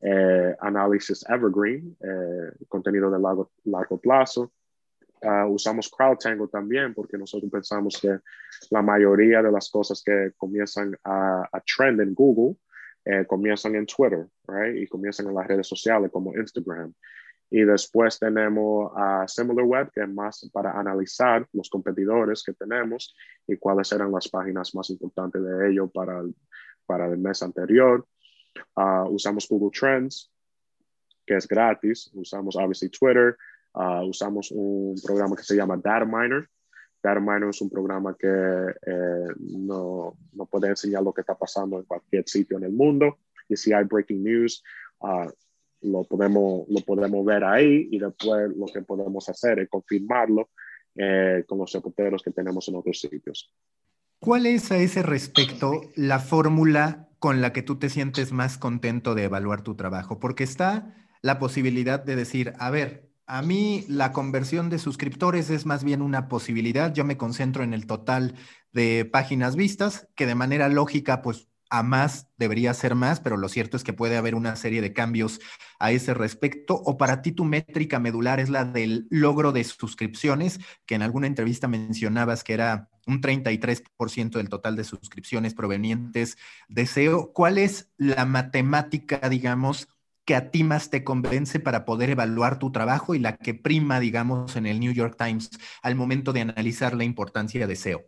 eh, 0.00 0.56
análisis 0.60 1.24
evergreen, 1.28 1.96
eh, 2.00 2.52
contenido 2.68 3.10
de 3.10 3.18
largo, 3.18 3.50
largo 3.64 3.98
plazo. 3.98 4.52
Uh, 5.22 5.44
usamos 5.52 5.90
CrowdTangle 5.90 6.48
también 6.48 6.94
porque 6.94 7.18
nosotros 7.18 7.50
pensamos 7.52 8.00
que 8.00 8.20
la 8.70 8.80
mayoría 8.80 9.42
de 9.42 9.52
las 9.52 9.68
cosas 9.68 10.02
que 10.02 10.32
comienzan 10.38 10.96
a, 11.04 11.46
a 11.52 11.60
trend 11.60 12.00
en 12.00 12.14
Google 12.14 12.56
eh, 13.04 13.24
comienzan 13.26 13.74
en 13.76 13.86
Twitter, 13.86 14.26
right? 14.46 14.76
Y 14.76 14.86
comienzan 14.86 15.26
en 15.28 15.34
las 15.34 15.46
redes 15.46 15.66
sociales 15.66 16.10
como 16.12 16.34
Instagram. 16.36 16.92
Y 17.50 17.64
después 17.64 18.18
tenemos 18.18 18.92
a 18.94 19.26
SimilarWeb, 19.26 19.90
que 19.90 20.02
es 20.02 20.08
más 20.08 20.48
para 20.52 20.78
analizar 20.78 21.46
los 21.52 21.68
competidores 21.68 22.44
que 22.44 22.52
tenemos 22.52 23.14
y 23.46 23.56
cuáles 23.56 23.90
eran 23.90 24.12
las 24.12 24.28
páginas 24.28 24.72
más 24.74 24.88
importantes 24.90 25.42
de 25.42 25.70
ellos 25.70 25.90
para 25.92 26.20
el, 26.20 26.34
para 26.86 27.06
el 27.06 27.18
mes 27.18 27.42
anterior. 27.42 28.06
Uh, 28.76 29.08
usamos 29.08 29.48
Google 29.48 29.70
Trends, 29.76 30.30
que 31.26 31.36
es 31.36 31.48
gratis. 31.48 32.10
Usamos, 32.14 32.54
obviously, 32.56 32.88
Twitter. 32.88 33.36
Uh, 33.74 34.04
usamos 34.04 34.50
un 34.52 34.94
programa 35.04 35.34
que 35.34 35.42
se 35.42 35.56
llama 35.56 35.76
Data 35.76 36.04
Miner. 36.04 36.48
Data 37.02 37.20
Miner 37.20 37.48
es 37.48 37.60
un 37.60 37.70
programa 37.70 38.16
que 38.18 38.28
eh, 38.28 39.26
no, 39.38 40.16
no, 40.32 40.46
puede 40.46 40.68
enseñar 40.68 41.02
lo 41.02 41.12
que 41.12 41.22
está 41.22 41.34
pasando 41.34 41.78
en 41.78 41.84
cualquier 41.84 42.28
sitio 42.28 42.58
en 42.58 42.64
el 42.64 42.72
mundo. 42.72 43.18
Y 43.48 43.56
si 43.56 43.72
hay 43.72 43.84
breaking 43.84 44.22
news, 44.22 44.62
uh, 45.00 45.28
lo 45.82 46.04
podemos, 46.04 46.66
lo 46.68 46.80
podemos 46.80 47.24
ver 47.24 47.44
ahí 47.44 47.88
y 47.90 47.98
después 47.98 48.50
lo 48.54 48.66
que 48.66 48.82
podemos 48.82 49.28
hacer 49.28 49.60
es 49.60 49.68
confirmarlo 49.68 50.50
eh, 50.94 51.44
con 51.46 51.58
los 51.58 51.72
reporteros 51.72 52.22
que 52.22 52.32
tenemos 52.32 52.68
en 52.68 52.76
otros 52.76 53.00
sitios. 53.00 53.52
¿Cuál 54.18 54.46
es 54.46 54.70
a 54.70 54.76
ese 54.76 55.02
respecto 55.02 55.80
la 55.96 56.18
fórmula 56.18 57.08
con 57.18 57.40
la 57.40 57.52
que 57.52 57.62
tú 57.62 57.78
te 57.78 57.88
sientes 57.88 58.32
más 58.32 58.58
contento 58.58 59.14
de 59.14 59.24
evaluar 59.24 59.62
tu 59.62 59.74
trabajo? 59.76 60.20
Porque 60.20 60.44
está 60.44 60.94
la 61.22 61.38
posibilidad 61.38 62.02
de 62.04 62.16
decir, 62.16 62.52
a 62.58 62.70
ver, 62.70 63.09
a 63.30 63.42
mí 63.42 63.84
la 63.86 64.10
conversión 64.10 64.70
de 64.70 64.80
suscriptores 64.80 65.50
es 65.50 65.64
más 65.64 65.84
bien 65.84 66.02
una 66.02 66.26
posibilidad, 66.26 66.92
yo 66.92 67.04
me 67.04 67.16
concentro 67.16 67.62
en 67.62 67.72
el 67.74 67.86
total 67.86 68.34
de 68.72 69.04
páginas 69.04 69.54
vistas, 69.54 70.08
que 70.16 70.26
de 70.26 70.34
manera 70.34 70.68
lógica, 70.68 71.22
pues 71.22 71.46
a 71.70 71.84
más 71.84 72.26
debería 72.38 72.74
ser 72.74 72.96
más, 72.96 73.20
pero 73.20 73.36
lo 73.36 73.48
cierto 73.48 73.76
es 73.76 73.84
que 73.84 73.92
puede 73.92 74.16
haber 74.16 74.34
una 74.34 74.56
serie 74.56 74.80
de 74.80 74.92
cambios 74.92 75.38
a 75.78 75.92
ese 75.92 76.12
respecto. 76.12 76.74
¿O 76.74 76.96
para 76.96 77.22
ti 77.22 77.30
tu 77.30 77.44
métrica 77.44 78.00
medular 78.00 78.40
es 78.40 78.50
la 78.50 78.64
del 78.64 79.06
logro 79.10 79.52
de 79.52 79.62
suscripciones, 79.62 80.58
que 80.84 80.96
en 80.96 81.02
alguna 81.02 81.28
entrevista 81.28 81.68
mencionabas 81.68 82.42
que 82.42 82.54
era 82.54 82.90
un 83.06 83.20
33% 83.20 84.38
del 84.38 84.48
total 84.48 84.74
de 84.74 84.82
suscripciones 84.82 85.54
provenientes 85.54 86.36
de 86.68 86.84
SEO? 86.84 87.32
¿Cuál 87.32 87.58
es 87.58 87.92
la 87.96 88.24
matemática, 88.24 89.28
digamos, 89.28 89.86
que 90.30 90.36
a 90.36 90.52
ti 90.52 90.62
más 90.62 90.90
te 90.90 91.02
convence 91.02 91.58
para 91.58 91.84
poder 91.84 92.10
evaluar 92.10 92.60
tu 92.60 92.70
trabajo 92.70 93.16
y 93.16 93.18
la 93.18 93.36
que 93.36 93.52
prima, 93.52 93.98
digamos, 93.98 94.54
en 94.54 94.66
el 94.66 94.78
New 94.78 94.92
York 94.92 95.16
Times 95.18 95.50
al 95.82 95.96
momento 95.96 96.32
de 96.32 96.42
analizar 96.42 96.94
la 96.94 97.02
importancia 97.02 97.66
de 97.66 97.74
SEO? 97.74 98.04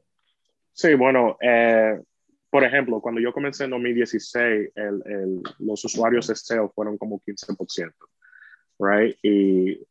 Sí, 0.72 0.94
bueno, 0.94 1.36
eh, 1.42 2.00
por 2.48 2.62
ejemplo, 2.62 3.00
cuando 3.00 3.20
yo 3.20 3.32
comencé 3.32 3.64
en 3.64 3.70
2016, 3.70 4.70
el, 4.72 5.02
el, 5.04 5.42
los 5.58 5.84
usuarios 5.84 6.28
de 6.28 6.36
SEO 6.36 6.70
fueron 6.72 6.96
como 6.96 7.20
15%, 7.20 7.92
right? 8.78 9.16
Y 9.20 9.84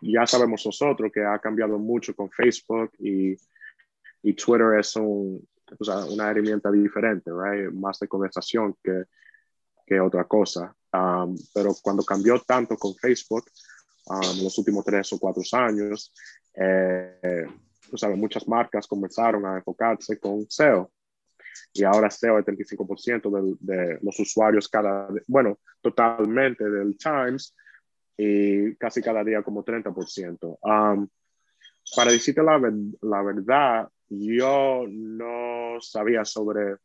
ya 0.00 0.26
sabemos 0.26 0.66
nosotros 0.66 1.12
que 1.14 1.24
ha 1.24 1.38
cambiado 1.38 1.78
mucho 1.78 2.12
con 2.16 2.28
Facebook 2.28 2.90
y, 2.98 3.36
y 4.24 4.32
Twitter 4.32 4.80
es 4.80 4.96
un, 4.96 5.46
o 5.78 5.84
sea, 5.84 6.06
una 6.06 6.28
herramienta 6.28 6.72
diferente, 6.72 7.30
right? 7.30 7.70
Más 7.70 8.00
de 8.00 8.08
conversación 8.08 8.74
que, 8.82 9.04
que 9.86 10.00
otra 10.00 10.24
cosa. 10.24 10.74
Um, 10.92 11.36
pero 11.54 11.74
cuando 11.82 12.02
cambió 12.02 12.40
tanto 12.40 12.76
con 12.76 12.94
Facebook, 12.94 13.44
um, 14.06 14.22
en 14.22 14.44
los 14.44 14.58
últimos 14.58 14.84
tres 14.84 15.12
o 15.12 15.18
cuatro 15.18 15.42
años, 15.52 16.12
eh, 16.54 17.46
sea, 17.94 18.08
muchas 18.10 18.48
marcas 18.48 18.86
comenzaron 18.86 19.44
a 19.46 19.56
enfocarse 19.56 20.18
con 20.18 20.46
SEO 20.48 20.90
y 21.72 21.84
ahora 21.84 22.10
SEO 22.10 22.38
el 22.38 22.44
35% 22.44 23.58
de, 23.60 23.98
los 24.02 24.18
usuarios 24.18 24.68
cada, 24.68 25.08
bueno, 25.26 25.58
totalmente 25.80 26.68
del 26.68 26.96
Times 26.96 27.54
y 28.16 28.74
casi 28.76 29.02
cada 29.02 29.22
día 29.22 29.42
como 29.42 29.64
30%. 29.64 30.58
Um, 30.62 31.08
para 31.94 32.10
decirte 32.10 32.42
la, 32.42 32.58
la, 33.02 33.22
verdad, 33.22 33.88
yo 34.08 34.84
no 34.88 35.80
sabía 35.80 36.24
sobre, 36.24 36.76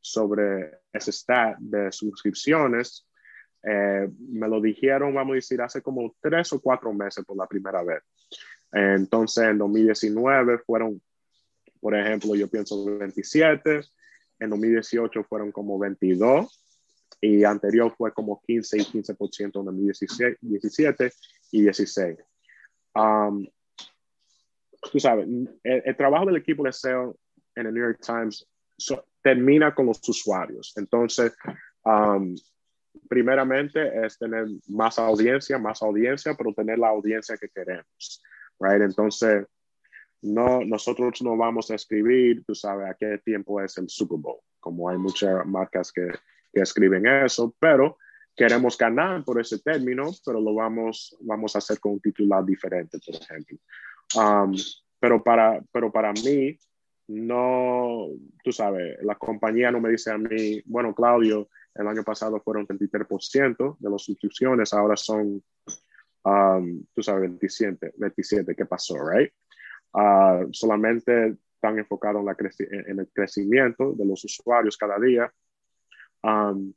sobre 0.00 0.80
ese 0.96 1.12
stat 1.12 1.56
de 1.58 1.90
suscripciones. 1.92 3.06
Eh, 3.62 4.08
me 4.28 4.48
lo 4.48 4.60
dijeron, 4.60 5.14
vamos 5.14 5.32
a 5.32 5.36
decir, 5.36 5.60
hace 5.60 5.82
como 5.82 6.14
tres 6.20 6.52
o 6.52 6.60
cuatro 6.60 6.92
meses 6.92 7.24
por 7.24 7.36
la 7.36 7.46
primera 7.46 7.82
vez. 7.82 8.02
Entonces, 8.72 9.44
en 9.44 9.58
2019 9.58 10.58
fueron, 10.58 11.00
por 11.80 11.96
ejemplo, 11.96 12.34
yo 12.34 12.48
pienso 12.48 12.84
27, 12.84 13.80
en 14.38 14.50
2018 14.50 15.24
fueron 15.24 15.50
como 15.50 15.78
22 15.78 16.62
y 17.20 17.44
anterior 17.44 17.94
fue 17.96 18.12
como 18.12 18.40
15 18.46 18.76
y 18.78 18.80
15% 18.80 19.40
en 19.42 19.64
2017 19.64 21.12
y 21.52 21.62
16. 21.62 22.18
Um, 22.94 23.46
tú 24.92 25.00
sabes, 25.00 25.26
el, 25.62 25.96
trabajo 25.96 26.26
del 26.26 26.36
equipo 26.36 26.64
de 26.64 26.72
SEO 26.72 27.16
en 27.54 27.66
el 27.66 27.74
New 27.74 27.84
York 27.84 28.00
Times 28.04 28.46
termina 29.22 29.74
con 29.74 29.86
los 29.86 30.06
usuarios. 30.08 30.72
Entonces, 30.76 31.36
um, 31.84 32.34
primeramente 33.08 34.04
es 34.04 34.18
tener 34.18 34.46
más 34.68 34.98
audiencia, 34.98 35.58
más 35.58 35.82
audiencia, 35.82 36.34
pero 36.36 36.52
tener 36.52 36.78
la 36.78 36.88
audiencia 36.88 37.36
que 37.36 37.48
queremos. 37.48 38.22
Right? 38.58 38.82
Entonces, 38.82 39.46
no, 40.22 40.60
nosotros 40.64 41.22
no 41.22 41.36
vamos 41.36 41.70
a 41.70 41.74
escribir, 41.74 42.44
tú 42.44 42.54
sabes, 42.54 42.88
a 42.90 42.94
qué 42.94 43.18
tiempo 43.24 43.60
es 43.60 43.76
el 43.78 43.88
Super 43.88 44.18
Bowl, 44.18 44.40
como 44.60 44.88
hay 44.88 44.96
muchas 44.96 45.44
marcas 45.46 45.92
que, 45.92 46.08
que 46.52 46.60
escriben 46.60 47.06
eso, 47.06 47.54
pero 47.58 47.98
queremos 48.34 48.76
ganar 48.76 49.24
por 49.24 49.40
ese 49.40 49.58
término, 49.60 50.10
pero 50.24 50.40
lo 50.40 50.54
vamos, 50.54 51.16
vamos 51.20 51.54
a 51.54 51.58
hacer 51.58 51.80
con 51.80 51.92
un 51.92 52.00
titular 52.00 52.44
diferente, 52.44 52.98
por 53.04 53.14
ejemplo. 53.14 53.58
Um, 54.14 54.54
pero, 55.00 55.22
para, 55.22 55.62
pero 55.72 55.90
para 55.90 56.12
mí, 56.12 56.58
no, 57.08 58.08
tú 58.42 58.52
sabes, 58.52 58.98
la 59.02 59.14
compañía 59.14 59.70
no 59.70 59.80
me 59.80 59.90
dice 59.90 60.10
a 60.10 60.18
mí, 60.18 60.60
bueno, 60.66 60.94
Claudio, 60.94 61.48
el 61.74 61.86
año 61.86 62.02
pasado 62.02 62.40
fueron 62.40 62.66
23% 62.66 63.76
de 63.78 63.90
las 63.90 64.02
suscripciones, 64.02 64.72
ahora 64.72 64.96
son, 64.96 65.42
um, 66.24 66.84
tú 66.92 67.02
sabes, 67.02 67.30
27, 67.30 67.94
27, 67.96 68.54
¿qué 68.56 68.66
pasó, 68.66 68.96
right? 69.08 69.32
Ah, 69.92 70.44
solamente 70.50 71.36
están 71.54 71.78
enfocados 71.78 72.24
en, 72.58 72.98
el 72.98 73.08
crecimiento 73.12 73.92
de 73.92 74.04
los 74.04 74.24
usuarios 74.24 74.76
cada 74.76 74.98
día. 74.98 75.32
Um, 76.22 76.72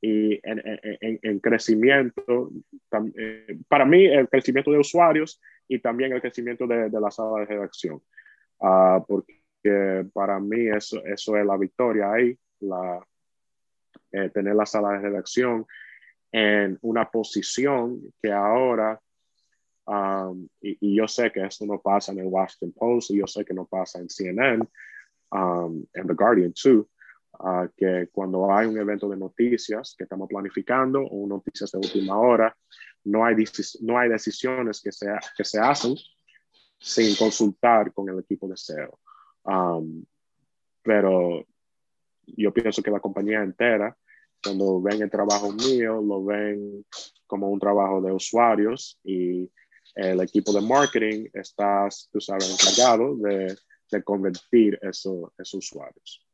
y 0.00 0.34
en, 0.42 0.60
en, 0.64 1.18
en 1.22 1.38
crecimiento, 1.38 2.50
eh, 3.16 3.58
para 3.68 3.84
mí 3.84 4.04
el 4.06 4.28
crecimiento 4.28 4.72
de 4.72 4.78
usuarios 4.78 5.40
y 5.68 5.78
también 5.78 6.12
el 6.12 6.20
crecimiento 6.20 6.66
de, 6.66 6.90
de 6.90 7.00
la 7.00 7.10
sala 7.10 7.40
de 7.40 7.46
redacción. 7.46 8.02
Uh, 8.58 9.04
porque 9.06 9.41
que 9.62 10.06
para 10.12 10.38
mí 10.40 10.68
eso, 10.68 11.04
eso 11.04 11.36
es 11.36 11.46
la 11.46 11.56
victoria 11.56 12.12
ahí, 12.12 12.36
la, 12.60 13.06
eh, 14.10 14.30
tener 14.30 14.54
la 14.54 14.66
sala 14.66 14.90
de 14.92 14.98
redacción 14.98 15.66
en 16.30 16.78
una 16.82 17.10
posición 17.10 18.00
que 18.20 18.32
ahora, 18.32 19.00
um, 19.86 20.48
y, 20.60 20.96
yo 20.96 21.06
sé 21.06 21.30
que 21.30 21.44
esto 21.44 21.66
no 21.66 21.80
pasa 21.80 22.12
en 22.12 22.20
el 22.20 22.26
Washington 22.26 22.72
Post, 22.72 23.10
y 23.10 23.18
yo 23.18 23.26
sé 23.26 23.44
que 23.44 23.54
no 23.54 23.66
pasa 23.66 24.00
en 24.00 24.08
CNN, 24.08 24.66
um, 25.30 25.84
en 25.92 26.06
The 26.06 26.14
Guardian 26.14 26.52
too, 26.52 26.88
uh, 27.40 27.68
que 27.76 28.08
cuando 28.10 28.52
hay 28.52 28.66
un 28.66 28.78
evento 28.78 29.08
de 29.08 29.16
noticias 29.16 29.94
que 29.96 30.04
estamos 30.04 30.28
planificando 30.28 31.02
o 31.02 31.26
noticias 31.26 31.70
de 31.70 31.78
última 31.78 32.18
hora, 32.18 32.56
no 33.04 33.24
hay, 33.24 33.36
no 33.80 33.98
hay 33.98 34.08
decisiones 34.08 34.80
que 34.80 34.92
se, 34.92 35.06
que 35.36 35.44
se 35.44 35.58
hacen 35.58 35.94
sin 36.78 37.14
consultar 37.16 37.92
con 37.92 38.08
el 38.08 38.18
equipo 38.18 38.48
de 38.48 38.56
SEO. 38.56 38.98
Um, 39.44 40.04
pero 40.82 41.44
yo 42.26 42.52
pienso 42.52 42.82
que 42.82 42.90
la 42.90 43.00
compañía 43.00 43.42
entera 43.42 43.96
cuando 44.42 44.82
ven 44.82 45.02
el 45.02 45.10
trabajo 45.10 45.52
mío, 45.52 46.02
lo 46.02 46.24
ven 46.24 46.84
como 47.26 47.48
un 47.48 47.60
trabajo 47.60 48.00
de 48.00 48.12
usuarios 48.12 48.98
y 49.04 49.48
el 49.94 50.20
equipo 50.20 50.52
de 50.52 50.60
marketing 50.60 51.28
está, 51.32 51.88
tú 52.10 52.20
sabes, 52.20 52.50
encargado 52.50 53.16
de, 53.16 53.56
de 53.90 54.02
convertir 54.02 54.78
esos 54.82 55.54
usuarios. 55.54 56.26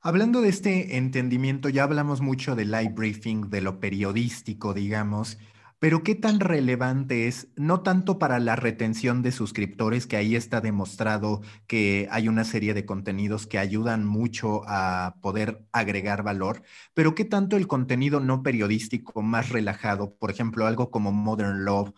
Hablando 0.00 0.40
de 0.40 0.48
este 0.48 0.96
entendimiento, 0.96 1.68
ya 1.68 1.84
hablamos 1.84 2.20
mucho 2.20 2.56
de 2.56 2.64
live 2.64 2.92
briefing, 2.94 3.50
de 3.50 3.60
lo 3.60 3.78
periodístico, 3.78 4.74
digamos, 4.74 5.38
pero 5.82 6.04
¿qué 6.04 6.14
tan 6.14 6.38
relevante 6.38 7.26
es, 7.26 7.48
no 7.56 7.80
tanto 7.82 8.16
para 8.20 8.38
la 8.38 8.54
retención 8.54 9.20
de 9.22 9.32
suscriptores, 9.32 10.06
que 10.06 10.16
ahí 10.16 10.36
está 10.36 10.60
demostrado 10.60 11.40
que 11.66 12.06
hay 12.12 12.28
una 12.28 12.44
serie 12.44 12.72
de 12.72 12.86
contenidos 12.86 13.48
que 13.48 13.58
ayudan 13.58 14.04
mucho 14.06 14.62
a 14.68 15.16
poder 15.20 15.64
agregar 15.72 16.22
valor, 16.22 16.62
pero 16.94 17.16
qué 17.16 17.24
tanto 17.24 17.56
el 17.56 17.66
contenido 17.66 18.20
no 18.20 18.44
periodístico 18.44 19.22
más 19.22 19.48
relajado, 19.48 20.14
por 20.14 20.30
ejemplo, 20.30 20.66
algo 20.68 20.92
como 20.92 21.10
Modern 21.10 21.64
Love, 21.64 21.92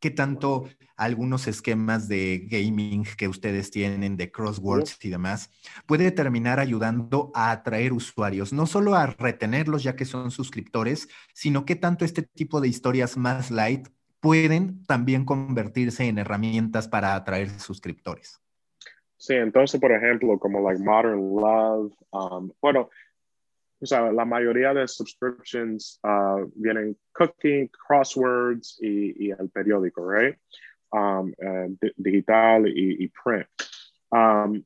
qué 0.00 0.10
tanto 0.10 0.68
algunos 0.96 1.46
esquemas 1.46 2.08
de 2.08 2.46
gaming 2.50 3.04
que 3.16 3.28
ustedes 3.28 3.70
tienen, 3.70 4.16
de 4.16 4.30
crosswords 4.30 4.98
y 5.04 5.10
demás, 5.10 5.50
puede 5.86 6.10
terminar 6.10 6.58
ayudando 6.58 7.30
a 7.34 7.52
atraer 7.52 7.92
usuarios, 7.92 8.52
no 8.52 8.66
solo 8.66 8.94
a 8.94 9.06
retenerlos 9.06 9.84
ya 9.84 9.94
que 9.94 10.04
son 10.04 10.30
suscriptores, 10.30 11.08
sino 11.32 11.64
que 11.64 11.76
tanto 11.76 12.04
este 12.04 12.22
tipo 12.22 12.60
de 12.60 12.68
historias 12.68 13.16
más 13.16 13.50
light 13.50 13.88
pueden 14.20 14.84
también 14.86 15.24
convertirse 15.24 16.06
en 16.08 16.18
herramientas 16.18 16.88
para 16.88 17.14
atraer 17.14 17.48
suscriptores. 17.60 18.40
Sí, 19.16 19.34
entonces, 19.34 19.80
por 19.80 19.92
ejemplo, 19.92 20.38
como 20.38 20.60
like 20.60 20.82
Modern 20.82 21.18
Love, 21.18 21.92
um, 22.12 22.52
bueno, 22.60 22.88
o 23.80 23.86
sea, 23.86 24.10
la 24.12 24.24
mayoría 24.24 24.74
de 24.74 24.88
subscriptions 24.88 26.00
uh, 26.02 26.50
vienen 26.54 26.96
cooking, 27.12 27.68
crosswords 27.68 28.78
y, 28.80 29.30
el 29.30 29.48
periódico, 29.50 30.04
right? 30.04 30.36
Um, 30.90 31.32
eh, 31.38 31.92
digital 31.96 32.66
y, 32.66 33.08
print. 33.08 33.46
Um, 34.10 34.64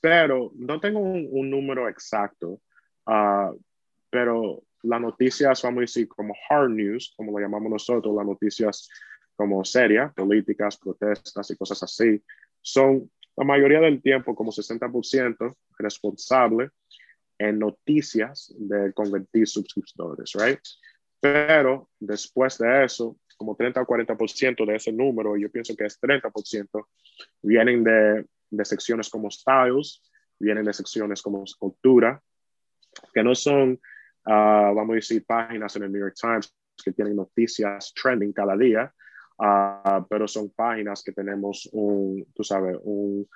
pero 0.00 0.52
no 0.54 0.78
tengo 0.78 1.00
un, 1.00 1.50
número 1.50 1.88
exacto, 1.88 2.60
uh, 3.06 3.58
pero 4.10 4.62
las 4.82 5.00
noticias, 5.00 5.62
vamos 5.62 5.78
a 5.78 5.80
decir, 5.80 6.06
como 6.08 6.34
hard 6.48 6.70
news, 6.70 7.14
como 7.16 7.32
lo 7.32 7.40
llamamos 7.40 7.70
nosotros, 7.70 8.14
las 8.14 8.26
noticias 8.26 8.88
como 9.34 9.64
serias, 9.64 10.14
políticas, 10.14 10.76
protestas 10.76 11.50
y 11.50 11.56
cosas 11.56 11.82
así, 11.82 12.22
son 12.62 13.10
la 13.36 13.44
mayoría 13.44 13.80
del 13.80 14.00
tiempo 14.00 14.34
como 14.34 14.52
60% 14.52 15.54
responsable 15.78 16.70
en 17.38 17.58
noticias 17.58 18.54
de 18.58 18.92
convertir 18.92 19.46
suscriptores, 19.46 20.32
right? 20.34 20.60
Pero 21.20 21.90
después 21.98 22.58
de 22.58 22.84
eso, 22.84 23.18
como 23.36 23.56
30 23.56 23.82
o 23.82 23.86
40% 23.86 24.66
de 24.66 24.76
ese 24.76 24.92
número, 24.92 25.36
yo 25.36 25.50
pienso 25.50 25.74
que 25.76 25.84
es 25.84 26.00
30%, 26.00 26.86
vienen 27.42 27.84
de, 27.84 28.26
de 28.50 28.64
secciones 28.64 29.10
como 29.10 29.30
styles, 29.30 30.02
vienen 30.38 30.64
de 30.64 30.72
secciones 30.72 31.22
como 31.22 31.44
cultura, 31.58 32.20
que 33.12 33.22
no 33.22 33.34
son, 33.34 33.72
uh, 34.26 34.74
vamos 34.74 34.92
a 34.92 34.94
decir, 34.94 35.24
páginas 35.24 35.76
en 35.76 35.84
el 35.84 35.92
New 35.92 36.00
York 36.00 36.16
Times 36.20 36.54
que 36.82 36.92
tienen 36.92 37.16
noticias 37.16 37.92
trending 37.94 38.32
cada 38.32 38.56
día, 38.56 38.92
uh, 39.38 40.04
pero 40.08 40.28
son 40.28 40.50
páginas 40.50 41.02
que 41.02 41.12
tenemos 41.12 41.68
un, 41.72 42.26
tú 42.34 42.44
sabes, 42.44 42.76
un, 42.82 43.28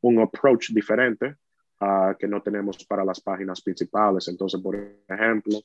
un 0.00 0.20
approach 0.20 0.70
diferente 0.70 1.36
uh, 1.80 2.16
que 2.18 2.28
no 2.28 2.42
tenemos 2.42 2.84
para 2.84 3.04
las 3.04 3.20
páginas 3.20 3.60
principales. 3.60 4.28
Entonces, 4.28 4.60
por 4.60 4.76
ejemplo, 5.08 5.60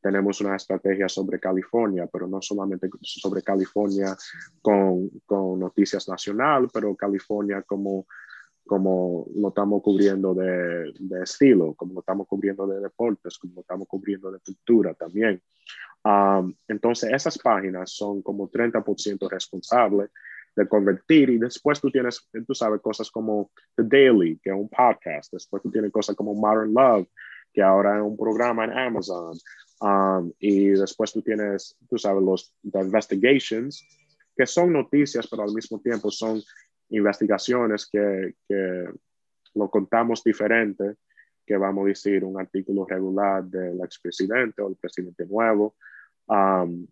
tenemos 0.00 0.40
una 0.40 0.56
estrategia 0.56 1.08
sobre 1.08 1.40
California, 1.40 2.08
pero 2.12 2.26
no 2.26 2.40
solamente 2.40 2.88
sobre 3.00 3.42
California 3.42 4.16
con, 4.62 5.08
con 5.24 5.58
noticias 5.58 6.08
nacional, 6.08 6.68
pero 6.72 6.94
California 6.94 7.62
como, 7.62 8.06
como 8.64 9.26
lo 9.34 9.48
estamos 9.48 9.82
cubriendo 9.82 10.34
de, 10.34 10.92
de, 10.98 11.22
estilo, 11.22 11.74
como 11.74 11.94
lo 11.94 12.00
estamos 12.00 12.28
cubriendo 12.28 12.66
de 12.66 12.80
deportes, 12.80 13.38
como 13.38 13.54
lo 13.56 13.60
estamos 13.62 13.88
cubriendo 13.88 14.30
de 14.30 14.38
cultura 14.38 14.94
también. 14.94 15.42
Um, 16.04 16.54
entonces, 16.68 17.12
esas 17.12 17.36
páginas 17.38 17.90
son 17.90 18.22
como 18.22 18.48
30% 18.48 19.28
responsables 19.28 20.10
de 20.56 20.66
convertir 20.66 21.28
y 21.30 21.38
después 21.38 21.80
tú 21.80 21.90
tienes, 21.90 22.26
tú 22.46 22.54
sabes, 22.54 22.80
cosas 22.80 23.10
como 23.10 23.50
The 23.76 23.84
Daily, 23.84 24.40
que 24.42 24.50
es 24.50 24.56
un 24.56 24.68
podcast, 24.70 25.32
después 25.32 25.62
tú 25.62 25.70
tienes 25.70 25.92
cosas 25.92 26.16
como 26.16 26.34
Modern 26.34 26.72
Love, 26.72 27.06
que 27.52 27.62
ahora 27.62 27.98
es 27.98 28.02
un 28.02 28.16
programa 28.16 28.64
en 28.64 28.72
Amazon, 28.72 29.36
um, 29.82 30.32
y 30.38 30.68
después 30.68 31.12
tú 31.12 31.20
tienes, 31.20 31.76
tú 31.88 31.98
sabes, 31.98 32.22
los 32.22 32.54
the 32.72 32.80
investigations, 32.80 33.86
que 34.34 34.46
son 34.46 34.72
noticias, 34.72 35.26
pero 35.28 35.42
al 35.42 35.52
mismo 35.52 35.78
tiempo 35.80 36.10
son 36.10 36.40
investigaciones 36.88 37.86
que, 37.90 38.34
que 38.48 38.84
lo 39.54 39.70
contamos 39.70 40.24
diferente, 40.24 40.94
que 41.44 41.56
vamos 41.56 41.84
a 41.84 41.88
decir 41.88 42.24
un 42.24 42.40
artículo 42.40 42.86
regular 42.86 43.44
del 43.44 43.78
expresidente 43.82 44.62
o 44.62 44.68
el 44.68 44.76
presidente 44.76 45.26
nuevo. 45.26 45.76
Um, 46.26 46.86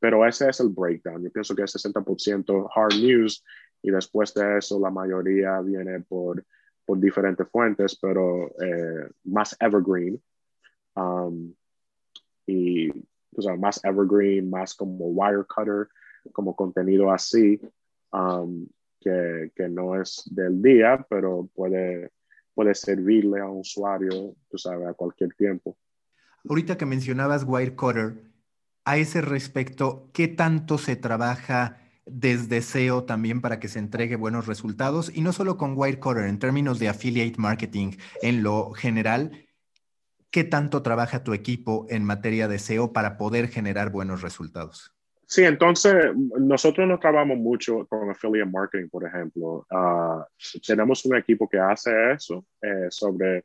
pero 0.00 0.26
ese 0.26 0.48
es 0.48 0.58
el 0.60 0.70
breakdown. 0.70 1.22
Yo 1.22 1.30
pienso 1.30 1.54
que 1.54 1.62
es 1.62 1.76
60% 1.76 2.68
hard 2.74 2.94
news 2.94 3.44
y 3.82 3.90
después 3.90 4.32
de 4.34 4.58
eso 4.58 4.80
la 4.80 4.90
mayoría 4.90 5.60
viene 5.60 6.00
por, 6.00 6.44
por 6.84 6.98
diferentes 6.98 7.46
fuentes, 7.48 7.96
pero 8.00 8.48
eh, 8.60 9.10
más 9.24 9.56
evergreen. 9.60 10.20
Um, 10.96 11.54
y 12.46 12.90
o 13.36 13.42
sea, 13.42 13.56
más 13.56 13.84
evergreen, 13.84 14.50
más 14.50 14.74
como 14.74 15.06
wire 15.06 15.44
cutter, 15.44 15.88
como 16.32 16.56
contenido 16.56 17.12
así, 17.12 17.60
um, 18.12 18.66
que, 19.00 19.52
que, 19.54 19.68
no 19.68 20.00
es 20.00 20.22
del 20.26 20.60
día, 20.60 21.06
pero 21.08 21.48
puede, 21.54 22.10
puede 22.54 22.74
servirle 22.74 23.40
a 23.40 23.48
un 23.48 23.60
usuario, 23.60 24.34
tú 24.50 24.58
sabes, 24.58 24.88
a 24.88 24.94
cualquier 24.94 25.32
tiempo. 25.34 25.76
Ahorita 26.48 26.76
que 26.76 26.86
mencionabas 26.86 27.44
wire 27.46 27.76
cutter, 27.76 28.29
a 28.90 28.96
ese 28.96 29.20
respecto, 29.20 30.10
¿qué 30.12 30.26
tanto 30.26 30.76
se 30.76 30.96
trabaja 30.96 31.78
desde 32.06 32.60
SEO 32.60 33.04
también 33.04 33.40
para 33.40 33.60
que 33.60 33.68
se 33.68 33.78
entregue 33.78 34.16
buenos 34.16 34.48
resultados? 34.48 35.12
Y 35.14 35.20
no 35.20 35.32
solo 35.32 35.56
con 35.56 35.74
Wirecutter, 35.76 36.24
en 36.24 36.40
términos 36.40 36.80
de 36.80 36.88
affiliate 36.88 37.38
marketing 37.38 37.92
en 38.20 38.42
lo 38.42 38.72
general, 38.72 39.46
¿qué 40.32 40.42
tanto 40.42 40.82
trabaja 40.82 41.22
tu 41.22 41.34
equipo 41.34 41.86
en 41.88 42.02
materia 42.02 42.48
de 42.48 42.58
SEO 42.58 42.92
para 42.92 43.16
poder 43.16 43.46
generar 43.46 43.92
buenos 43.92 44.22
resultados? 44.22 44.92
Sí, 45.24 45.44
entonces 45.44 45.94
nosotros 46.40 46.88
no 46.88 46.98
trabajamos 46.98 47.38
mucho 47.38 47.86
con 47.86 48.10
affiliate 48.10 48.50
marketing, 48.50 48.88
por 48.88 49.06
ejemplo. 49.06 49.68
Ah, 49.70 50.26
tenemos 50.66 51.04
un 51.04 51.16
equipo 51.16 51.48
que 51.48 51.60
hace 51.60 51.92
eso 52.10 52.44
eh, 52.60 52.88
sobre 52.90 53.44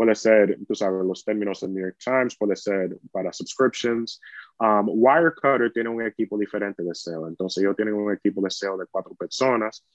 puede 0.00 0.14
ser, 0.14 0.56
tú 0.66 0.74
sabes, 0.74 1.04
los 1.04 1.22
términos 1.22 1.60
del 1.60 1.74
New 1.74 1.84
York 1.84 1.98
Times, 2.02 2.34
puede 2.34 2.56
ser 2.56 2.96
para 3.12 3.34
subscriptions. 3.34 4.18
Um, 4.58 4.88
Wirecutter 4.88 5.70
tiene 5.74 5.90
un 5.90 6.00
equipo 6.00 6.38
diferente 6.38 6.82
de 6.82 6.94
SEO, 6.94 7.28
entonces 7.28 7.62
ellos 7.62 7.76
tienen 7.76 7.92
un 7.92 8.10
equipo 8.10 8.40
de 8.40 8.48
SEO 8.48 8.78
de 8.78 8.86
cuatro 8.90 9.14
personas 9.14 9.86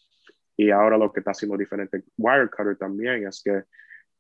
y 0.56 0.70
ahora 0.70 1.00
lo 1.00 1.12
que 1.12 1.22
está 1.22 1.32
haciendo 1.32 1.58
diferente 1.58 2.04
Wirecutter 2.20 2.78
también 2.78 3.28
es 3.28 3.42
que, 3.44 3.64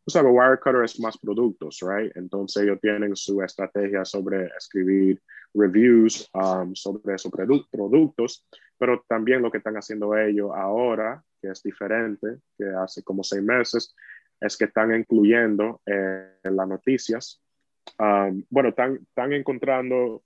tú 0.03 0.09
sabes, 0.09 0.31
Wirecutter 0.33 0.85
es 0.85 0.99
más 0.99 1.19
productos, 1.19 1.77
right? 1.83 2.11
Entonces 2.17 2.63
ellos 2.63 2.79
tienen 2.81 3.15
su 3.15 3.43
estrategia 3.43 4.03
sobre 4.05 4.47
escribir 4.57 5.21
reviews 5.53 6.27
um, 6.33 6.73
sobre 6.73 7.13
esos 7.13 7.31
productos, 7.31 8.43
pero 8.79 9.05
también 9.07 9.43
lo 9.43 9.51
que 9.51 9.59
están 9.59 9.75
haciendo 9.75 10.17
ellos 10.17 10.49
ahora, 10.51 11.23
que 11.39 11.51
es 11.51 11.61
diferente, 11.61 12.39
que 12.57 12.65
hace 12.69 13.03
como 13.03 13.23
seis 13.23 13.43
meses, 13.43 13.95
es 14.39 14.57
que 14.57 14.65
están 14.65 14.93
incluyendo 14.93 15.81
eh, 15.85 16.37
en 16.43 16.55
las 16.55 16.67
noticias, 16.67 17.41
um, 17.99 18.43
bueno, 18.49 18.69
están, 18.69 18.95
están 18.95 19.33
encontrando 19.33 20.23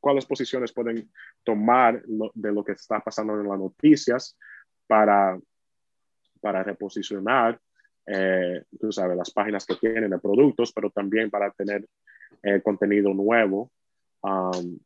cuáles 0.00 0.26
posiciones 0.26 0.72
pueden 0.72 1.10
tomar 1.44 2.02
de 2.34 2.52
lo 2.52 2.64
que 2.64 2.72
está 2.72 3.00
pasando 3.00 3.38
en 3.38 3.48
las 3.48 3.58
noticias 3.58 4.36
para, 4.86 5.38
para 6.40 6.62
reposicionar, 6.62 7.60
eh, 8.06 8.64
tú 8.78 8.90
sabes, 8.90 9.16
las 9.16 9.30
páginas 9.30 9.66
que 9.66 9.76
tienen 9.76 10.10
de 10.10 10.18
productos, 10.18 10.72
pero 10.72 10.90
también 10.90 11.30
para 11.30 11.50
tener 11.50 11.86
eh, 12.42 12.60
contenido 12.62 13.12
nuevo 13.12 13.70
um, 14.22 14.78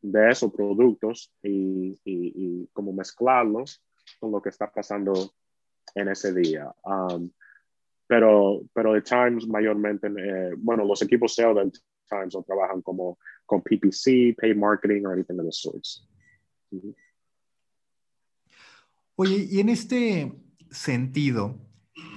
de 0.00 0.30
esos 0.30 0.52
productos 0.52 1.32
y, 1.42 1.98
y, 2.04 2.66
como 2.72 2.92
mezclarlos 2.92 3.82
con 4.18 4.32
lo 4.32 4.42
que 4.42 4.48
está 4.48 4.70
pasando 4.70 5.12
en 5.94 6.08
ese 6.08 6.32
día. 6.32 6.72
Um, 6.82 7.30
pero, 8.06 8.62
pero 8.72 8.92
The 8.94 9.02
Times 9.02 9.46
mayormente, 9.46 10.08
eh, 10.08 10.54
bueno, 10.58 10.84
los 10.84 11.02
equipos 11.02 11.34
SEO 11.34 11.54
del 11.54 11.72
Times 12.08 12.34
no 12.34 12.42
trabajan 12.42 12.82
como 12.82 13.18
con 13.46 13.62
PPC, 13.62 14.36
paid 14.40 14.56
marketing 14.56 15.06
o 15.06 15.10
anything 15.10 15.38
of 15.38 15.46
the 15.46 15.52
sorts. 15.52 16.08
Oye, 19.16 19.46
y 19.50 19.60
en 19.60 19.68
este 19.68 20.32
sentido, 20.70 21.58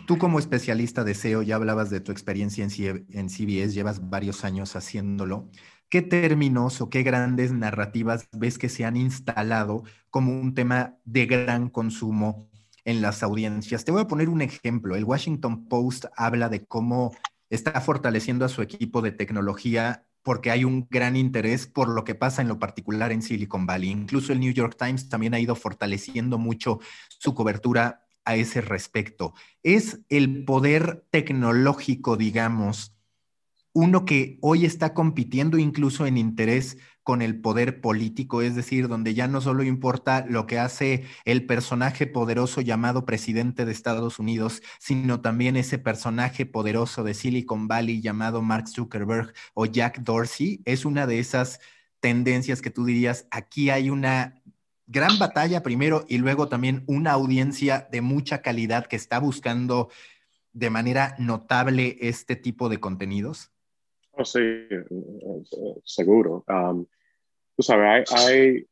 tú 0.07 0.17
como 0.17 0.39
especialista 0.39 1.03
de 1.03 1.13
SEO 1.13 1.41
ya 1.41 1.55
hablabas 1.55 1.89
de 1.89 1.99
tu 1.99 2.11
experiencia 2.11 2.63
en, 2.63 3.05
en 3.09 3.29
CBS, 3.29 3.73
llevas 3.73 4.09
varios 4.09 4.43
años 4.43 4.75
haciéndolo. 4.75 5.49
¿Qué 5.89 6.01
términos 6.01 6.81
o 6.81 6.89
qué 6.89 7.03
grandes 7.03 7.53
narrativas 7.53 8.27
ves 8.31 8.57
que 8.57 8.69
se 8.69 8.85
han 8.85 8.97
instalado 8.97 9.83
como 10.09 10.39
un 10.39 10.53
tema 10.53 10.97
de 11.05 11.25
gran 11.25 11.69
consumo 11.69 12.49
en 12.85 13.01
las 13.01 13.23
audiencias? 13.23 13.83
Te 13.83 13.91
voy 13.91 14.01
a 14.01 14.07
poner 14.07 14.29
un 14.29 14.41
ejemplo. 14.41 14.95
El 14.95 15.03
Washington 15.03 15.67
Post 15.67 16.05
habla 16.15 16.47
de 16.49 16.65
cómo 16.65 17.13
está 17.49 17.81
fortaleciendo 17.81 18.45
a 18.45 18.49
su 18.49 18.61
equipo 18.61 19.01
de 19.01 19.11
tecnología 19.11 20.05
porque 20.23 20.49
hay 20.49 20.63
un 20.63 20.87
gran 20.89 21.15
interés 21.15 21.67
por 21.67 21.87
lo 21.87 22.03
que 22.03 22.15
pasa 22.15 22.41
en 22.41 22.47
lo 22.47 22.57
particular 22.57 23.11
en 23.11 23.21
Silicon 23.21 23.67
Valley. 23.67 23.91
Incluso 23.91 24.33
el 24.33 24.39
New 24.39 24.53
York 24.53 24.75
Times 24.77 25.07
también 25.07 25.35
ha 25.35 25.39
ido 25.39 25.55
fortaleciendo 25.55 26.39
mucho 26.39 26.79
su 27.09 27.35
cobertura 27.35 28.07
a 28.25 28.35
ese 28.35 28.61
respecto. 28.61 29.35
Es 29.61 29.99
el 30.09 30.43
poder 30.43 31.05
tecnológico, 31.11 32.17
digamos, 32.17 32.95
uno 33.71 34.05
que 34.05 34.39
hoy 34.41 34.65
está 34.65 34.93
compitiendo 34.93 35.57
incluso 35.57 36.07
en 36.07 36.17
interés 36.17 36.77
con 37.05 37.21
el 37.21 37.39
poder 37.39 37.81
político, 37.81 38.41
es 38.41 38.55
decir, 38.55 38.87
donde 38.87 39.13
ya 39.13 39.27
no 39.27 39.39
solo 39.39 39.61
importa 39.61 40.25
lo 40.27 40.47
que 40.47 40.57
hace 40.57 41.05
el 41.23 41.45
personaje 41.45 42.07
poderoso 42.07 42.61
llamado 42.61 43.05
presidente 43.05 43.63
de 43.63 43.71
Estados 43.71 44.17
Unidos, 44.17 44.63
sino 44.79 45.21
también 45.21 45.55
ese 45.55 45.77
personaje 45.77 46.47
poderoso 46.47 47.03
de 47.03 47.13
Silicon 47.13 47.67
Valley 47.67 48.01
llamado 48.01 48.41
Mark 48.41 48.67
Zuckerberg 48.67 49.33
o 49.53 49.67
Jack 49.67 49.99
Dorsey, 49.99 50.63
es 50.65 50.83
una 50.83 51.05
de 51.05 51.19
esas 51.19 51.59
tendencias 51.99 52.59
que 52.59 52.71
tú 52.71 52.85
dirías, 52.85 53.27
aquí 53.29 53.69
hay 53.69 53.91
una 53.91 54.41
gran 54.87 55.19
batalla 55.19 55.61
primero 55.61 56.05
y 56.07 56.17
luego 56.17 56.49
también 56.49 56.83
una 56.87 57.11
audiencia 57.11 57.87
de 57.91 58.01
mucha 58.01 58.41
calidad 58.41 58.87
que 58.87 58.95
está 58.95 59.19
buscando 59.19 59.89
de 60.53 60.71
manera 60.71 61.15
notable 61.19 61.97
este 62.01 62.35
tipo 62.35 62.67
de 62.67 62.79
contenidos? 62.79 63.51
Oh, 64.17 64.25
sí, 64.25 64.39
seguro. 65.83 66.43
Um, 66.47 66.87
tú 67.55 67.63
sabes, 67.63 68.11
hay, 68.11 68.65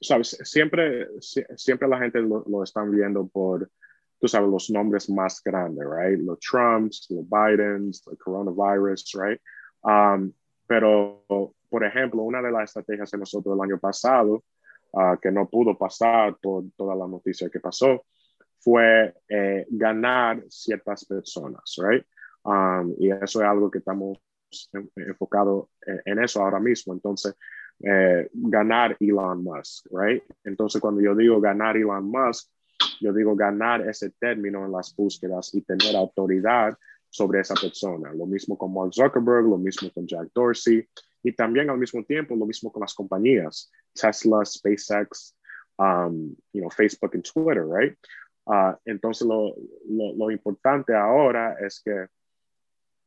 sabes, 0.00 0.38
siempre, 0.42 1.08
siempre 1.20 1.88
la 1.88 1.98
gente 1.98 2.20
lo, 2.20 2.44
lo, 2.46 2.62
están 2.62 2.90
viendo 2.90 3.26
por, 3.26 3.70
tú 4.18 4.28
sabes, 4.28 4.48
los 4.48 4.70
nombres 4.70 5.10
más 5.10 5.42
grandes, 5.42 5.84
right? 5.86 6.18
Los 6.20 6.38
Trumps, 6.40 7.06
los 7.10 7.24
Bidens, 7.28 8.06
el 8.10 8.18
coronavirus, 8.18 9.04
right? 9.14 9.40
Um, 9.82 10.32
pero, 10.66 11.24
por 11.68 11.84
ejemplo, 11.84 12.22
una 12.22 12.42
de 12.42 12.50
las 12.50 12.70
estrategias 12.70 13.10
de 13.10 13.18
nosotros 13.18 13.54
el 13.54 13.62
año 13.62 13.78
pasado, 13.78 14.44
uh, 14.92 15.16
que 15.20 15.30
no 15.30 15.48
pudo 15.48 15.76
pasar 15.76 16.36
por 16.40 16.64
toda 16.76 16.94
la 16.94 17.06
noticia 17.06 17.48
que 17.50 17.60
pasó, 17.60 18.04
fue 18.60 19.14
eh, 19.28 19.66
ganar 19.70 20.42
ciertas 20.48 21.04
personas, 21.04 21.76
right? 21.78 22.04
Um, 22.42 22.94
y 22.98 23.10
eso 23.10 23.40
es 23.40 23.48
algo 23.48 23.70
que 23.70 23.78
estamos 23.78 24.18
enfocado 24.96 25.70
en 26.04 26.18
eso 26.18 26.42
ahora 26.42 26.58
mismo. 26.58 26.92
Entonces, 26.92 27.36
eh, 27.80 28.28
ganar 28.32 28.96
Elon 29.00 29.42
Musk, 29.44 29.86
right? 29.92 30.22
Entonces, 30.44 30.80
cuando 30.80 31.00
yo 31.00 31.14
digo 31.14 31.40
ganar 31.40 31.76
Elon 31.76 32.10
Musk, 32.10 32.50
yo 33.00 33.12
digo 33.12 33.36
ganar 33.36 33.88
ese 33.88 34.10
término 34.10 34.64
en 34.64 34.72
las 34.72 34.94
búsquedas 34.94 35.54
y 35.54 35.62
tener 35.62 35.96
autoridad 35.96 36.76
sobre 37.08 37.40
esa 37.40 37.54
persona. 37.54 38.12
Lo 38.12 38.26
mismo 38.26 38.56
con 38.58 38.72
Mark 38.74 38.92
Zuckerberg, 38.92 39.44
lo 39.48 39.58
mismo 39.58 39.90
con 39.92 40.06
Jack 40.06 40.28
Dorsey 40.34 40.86
y 41.22 41.32
también 41.32 41.70
al 41.70 41.78
mismo 41.78 42.04
tiempo 42.04 42.36
lo 42.36 42.46
mismo 42.46 42.70
con 42.70 42.80
las 42.80 42.94
compañías, 42.94 43.70
Tesla, 43.94 44.44
SpaceX, 44.44 45.34
um, 45.78 46.34
you 46.52 46.60
know, 46.60 46.70
Facebook 46.70 47.12
y 47.14 47.22
Twitter, 47.22 47.64
right? 47.66 47.96
Uh, 48.44 48.74
entonces, 48.86 49.26
lo, 49.26 49.54
lo, 49.88 50.14
lo 50.16 50.30
importante 50.30 50.94
ahora 50.94 51.56
es 51.60 51.82
que 51.84 52.06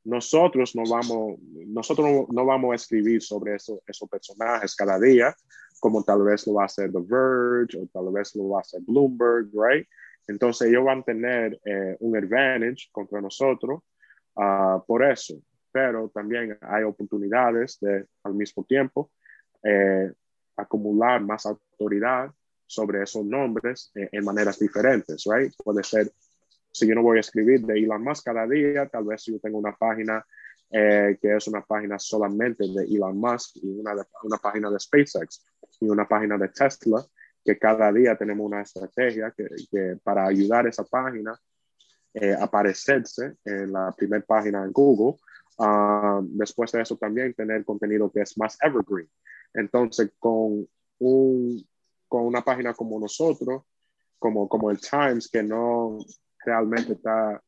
nosotros 0.04 0.76
no 0.76 0.84
vamos, 0.89 1.39
nosotros 1.68 2.28
no, 2.30 2.45
vamos 2.45 2.72
a 2.72 2.76
escribir 2.76 3.22
sobre 3.22 3.56
eso, 3.56 3.82
esos 3.86 4.10
personajes 4.10 4.76
cada 4.76 4.99
día, 4.99 5.36
como 5.80 6.04
tal 6.04 6.24
vez 6.24 6.45
lo 6.47 6.56
va 6.56 6.64
a 6.64 6.66
hacer 6.66 6.91
The 6.91 6.99
Verge 7.02 7.78
o 7.78 7.88
tal 7.88 8.12
vez 8.12 8.36
lo 8.36 8.49
va 8.49 8.60
a 8.60 8.62
hacer 8.62 8.82
Bloomberg, 8.82 9.49
right? 9.54 9.88
Entonces 10.28 10.70
ellos 10.70 10.84
van 10.84 10.99
a 10.99 11.04
tener 11.04 11.60
eh, 11.66 11.97
un 11.99 12.16
advantage 12.16 12.89
contra 12.91 13.22
nosotros 13.22 13.82
uh, 14.36 14.84
por 14.86 15.04
eso, 15.04 15.41
pero 15.72 16.10
también 16.10 16.58
hay 16.62 16.84
oportunidades 16.84 17.80
de 17.80 18.06
al 18.24 18.34
mismo 18.34 18.64
tiempo 18.64 19.12
eh, 19.64 20.12
acumular 20.56 21.22
más 21.22 21.45
autoridad 21.45 22.32
sobre 22.66 23.04
esos 23.04 23.26
nombres 23.26 23.91
eh, 23.95 24.10
en 24.12 24.24
maneras 24.24 24.60
diferentes, 24.60 25.24
right? 25.26 25.54
Puede 25.64 25.84
ser 25.84 26.12
si 26.72 26.88
yo 26.88 26.96
no 26.96 27.04
voy 27.04 27.18
a 27.18 27.22
escribir 27.22 27.62
de 27.62 27.80
Elon 27.80 28.04
Musk 28.04 28.26
cada 28.26 28.48
día, 28.48 28.88
tal 28.88 29.06
vez 29.06 29.26
yo 29.26 29.40
tengo 29.40 29.58
una 29.58 29.76
página 29.76 30.26
eh, 30.70 31.18
que 31.22 31.36
es 31.36 31.48
una 31.48 31.62
página 31.62 32.00
solamente 32.00 32.64
de 32.64 32.86
Elon 32.86 33.18
Musk 33.18 33.58
y 33.58 33.80
una, 33.80 33.94
una 34.24 34.38
página 34.38 34.70
de 34.70 34.80
SpaceX 34.80 35.46
y 35.82 35.86
una 35.86 36.08
página 36.08 36.38
de 36.38 36.48
Tesla, 36.50 37.04
que 37.44 37.58
cada 37.58 37.92
día 37.92 38.16
tenemos 38.16 38.46
una 38.46 38.62
estrategia 38.62 39.34
que, 39.36 39.48
que 39.70 39.98
para 40.04 40.26
ayudar 40.26 40.66
a 40.66 40.70
esa 40.70 40.86
página 40.86 41.38
eh, 42.14 42.36
aparecerse 42.40 43.38
en 43.46 43.72
la 43.72 43.94
primera 43.96 44.24
página 44.26 44.64
en 44.64 44.72
Google. 44.72 45.18
Um, 45.58 46.38
después 46.38 46.72
de 46.72 46.82
eso 46.82 46.98
también 46.98 47.34
tener 47.34 47.64
contenido 47.64 48.12
que 48.12 48.22
es 48.22 48.38
más 48.38 48.58
evergreen. 48.62 49.10
Entonces, 49.54 50.12
con, 50.20 50.68
un, 51.00 51.68
con 52.08 52.26
una 52.26 52.42
página 52.42 52.74
como 52.74 53.00
nosotros, 53.00 53.64
como, 54.20 54.48
como 54.50 54.72
el 54.72 54.80
Times, 54.80 55.30
que 55.30 55.44
no, 55.44 56.00
realmente 56.46 56.94
está 56.94 57.42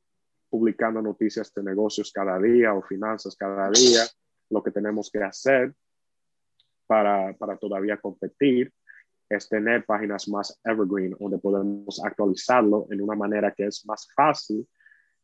publicando 0.50 1.02
noticias 1.02 1.52
de 1.54 1.64
negocios 1.64 2.12
cada 2.12 2.40
día 2.40 2.74
o 2.74 2.82
finanzas 2.84 3.36
cada 3.36 3.70
día, 3.72 4.04
lo 4.50 4.62
que 4.62 4.72
tenemos 4.72 5.10
que 5.12 5.24
hacer 5.24 5.74
para, 6.86 7.34
para 7.34 7.58
todavía 7.58 7.98
competir 7.98 8.72
es 9.30 9.50
tener 9.50 9.86
páginas 9.86 10.28
más 10.28 10.60
evergreen 10.64 11.16
donde 11.20 11.40
podemos 11.40 12.04
actualizarlo 12.04 12.86
en 12.92 13.02
una 13.02 13.16
manera 13.16 13.52
que 13.52 13.66
es 13.66 13.84
más 13.86 14.08
fácil 14.16 14.68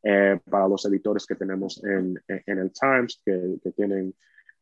eh, 0.02 0.40
para 0.50 0.68
los 0.68 0.86
editores 0.86 1.26
que 1.26 1.36
tenemos 1.36 1.84
en, 1.84 2.20
en, 2.28 2.58
el 2.58 2.72
Times, 2.72 3.22
que, 3.24 3.58
que, 3.62 3.72
tienen, 3.72 4.16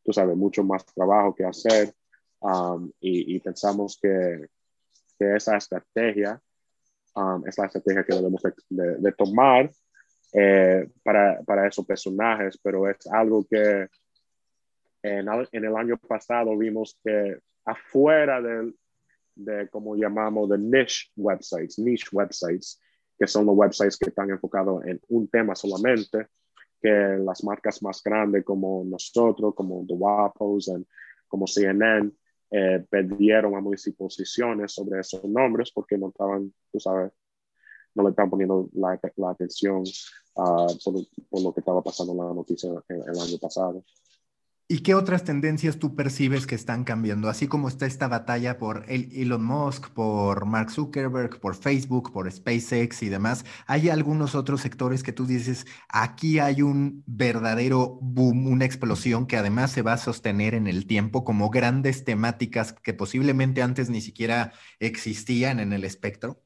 tú 0.04 0.12
sabes, 0.12 0.36
mucho 0.36 0.64
más 0.64 0.84
trabajo 0.84 1.34
que 1.34 1.44
hacer. 1.44 1.94
Um, 2.40 2.90
y, 3.00 3.36
y, 3.36 3.40
pensamos 3.40 3.98
que, 4.02 4.48
que 5.18 5.36
esa 5.36 5.56
estrategia 5.56 6.40
Um, 7.18 7.44
es 7.48 7.58
la 7.58 7.66
estrategia 7.66 8.04
que 8.04 8.14
debemos 8.14 8.40
de, 8.68 9.12
tomar 9.12 9.68
eh, 10.32 10.88
para, 11.02 11.42
para, 11.42 11.66
esos 11.66 11.84
personajes, 11.84 12.56
pero 12.62 12.88
es 12.88 13.04
algo 13.08 13.44
que 13.50 13.88
en, 15.02 15.28
en, 15.50 15.64
el 15.64 15.76
año 15.76 15.96
pasado 15.98 16.56
vimos 16.56 16.96
que 17.02 17.38
afuera 17.64 18.40
del, 18.40 18.72
de 19.34 19.68
como 19.68 19.96
llamamos 19.96 20.48
de 20.48 20.58
niche 20.58 21.10
websites, 21.16 21.80
niche 21.80 22.06
websites, 22.12 22.80
que 23.18 23.26
son 23.26 23.46
los 23.46 23.56
websites 23.56 23.98
que 23.98 24.10
están 24.10 24.30
enfocados 24.30 24.86
en 24.86 25.00
un 25.08 25.26
tema 25.26 25.56
solamente, 25.56 26.28
que 26.80 27.16
las 27.18 27.42
marcas 27.42 27.82
más 27.82 28.00
grandes 28.00 28.44
como 28.44 28.84
nosotros, 28.84 29.56
como 29.56 29.84
The 29.88 29.94
Wapos, 29.94 30.70
como 31.26 31.48
CNN, 31.48 32.12
eh, 32.50 32.84
perdieron 32.88 33.56
a 33.56 33.60
posiciones 33.92 34.72
sobre 34.72 35.00
esos 35.00 35.24
nombres 35.24 35.70
porque 35.70 35.98
no 35.98 36.08
estaban, 36.08 36.52
tú 36.72 36.80
sabes, 36.80 37.12
no 37.94 38.04
le 38.04 38.10
estaban 38.10 38.30
poniendo 38.30 38.68
la, 38.74 38.98
atención 39.30 39.82
uh, 40.34 40.78
por, 40.84 40.94
por, 41.28 41.42
lo 41.42 41.52
que 41.52 41.60
estaba 41.60 41.82
pasando 41.82 42.12
en 42.12 42.18
la 42.18 42.34
noticia 42.34 42.70
el, 42.88 42.96
el 42.96 43.20
año 43.20 43.38
pasado. 43.40 43.84
¿Y 44.70 44.80
qué 44.80 44.94
otras 44.94 45.24
tendencias 45.24 45.78
tú 45.78 45.96
percibes 45.96 46.46
que 46.46 46.54
están 46.54 46.84
cambiando? 46.84 47.30
Así 47.30 47.48
como 47.48 47.68
está 47.68 47.86
esta 47.86 48.06
batalla 48.06 48.58
por 48.58 48.84
Elon 48.86 49.42
Musk, 49.42 49.88
por 49.94 50.44
Mark 50.44 50.70
Zuckerberg, 50.70 51.40
por 51.40 51.54
Facebook, 51.54 52.12
por 52.12 52.30
SpaceX 52.30 53.02
y 53.02 53.08
demás, 53.08 53.46
¿hay 53.66 53.88
algunos 53.88 54.34
otros 54.34 54.60
sectores 54.60 55.02
que 55.02 55.14
tú 55.14 55.24
dices, 55.24 55.66
aquí 55.88 56.38
hay 56.38 56.60
un 56.60 57.02
verdadero 57.06 57.98
boom, 58.02 58.46
una 58.46 58.66
explosión 58.66 59.26
que 59.26 59.38
además 59.38 59.72
se 59.72 59.80
va 59.80 59.94
a 59.94 59.96
sostener 59.96 60.52
en 60.52 60.66
el 60.66 60.86
tiempo 60.86 61.24
como 61.24 61.48
grandes 61.48 62.04
temáticas 62.04 62.74
que 62.74 62.92
posiblemente 62.92 63.62
antes 63.62 63.88
ni 63.88 64.02
siquiera 64.02 64.52
existían 64.80 65.60
en 65.60 65.72
el 65.72 65.84
espectro? 65.84 66.42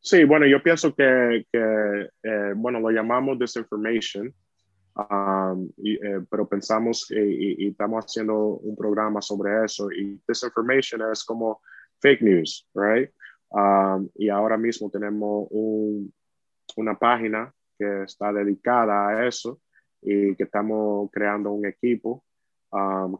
Sí, 0.00 0.24
bueno, 0.24 0.44
yo 0.46 0.62
pienso 0.62 0.94
que, 0.94 1.46
eh, 1.50 2.52
bueno, 2.56 2.78
lo 2.78 2.90
llamamos 2.90 3.38
disinformation, 3.38 4.34
um, 4.96 5.70
eh, 5.84 6.24
pero 6.30 6.48
pensamos 6.48 7.10
y, 7.10 7.68
estamos 7.68 8.04
haciendo 8.04 8.36
un 8.36 8.76
programa 8.76 9.20
sobre 9.20 9.64
eso 9.64 9.90
y 9.90 10.20
disinformation 10.26 11.02
es 11.12 11.24
como 11.24 11.60
fake 12.00 12.22
news, 12.22 12.68
right? 12.74 13.10
Y 14.14 14.28
ahora 14.28 14.56
mismo 14.56 14.90
tenemos 14.90 15.48
un, 15.50 16.12
una 16.76 16.98
página 16.98 17.52
que 17.78 18.04
está 18.04 18.32
dedicada 18.32 19.08
a 19.08 19.26
eso 19.26 19.60
y 20.00 20.36
que 20.36 20.44
estamos 20.44 21.10
creando 21.12 21.50
un 21.50 21.66
equipo 21.66 22.24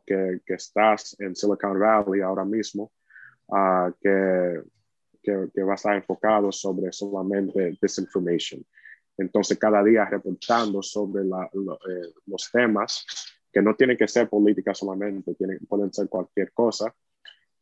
que, 0.07 0.41
que 0.47 0.55
estás 0.55 1.17
en 1.19 1.35
Silicon 1.35 1.79
Valley 1.79 2.21
ahora 2.21 2.45
mismo, 2.45 2.93
uh, 3.49 3.93
que 4.01 4.63
que, 5.23 5.63
va 5.63 5.73
a 5.73 5.75
estar 5.75 5.97
enfocado 5.97 6.51
sobre 6.53 6.93
solamente 6.93 7.77
disinformation. 7.81 8.65
Entonces, 9.21 9.59
cada 9.59 9.83
día 9.83 10.05
reportando 10.05 10.83
sobre 10.83 11.23
eh, 11.23 12.13
los 12.27 12.51
temas 12.51 13.07
que 13.53 13.61
no 13.61 13.75
tienen 13.75 13.97
que 13.97 14.09
ser 14.09 14.29
política 14.29 14.75
solamente, 14.75 15.35
tienen, 15.35 15.59
pueden 15.69 15.93
ser 15.93 16.09
cualquier 16.09 16.53
cosa, 16.53 16.95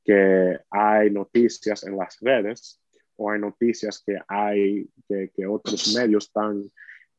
que 0.05 0.59
hay 0.71 1.11
noticias 1.11 1.85
en 1.85 1.97
las 1.97 2.19
redes 2.21 2.81
o 3.17 3.31
hay 3.31 3.41
noticias 3.41 4.03
que 4.05 4.19
hay 4.29 4.89
que, 5.09 5.31
que 5.35 5.47
otros 5.47 5.95
medios 5.95 6.27
están 6.27 6.63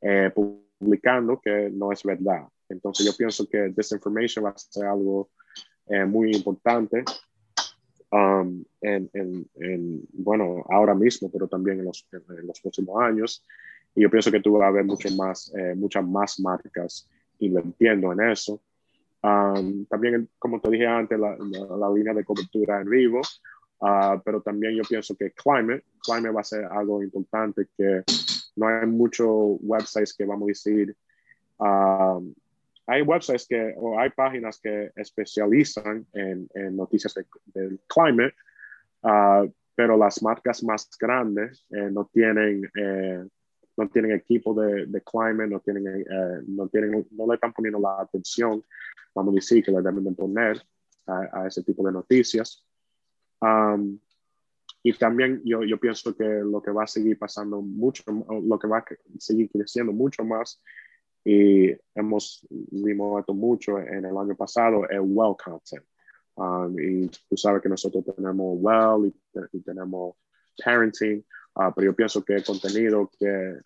eh, 0.02 0.32
publicando 0.34 1.40
que 1.40 1.70
no 1.72 1.92
es 1.92 2.04
verdad. 2.04 2.48
Entonces 2.70 3.06
yo 3.06 3.12
pienso 3.18 3.48
que 3.50 3.70
disinformation 3.76 4.46
va 4.46 4.52
a 4.52 4.58
ser 4.58 4.86
algo 4.86 5.30
eh, 5.88 6.06
muy 6.06 6.32
importante 6.32 7.04
Um, 8.12 8.66
en, 8.82 9.08
en, 9.14 10.08
bueno, 10.14 10.66
ahora 10.70 10.96
mismo, 10.96 11.30
pero 11.32 11.48
también 11.48 11.80
en 11.80 11.86
los, 11.86 12.08
en 12.12 12.48
los, 12.48 12.60
próximos 12.60 13.00
años. 13.02 13.46
Y 13.96 14.02
yo 14.02 14.10
pienso 14.10 14.32
que 14.32 14.40
tú 14.40 14.54
vas 14.54 14.68
a 14.68 14.72
ver 14.72 14.86
mucho 14.86 15.10
más, 15.16 15.54
eh, 15.56 15.74
muchas 15.76 16.06
más 16.06 16.40
marcas 16.40 17.10
invirtiendo 17.40 18.12
en 18.14 18.32
eso. 18.32 18.62
Um, 19.22 19.86
también, 19.86 20.30
como 20.38 20.62
te 20.62 20.70
dije 20.70 20.88
antes, 20.88 21.20
la, 21.20 21.36
la, 21.36 21.90
línea 21.94 22.14
de 22.14 22.24
cobertura 22.24 22.80
en 22.80 22.90
vivo, 22.90 23.20
uh, 23.82 24.20
pero 24.24 24.42
también 24.42 24.76
yo 24.76 24.84
pienso 24.88 25.16
que 25.16 25.32
climate, 25.32 25.84
climate 26.02 26.34
va 26.34 26.42
a 26.42 26.46
ser 26.46 26.64
algo 26.66 27.04
importante 27.04 27.68
que 27.78 28.04
no 28.56 28.68
hay 28.68 28.88
muchos 28.88 29.58
websites 29.62 30.14
que 30.14 30.26
vamos 30.26 30.44
a 30.44 30.48
decir 30.48 30.96
um, 31.58 32.34
hay 32.90 33.04
websites 33.04 33.46
que, 33.46 33.76
o 33.78 34.00
hay 34.00 34.10
páginas 34.10 34.60
que 34.60 34.92
especializan 34.96 36.08
en, 36.12 36.50
en 36.56 36.76
noticias 36.76 37.14
del 37.54 37.80
climate, 37.88 38.34
uh, 39.04 39.48
pero 39.76 39.96
las 39.96 40.24
marcas 40.24 40.64
más 40.64 40.90
grandes 41.00 41.66
eh, 41.70 41.90
no 41.92 42.10
tienen 42.12 42.70
eh, 42.76 43.26
no 43.80 43.90
tienen 43.90 44.12
equipo 44.12 44.54
de, 44.54 44.86
de 44.86 45.02
climate, 45.02 45.48
no 45.48 45.60
tienen, 45.62 45.88
eh, 45.88 46.42
no 46.48 46.68
tienen, 46.68 47.08
no 47.12 47.28
le 47.28 47.36
están 47.36 47.54
poniendo 47.54 47.80
la 47.80 48.02
atención, 48.02 48.64
vamos 49.16 49.34
a 49.34 49.36
decir, 49.36 49.64
que 49.64 49.72
le 49.72 49.82
deben 49.82 50.16
poner 50.16 50.62
a, 51.08 51.42
a, 51.42 51.48
ese 51.48 51.64
tipo 51.64 51.86
de 51.86 51.94
noticias. 51.94 52.66
Um, 53.42 54.00
y 54.84 54.94
también 54.94 55.42
yo, 55.46 55.64
yo 55.64 55.80
pienso 55.80 56.16
que 56.16 56.24
lo 56.24 56.62
que 56.62 56.72
va 56.72 56.84
a 56.84 56.88
seguir 56.88 57.18
pasando 57.18 57.62
mucho, 57.62 58.04
lo 58.08 58.58
que 58.60 58.68
va 58.68 58.80
a 58.80 58.86
seguir 59.18 59.50
creciendo 59.50 59.92
mucho 59.92 60.24
más 60.24 60.62
y 61.26 61.72
hemos 61.96 62.46
vimos 62.50 63.20
esto 63.20 63.34
mucho 63.34 63.78
en 63.78 64.06
el 64.06 64.18
año 64.18 64.36
pasado, 64.36 64.88
el 64.90 65.02
well 65.02 65.36
content. 65.38 65.86
Um, 66.36 66.80
y 66.80 67.10
tú 67.30 67.36
sabes 67.36 67.62
que 67.62 67.68
nosotros 67.68 68.06
tenemos 68.16 68.58
well 68.62 69.06
y, 69.06 69.60
tenemos 69.60 70.16
parenting, 70.64 71.26
uh, 71.60 71.74
pero 71.76 71.92
yo 71.92 71.96
pienso 71.96 72.24
que 72.24 72.36
el 72.36 72.44
contenido 72.44 73.10
que 73.20 73.60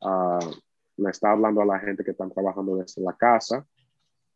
uh, 0.00 0.50
le 0.96 1.10
está 1.10 1.32
hablando 1.32 1.62
a 1.62 1.66
la 1.66 1.78
gente 1.80 2.04
que 2.04 2.12
están 2.12 2.30
trabajando 2.30 2.76
desde 2.76 3.02
la 3.02 3.14
casa 3.14 3.66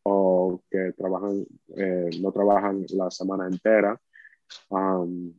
o 0.03 0.62
que 0.70 0.93
trabajan, 0.97 1.45
eh, 1.76 2.11
no 2.20 2.32
trabajan 2.32 2.84
la 2.91 3.11
semana 3.11 3.47
entera 3.47 4.01
um, 4.70 5.32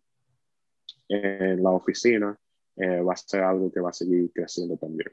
en 1.07 1.63
la 1.63 1.71
oficina, 1.71 2.37
eh, 2.75 3.01
va 3.01 3.13
a 3.13 3.17
ser 3.17 3.43
algo 3.43 3.71
que 3.71 3.79
va 3.79 3.89
a 3.89 3.93
seguir 3.93 4.31
creciendo 4.31 4.77
también. 4.77 5.09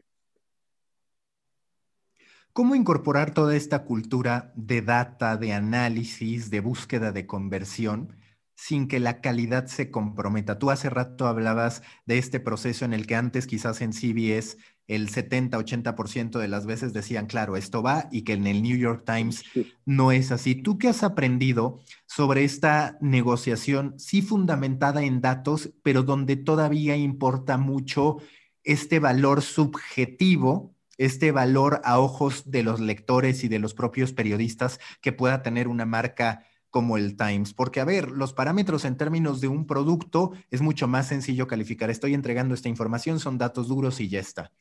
¿Cómo 2.53 2.74
incorporar 2.74 3.34
toda 3.34 3.55
esta 3.57 3.84
cultura 3.84 4.53
de 4.55 4.82
data, 4.82 5.37
de 5.37 5.53
análisis, 5.53 6.51
de 6.51 6.61
búsqueda 6.61 7.12
de 7.12 7.26
conversión 7.26 8.16
sin 8.57 8.89
que 8.89 8.99
la 8.99 9.21
calidad 9.21 9.67
se 9.67 9.91
comprometa? 9.91 10.59
Tú 10.59 10.71
hace 10.71 10.91
rato 10.91 11.29
hablabas 11.29 11.83
de 12.07 12.19
este 12.19 12.41
proceso 12.41 12.85
en 12.85 12.93
el 12.93 13.07
que 13.07 13.15
antes 13.15 13.47
quizás 13.47 13.81
en 13.81 13.93
CBS 13.93 14.57
el 14.89 15.11
70-80% 15.11 16.39
de 16.39 16.49
las 16.49 16.67
veces 16.67 16.93
decían, 16.93 17.27
claro, 17.27 17.57
esto 17.57 17.83
va 17.83 18.09
y 18.11 18.23
que 18.23 18.33
en 18.33 18.47
el 18.47 18.63
New 18.63 18.77
York 18.77 19.05
Times 19.05 19.45
no 19.85 20.13
es 20.13 20.33
así. 20.33 20.55
¿Tú 20.55 20.79
qué 20.79 20.89
has 20.89 21.03
aprendido 21.03 21.81
sobre 22.07 22.45
esta 22.45 22.97
negociación, 23.01 23.95
sí 23.99 24.23
fundamentada 24.23 25.03
en 25.03 25.21
datos, 25.21 25.71
pero 25.83 26.03
donde 26.03 26.37
todavía 26.37 26.97
importa 26.97 27.59
mucho 27.59 28.19
este 28.63 28.99
valor 28.99 29.43
subjetivo 29.43 30.77
este 30.99 31.31
valor 31.31 31.81
a 31.85 31.99
ojos 31.99 32.51
de 32.51 32.63
los 32.63 32.81
lectores 32.81 33.45
y 33.45 33.49
de 33.49 33.59
los 33.59 33.75
propios 33.75 34.13
periodistas 34.13 34.81
que 35.01 35.13
pueda 35.13 35.43
tener 35.43 35.69
una 35.69 35.85
marca 35.85 36.47
como 36.77 36.99
el 36.99 37.16
Times. 37.16 37.55
Porque, 37.55 37.81
a 37.81 37.87
ver, 37.87 38.11
los 38.11 38.35
parámetros 38.35 38.85
en 38.85 38.99
términos 38.99 39.41
de 39.41 39.49
un 39.49 39.66
producto 39.66 40.33
es 40.51 40.61
mucho 40.61 40.87
más 40.87 41.09
sencillo 41.09 41.47
calificar. 41.47 41.89
Estoy 41.89 42.12
entregando 42.12 42.53
esta 42.53 42.68
información, 42.68 43.18
son 43.18 43.39
datos 43.39 43.68
duros 43.68 43.99
y 43.99 44.11
ya 44.11 44.20
está. 44.20 44.53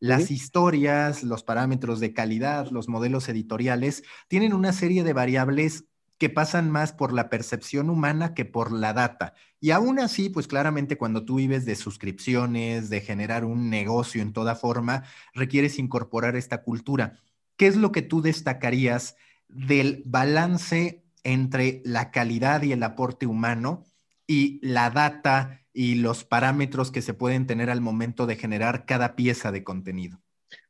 Las 0.00 0.30
historias, 0.30 1.22
los 1.24 1.42
parámetros 1.42 2.00
de 2.00 2.14
calidad, 2.14 2.70
los 2.70 2.88
modelos 2.88 3.28
editoriales, 3.28 4.02
tienen 4.28 4.54
una 4.54 4.72
serie 4.72 5.04
de 5.04 5.12
variables 5.12 5.84
que 6.16 6.30
pasan 6.30 6.70
más 6.70 6.94
por 6.94 7.12
la 7.12 7.28
percepción 7.28 7.90
humana 7.90 8.32
que 8.32 8.46
por 8.46 8.72
la 8.72 8.94
data. 8.94 9.34
Y 9.60 9.72
aún 9.72 9.98
así, 9.98 10.30
pues 10.30 10.48
claramente 10.48 10.96
cuando 10.96 11.26
tú 11.26 11.34
vives 11.34 11.66
de 11.66 11.76
suscripciones, 11.76 12.88
de 12.88 13.02
generar 13.02 13.44
un 13.44 13.68
negocio 13.68 14.22
en 14.22 14.32
toda 14.32 14.54
forma, 14.54 15.04
requieres 15.34 15.78
incorporar 15.78 16.34
esta 16.34 16.62
cultura. 16.62 17.20
¿Qué 17.58 17.66
es 17.66 17.76
lo 17.76 17.92
que 17.92 18.00
tú 18.00 18.22
destacarías 18.22 19.16
del 19.48 20.02
balance 20.06 21.04
entre 21.32 21.82
la 21.84 22.10
calidad 22.10 22.62
y 22.62 22.72
el 22.72 22.82
aporte 22.82 23.26
humano 23.26 23.84
y 24.26 24.58
la 24.66 24.90
data 24.90 25.60
y 25.72 25.96
los 25.96 26.24
parámetros 26.24 26.90
que 26.90 27.02
se 27.02 27.14
pueden 27.14 27.46
tener 27.46 27.70
al 27.70 27.80
momento 27.80 28.26
de 28.26 28.36
generar 28.36 28.86
cada 28.86 29.14
pieza 29.14 29.52
de 29.52 29.62
contenido? 29.62 30.18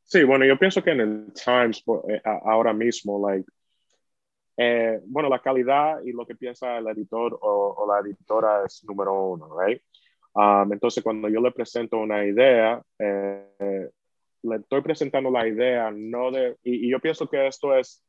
Sí, 0.03 0.25
bueno, 0.25 0.45
yo 0.45 0.59
pienso 0.59 0.83
que 0.83 0.91
en 0.91 1.01
el 1.01 1.33
Times 1.33 1.83
eh, 2.09 2.21
ahora 2.25 2.73
mismo, 2.73 3.29
eh, 4.57 5.01
bueno, 5.07 5.29
la 5.29 5.41
calidad 5.41 6.01
y 6.05 6.13
lo 6.13 6.27
que 6.27 6.35
piensa 6.35 6.79
el 6.79 6.89
editor 6.89 7.39
o, 7.41 7.87
la 7.89 8.01
editora 8.01 8.65
es 8.67 8.83
número 8.85 9.31
uno, 9.31 9.49
right? 9.61 9.81
Um, 10.35 10.73
entonces, 10.73 11.03
cuando 11.03 11.29
yo 11.29 11.41
le 11.41 11.53
presento 11.53 11.99
una 11.99 12.25
idea, 12.25 12.83
eh, 12.99 13.89
le 14.43 14.57
estoy 14.57 14.83
presentando 14.83 15.31
la 15.31 15.47
idea, 15.47 15.91
no 15.91 16.31
de, 16.31 16.57
y, 16.63 16.91
yo 16.91 17.01
pienso 17.01 17.29
que 17.29 17.47
esto 17.47 17.77
es 17.77 18.03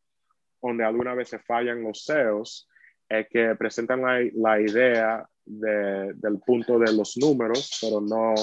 donde 0.61 0.83
alguna 0.83 1.13
vez 1.13 1.29
se 1.29 1.39
fallan 1.39 1.83
los 1.83 2.05
CEOs, 2.05 2.67
es 3.07 3.27
que 3.29 3.55
presentan 3.55 4.01
la, 4.01 4.19
la 4.33 4.61
idea 4.61 5.27
de, 5.45 6.13
del 6.13 6.39
punto 6.45 6.77
de 6.77 6.93
los 6.93 7.17
números, 7.17 7.79
pero 7.81 8.01
no 8.01 8.35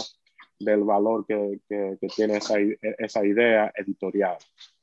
del 0.59 0.83
valor 0.85 1.25
que, 1.27 1.61
que, 1.69 1.97
que 2.01 2.07
tiene 2.09 2.39
esa, 2.39 2.55
esa 2.81 3.25
idea 3.25 3.73
editorial. 3.77 4.37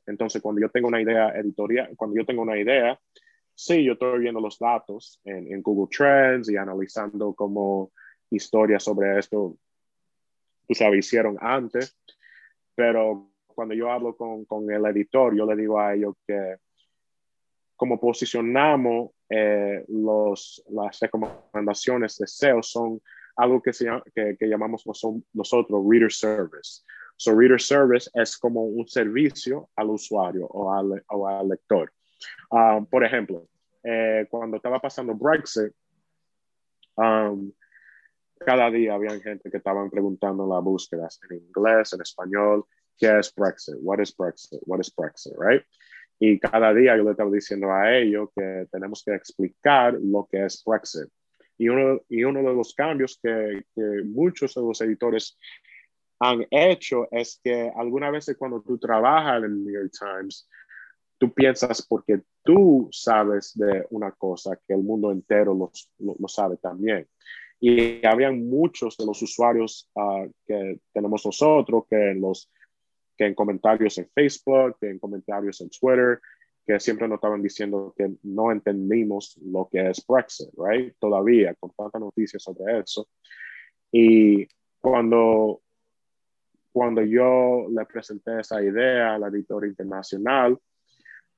Entonces, 0.06 0.42
cuando 0.42 0.62
yo 0.62 0.70
tengo 0.70 0.88
una 0.88 1.02
idea 1.02 1.30
editorial, 1.30 1.94
cuando 1.96 2.16
yo 2.18 2.26
tengo 2.26 2.42
una 2.42 2.58
idea, 2.58 3.00
sí, 3.54 3.84
yo 3.84 3.94
estoy 3.94 4.20
viendo 4.20 4.40
los 4.40 4.60
datos 4.60 5.20
en, 5.24 5.52
en 5.52 5.62
Google 5.62 5.90
Trends 5.96 6.50
y 6.50 6.58
analizando 6.58 7.34
como 7.34 7.92
historias 8.30 8.84
sobre 8.84 9.20
esto, 9.20 9.58
tú 10.68 10.74
sabes, 10.74 11.06
hicieron 11.06 11.38
antes, 11.40 11.98
pero 12.76 13.32
cuando 13.48 13.74
yo 13.76 13.92
hablo 13.92 14.16
con, 14.16 14.46
con 14.46 14.70
el 14.72 14.86
editor, 14.86 15.36
yo 15.36 15.46
le 15.46 15.56
digo 15.56 15.80
a 15.80 15.94
ellos 15.94 16.16
que 16.26 16.56
como 17.84 18.00
posicionamos 18.00 19.12
eh, 19.30 19.84
los, 19.90 20.64
las 20.70 20.98
recomendaciones 21.02 22.18
de 22.18 22.28
SEO 22.28 22.64
son 22.64 23.02
algo 23.36 23.62
que, 23.62 23.74
se, 23.74 23.90
que, 24.16 24.38
que 24.40 24.48
llamamos 24.48 24.86
nosotros 25.34 25.84
Reader 25.86 26.10
Service. 26.10 26.82
So, 27.18 27.36
Reader 27.36 27.60
Service 27.60 28.10
es 28.14 28.38
como 28.38 28.64
un 28.64 28.88
servicio 28.88 29.70
al 29.76 29.90
usuario 29.90 30.46
o 30.46 30.72
al, 30.72 31.04
o 31.10 31.28
al 31.28 31.50
lector. 31.50 31.92
Um, 32.52 32.86
por 32.86 33.04
ejemplo, 33.04 33.50
eh, 33.84 34.28
cuando 34.30 34.56
estaba 34.56 34.80
pasando 34.80 35.14
Brexit, 35.14 35.74
um, 36.96 37.52
cada 38.46 38.72
día 38.72 38.94
había 38.94 39.20
gente 39.20 39.52
que 39.52 39.58
estaban 39.58 39.90
preguntando 39.90 40.48
las 40.48 40.64
búsquedas 40.64 41.20
en 41.30 41.36
inglés, 41.40 41.92
en 41.92 42.00
español, 42.00 42.64
¿qué 42.98 43.20
es 43.20 43.36
Brexit? 43.36 43.76
What 43.82 44.00
is 44.00 44.16
Brexit? 44.16 44.62
What 44.66 44.80
is 44.80 44.90
Brexit? 44.96 45.34
Right? 45.38 45.66
Y 46.20 46.40
cada 46.40 46.74
día 46.74 46.96
yo 46.96 47.04
le 47.04 47.12
estaba 47.12 47.32
diciendo 47.32 47.72
a 47.72 47.96
ellos 47.98 48.30
que 48.36 48.68
tenemos 48.72 49.04
que 49.04 49.16
explicar 49.16 49.98
lo 50.02 50.28
que 50.30 50.46
es 50.46 50.64
Brexit. 50.66 51.10
Y 51.58 51.70
uno, 51.70 52.02
y 52.10 52.24
uno 52.24 52.40
de 52.40 52.56
los 52.56 52.74
cambios 52.74 53.20
que, 53.22 53.64
muchos 54.06 54.54
de 54.54 54.62
los 54.62 54.82
editores 54.82 55.38
han 56.20 56.46
hecho 56.50 57.08
es 57.12 57.40
que 57.44 57.72
algunas 57.76 58.12
veces 58.12 58.38
cuando 58.38 58.62
tú 58.62 58.78
trabajas 58.78 59.40
en 59.40 59.44
el 59.46 59.64
New 59.64 59.74
York 59.74 59.92
Times, 59.98 60.48
tú 61.18 61.34
piensas 61.34 61.86
porque 61.86 62.22
tú 62.44 62.90
sabes 62.92 63.54
de 63.56 63.86
una 63.92 64.12
cosa 64.12 64.60
que 64.68 64.74
el 64.74 64.84
mundo 64.84 65.12
entero 65.12 65.54
lo, 65.54 65.72
lo, 66.00 66.28
sabe 66.28 66.58
también. 66.58 67.08
Y 67.60 68.06
habían 68.06 68.48
muchos 68.50 68.98
de 68.98 69.06
los 69.06 69.22
usuarios 69.22 69.90
uh, 69.96 70.30
que 70.46 70.80
tenemos 70.92 71.26
nosotros 71.26 71.86
que 71.90 72.14
los, 72.16 72.52
que 73.24 73.28
en 73.28 73.36
comentarios 73.36 73.98
en 73.98 74.10
Facebook, 74.14 74.78
que 74.80 74.90
en 74.90 75.00
comentarios 75.00 75.62
en 75.62 75.70
Twitter, 75.70 76.20
que 76.66 76.80
siempre 76.80 77.08
nos 77.08 77.18
estaban 77.18 77.42
diciendo 77.42 77.94
que 77.98 78.16
no 78.24 78.52
entendimos 78.52 79.38
lo 79.44 79.68
que 79.72 79.90
es 79.90 80.06
Brexit, 80.06 80.50
right? 80.58 80.94
Todavía, 81.00 81.56
con 81.56 81.72
tantas 81.72 82.02
noticias 82.02 82.44
sobre 82.44 82.80
eso. 82.80 83.08
Y 83.92 84.48
cuando, 84.80 85.62
cuando 86.72 87.02
yo 87.02 87.68
le 87.70 87.86
presenté 87.86 88.40
esa 88.40 88.62
idea 88.62 89.16
al 89.16 89.24
editor 89.24 89.66
internacional, 89.66 90.58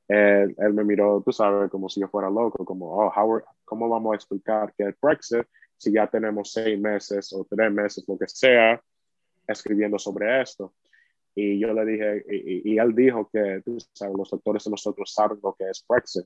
él, 0.07 0.55
me 0.73 0.83
miró, 0.83 1.21
tú 1.25 1.31
sabes, 1.31 1.69
como 1.71 1.89
si 1.89 1.99
yo 1.99 2.07
fuera 2.07 2.29
loco, 2.29 2.63
como, 2.63 2.91
oh, 2.91 3.11
Howard, 3.15 3.43
¿cómo 3.63 3.89
vamos 3.89 4.13
a 4.13 4.15
explicar 4.15 4.73
que 4.75 4.89
es 4.89 4.95
Brexit 5.01 5.45
si 5.77 5.91
ya 5.91 6.07
tenemos 6.07 6.51
seis 6.51 6.79
meses 6.79 7.33
o 7.33 7.45
tres 7.49 7.71
meses, 7.71 8.05
lo 8.07 8.17
que 8.17 8.27
sea, 8.27 8.79
escribiendo 9.47 9.97
sobre 9.97 10.41
esto? 10.41 10.73
Y 11.35 11.59
yo 11.59 11.73
le 11.73 11.85
dije, 11.85 12.25
y, 12.29 12.77
él 12.77 12.95
dijo 12.95 13.29
que, 13.31 13.61
tú 13.65 13.77
sabes, 13.93 14.15
los 14.17 14.29
doctores 14.29 14.63
de 14.63 14.71
nosotros 14.71 15.13
saben 15.13 15.39
lo 15.43 15.53
que 15.53 15.69
es 15.69 15.85
Brexit. 15.87 16.25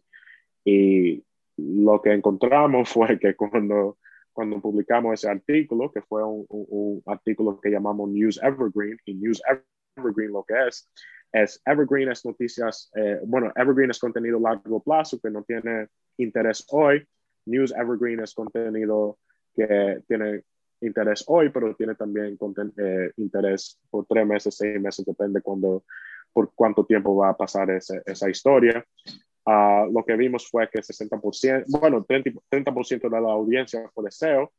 Y 0.64 1.24
lo 1.57 2.01
que 2.01 2.14
encontramos 2.14 2.89
fue 2.93 3.20
que 3.20 3.36
cuando, 3.36 3.97
cuando 4.32 4.62
publicamos 4.62 5.16
ese 5.16 5.30
artículo, 5.30 5.91
que 5.91 6.01
fue 6.01 6.24
un, 6.24 6.45
un 6.49 7.01
artículo 7.07 7.60
que 7.60 7.72
llamamos 7.72 8.10
News 8.10 8.39
Evergreen, 8.43 8.97
y 9.05 9.16
News 9.16 9.41
Evergreen 9.97 10.32
lo 10.32 10.43
que 10.43 10.68
es, 10.68 10.88
es 11.32 11.62
Evergreen 11.66 12.10
es 12.10 12.26
noticias, 12.26 12.91
eh, 12.95 13.20
bueno, 13.26 13.51
Evergreen 13.55 13.91
es 13.91 13.99
contenido 13.99 14.39
largo 14.39 14.82
plazo 14.82 15.20
que 15.20 15.30
no 15.30 15.43
tiene 15.43 15.88
interés 16.18 16.66
hoy. 16.70 17.07
News 17.45 17.74
Evergreen 17.76 18.22
es 18.22 18.34
contenido 18.34 19.18
que 19.55 20.01
tiene 20.07 20.43
interés 20.82 21.24
hoy, 21.28 21.50
pero 21.50 21.76
tiene 21.76 21.96
también 21.96 22.38
eh, 22.78 23.12
interés 23.18 23.80
por 23.90 24.06
tres 24.06 24.26
meses, 24.26 24.56
seis 24.56 24.80
meses, 24.80 25.06
depende 25.06 25.42
cuando, 25.42 25.84
por 26.34 26.52
cuánto 26.54 26.86
tiempo 26.86 27.16
va 27.16 27.30
a 27.30 27.38
pasar 27.38 27.70
ese, 27.72 28.02
esa 28.06 28.30
historia. 28.30 28.86
Uh, 29.46 29.92
lo 29.92 30.04
que 30.06 30.16
vimos 30.16 30.48
fue 30.50 30.70
que 30.70 30.80
60%, 30.80 31.64
bueno, 31.68 32.06
30%, 32.06 32.42
30 32.50 32.72
de 33.10 33.22
la 33.22 33.32
audiencia 33.32 33.90
fue 33.94 34.06
de 34.06 34.12
SEO, 34.12 34.52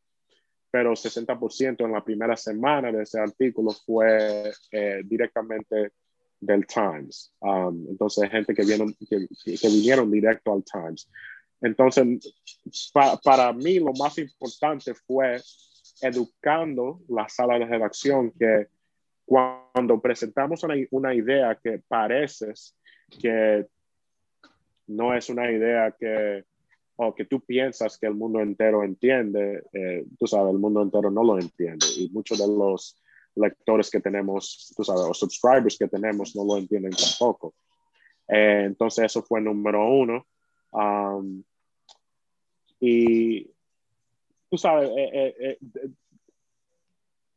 pero 0.71 0.93
60% 0.93 1.85
en 1.85 1.93
la 1.93 2.05
primera 2.05 2.37
semana 2.37 2.93
de 2.93 3.03
ese 3.03 3.21
artículo 3.21 3.73
fue 3.73 4.51
eh, 4.71 5.03
directamente 5.05 5.93
del 6.41 6.67
Times. 6.67 7.33
Um, 7.41 7.87
entonces, 7.91 8.31
gente 8.31 8.55
que, 8.55 8.65
vieron, 8.65 8.95
que, 8.95 9.27
que, 9.45 9.69
vinieron 9.69 10.11
directo 10.11 10.53
al 10.53 10.65
Times. 10.65 11.09
Entonces, 11.61 12.35
para 13.23 13.53
mí 13.53 13.79
lo 13.79 13.93
más 13.93 14.17
importante 14.19 14.95
fue 14.95 15.41
educando 16.03 17.01
la 17.09 17.29
sala 17.29 17.59
de 17.59 17.67
redacción 17.67 18.33
que 18.33 18.69
cuando 19.25 20.01
presentamos 20.01 20.65
una, 20.91 21.15
idea 21.15 21.59
que 21.63 21.81
parece 21.87 22.53
que 23.21 23.67
no 24.89 25.15
es 25.15 25.31
una 25.31 25.51
idea 25.51 25.95
que, 25.97 26.45
o 26.97 27.15
que 27.15 27.25
tú 27.27 27.41
piensas 27.41 27.97
que 27.97 28.07
el 28.07 28.15
mundo 28.15 28.41
entero 28.41 28.83
entiende, 28.83 29.63
eh, 29.73 30.05
tú 30.19 30.27
sabes, 30.27 30.53
el 30.53 30.59
mundo 30.59 30.83
entero 30.83 31.11
no 31.11 31.23
lo 31.23 31.39
entiende. 31.39 31.87
Y 31.97 32.09
muchos 32.11 32.39
de 32.39 32.49
los 32.49 33.01
lectores 33.37 33.89
que 33.89 34.01
tenemos, 34.01 34.73
tú 34.77 34.83
sabes, 34.83 35.03
o 35.03 35.15
subscribers 35.15 35.79
que 35.79 35.87
tenemos 35.89 36.35
no 36.35 36.45
lo 36.45 36.57
entienden 36.57 36.93
tampoco. 36.93 37.55
Eh, 38.27 38.65
entonces 38.67 39.05
eso 39.05 39.23
fue 39.23 39.41
número 39.41 39.89
uno. 39.89 40.27
Um, 40.73 41.43
y 42.81 43.51
tú 44.51 44.59
sabes, 44.59 44.91
eh, 44.97 45.35
eh, 45.39 45.59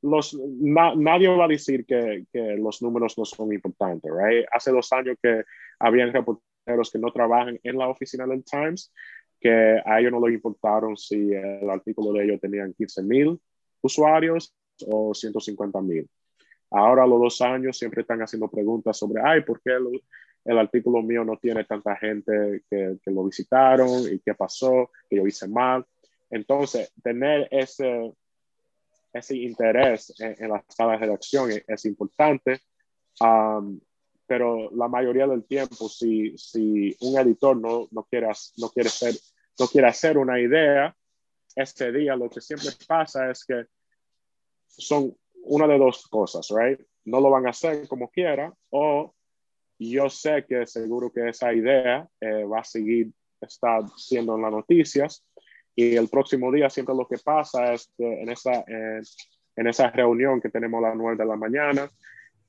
los, 0.01 0.34
nadie 0.34 1.30
va 1.30 1.45
a 1.45 1.47
decir 1.47 1.86
que, 1.86 2.26
que, 2.32 2.57
los 2.57 2.82
números 2.82 3.18
no 3.18 3.24
son 3.24 3.53
importantes, 3.53 4.11
right? 4.11 4.45
Hace 4.51 4.72
dos 4.72 4.91
años 4.91 5.18
que 5.22 5.43
habían 5.80 6.11
reporteros 6.11 6.91
que 6.91 6.99
no 6.99 7.11
trabajan 7.11 7.59
en 7.64 7.78
la 7.78 7.88
oficina 7.88 8.26
del 8.26 8.43
Times, 8.43 8.91
que 9.39 9.82
a 9.86 9.99
ellos 9.99 10.11
no 10.11 10.26
les 10.26 10.36
importaron 10.36 10.97
si 10.97 11.32
el 11.34 11.70
artículo 11.70 12.11
de 12.14 12.26
ellos 12.26 12.41
tenían 12.41 12.74
15 12.74 13.03
mil 13.03 13.39
usuarios 13.82 14.55
o 14.88 15.14
150 15.14 15.82
mil. 15.82 16.09
Ahora 16.72 17.03
a 17.03 17.07
los 17.07 17.20
dos 17.20 17.41
años 17.41 17.78
siempre 17.78 18.01
están 18.01 18.22
haciendo 18.22 18.49
preguntas 18.49 18.97
sobre, 18.97 19.22
ay, 19.24 19.41
¿por 19.41 19.61
qué 19.61 19.72
el, 20.45 20.57
artículo 20.57 21.01
mío 21.03 21.24
no 21.24 21.38
tiene 21.38 21.64
tanta 21.66 21.95
gente 21.95 22.64
que, 22.70 22.97
que, 23.03 23.11
lo 23.11 23.26
visitaron 23.26 24.11
y 24.11 24.20
qué 24.20 24.34
pasó, 24.34 24.89
que 25.09 25.18
yo 25.18 25.28
hice 25.28 25.47
mal? 25.47 25.86
Entonces, 26.34 26.92
tener 27.04 27.48
ese, 27.52 28.12
ese 29.14 29.38
interés 29.38 30.12
en, 30.20 30.50
la 30.50 30.66
sala 30.68 30.94
de 30.94 30.98
redacción 30.98 31.52
es, 31.68 31.86
importante, 31.86 32.60
um, 33.20 33.80
pero 34.26 34.72
la 34.72 34.88
mayoría 34.88 35.28
del 35.28 35.46
tiempo, 35.46 35.88
si, 35.88 36.36
si 36.36 36.98
un 37.02 37.20
editor 37.20 37.56
no, 37.56 37.88
no, 37.92 38.04
quiere, 38.06 38.30
no, 38.58 38.70
quiere 38.70 38.90
ser, 38.90 39.14
no 39.60 39.68
quiere 39.68 39.88
hacer 39.88 40.18
una 40.18 40.40
idea, 40.40 40.96
ese 41.56 41.92
día 41.92 42.16
lo 42.16 42.32
que 42.32 42.42
siempre 42.42 42.70
pasa 42.88 43.30
es 43.30 43.46
que 43.46 43.66
son 44.66 45.16
una 45.44 45.68
de 45.68 45.78
dos 45.78 46.08
cosas, 46.08 46.50
right? 46.50 46.82
No 47.06 47.22
lo 47.22 47.30
van 47.30 47.46
a 47.46 47.52
hacer 47.52 47.88
como 47.88 48.10
quiera 48.10 48.52
o 48.72 49.14
yo 49.78 50.10
sé 50.10 50.46
que 50.48 50.66
seguro 50.66 51.12
que 51.12 51.30
esa 51.30 51.54
idea 51.54 52.10
eh, 52.20 52.44
va 52.44 52.62
a 52.62 52.64
seguir 52.64 53.12
estar 53.40 53.84
siendo 53.98 54.36
en 54.36 54.42
las 54.42 54.52
noticias 54.52 55.24
y 55.76 55.96
el 55.96 56.08
próximo 56.10 56.52
día 56.52 56.70
siempre 56.70 56.96
lo 56.96 57.08
que 57.08 57.18
pasa 57.18 57.74
es 57.74 57.92
que 57.98 58.22
en 58.22 58.30
esa, 58.30 58.64
en 58.68 59.68
esa 59.68 59.90
reunión 59.90 60.40
que 60.40 60.50
tenemos 60.50 60.84
a 60.84 60.90
las 60.90 60.98
9 60.98 61.18
de 61.18 61.26
la 61.26 61.36
mañana, 61.36 61.90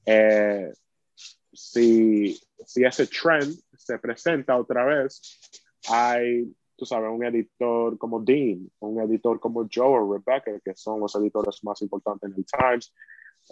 eh, 0.06 0.72
si, 1.16 2.38
si 2.66 2.84
ese 2.84 3.06
trend 3.06 3.54
se 3.76 3.98
presenta 3.98 4.56
otra 4.56 4.84
vez, 4.84 5.40
hay 5.88 6.54
tú 6.76 6.84
sabes, 6.84 7.10
un 7.10 7.24
editor 7.24 7.96
como 7.98 8.20
Dean, 8.20 8.70
un 8.80 9.00
editor 9.00 9.38
como 9.38 9.66
Joe 9.72 9.98
o 9.98 10.12
Rebecca, 10.12 10.58
que 10.64 10.74
son 10.74 11.00
los 11.00 11.14
editores 11.14 11.62
más 11.62 11.80
importantes 11.82 12.30
en 12.30 12.36
el 12.36 12.44
Times, 12.44 12.92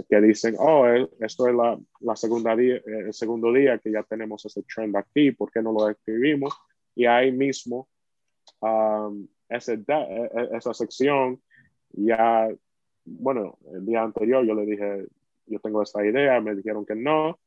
que 0.09 0.21
dicen, 0.21 0.57
oh, 0.59 0.87
eh, 0.87 1.09
esto 1.21 1.49
es 1.49 1.55
la, 1.55 1.79
la 2.01 2.17
segunda 2.17 2.57
día, 2.57 2.77
eh, 2.77 2.83
el 3.07 3.15
segundo 3.15 3.53
día 3.53 3.79
que 3.79 3.93
ya 3.93 4.03
tenemos 4.03 4.45
ese 4.45 4.63
trend 4.63 4.97
aquí, 4.97 5.33
¿por 5.33 5.51
qué 5.51 5.63
no 5.63 5.73
lo 5.73 5.89
escribimos? 5.89 6.55
Y 6.95 7.07
ahí 7.07 7.31
mismo, 7.31 7.89
um, 8.61 9.27
ese, 9.57 9.75
e, 9.75 10.31
e, 10.35 10.57
esa 10.57 10.75
sección, 10.75 11.41
ya, 11.93 12.49
bueno, 13.05 13.59
el 13.73 13.87
día 13.87 14.03
anterior 14.03 14.45
yo 14.45 14.55
le 14.55 14.67
dije, 14.67 15.07
yo 15.47 15.59
tengo 15.61 15.83
esta 15.83 16.05
idea, 16.05 16.41
me 16.41 16.55
dijeron 16.55 16.87
que 16.87 16.95
no, 16.95 17.39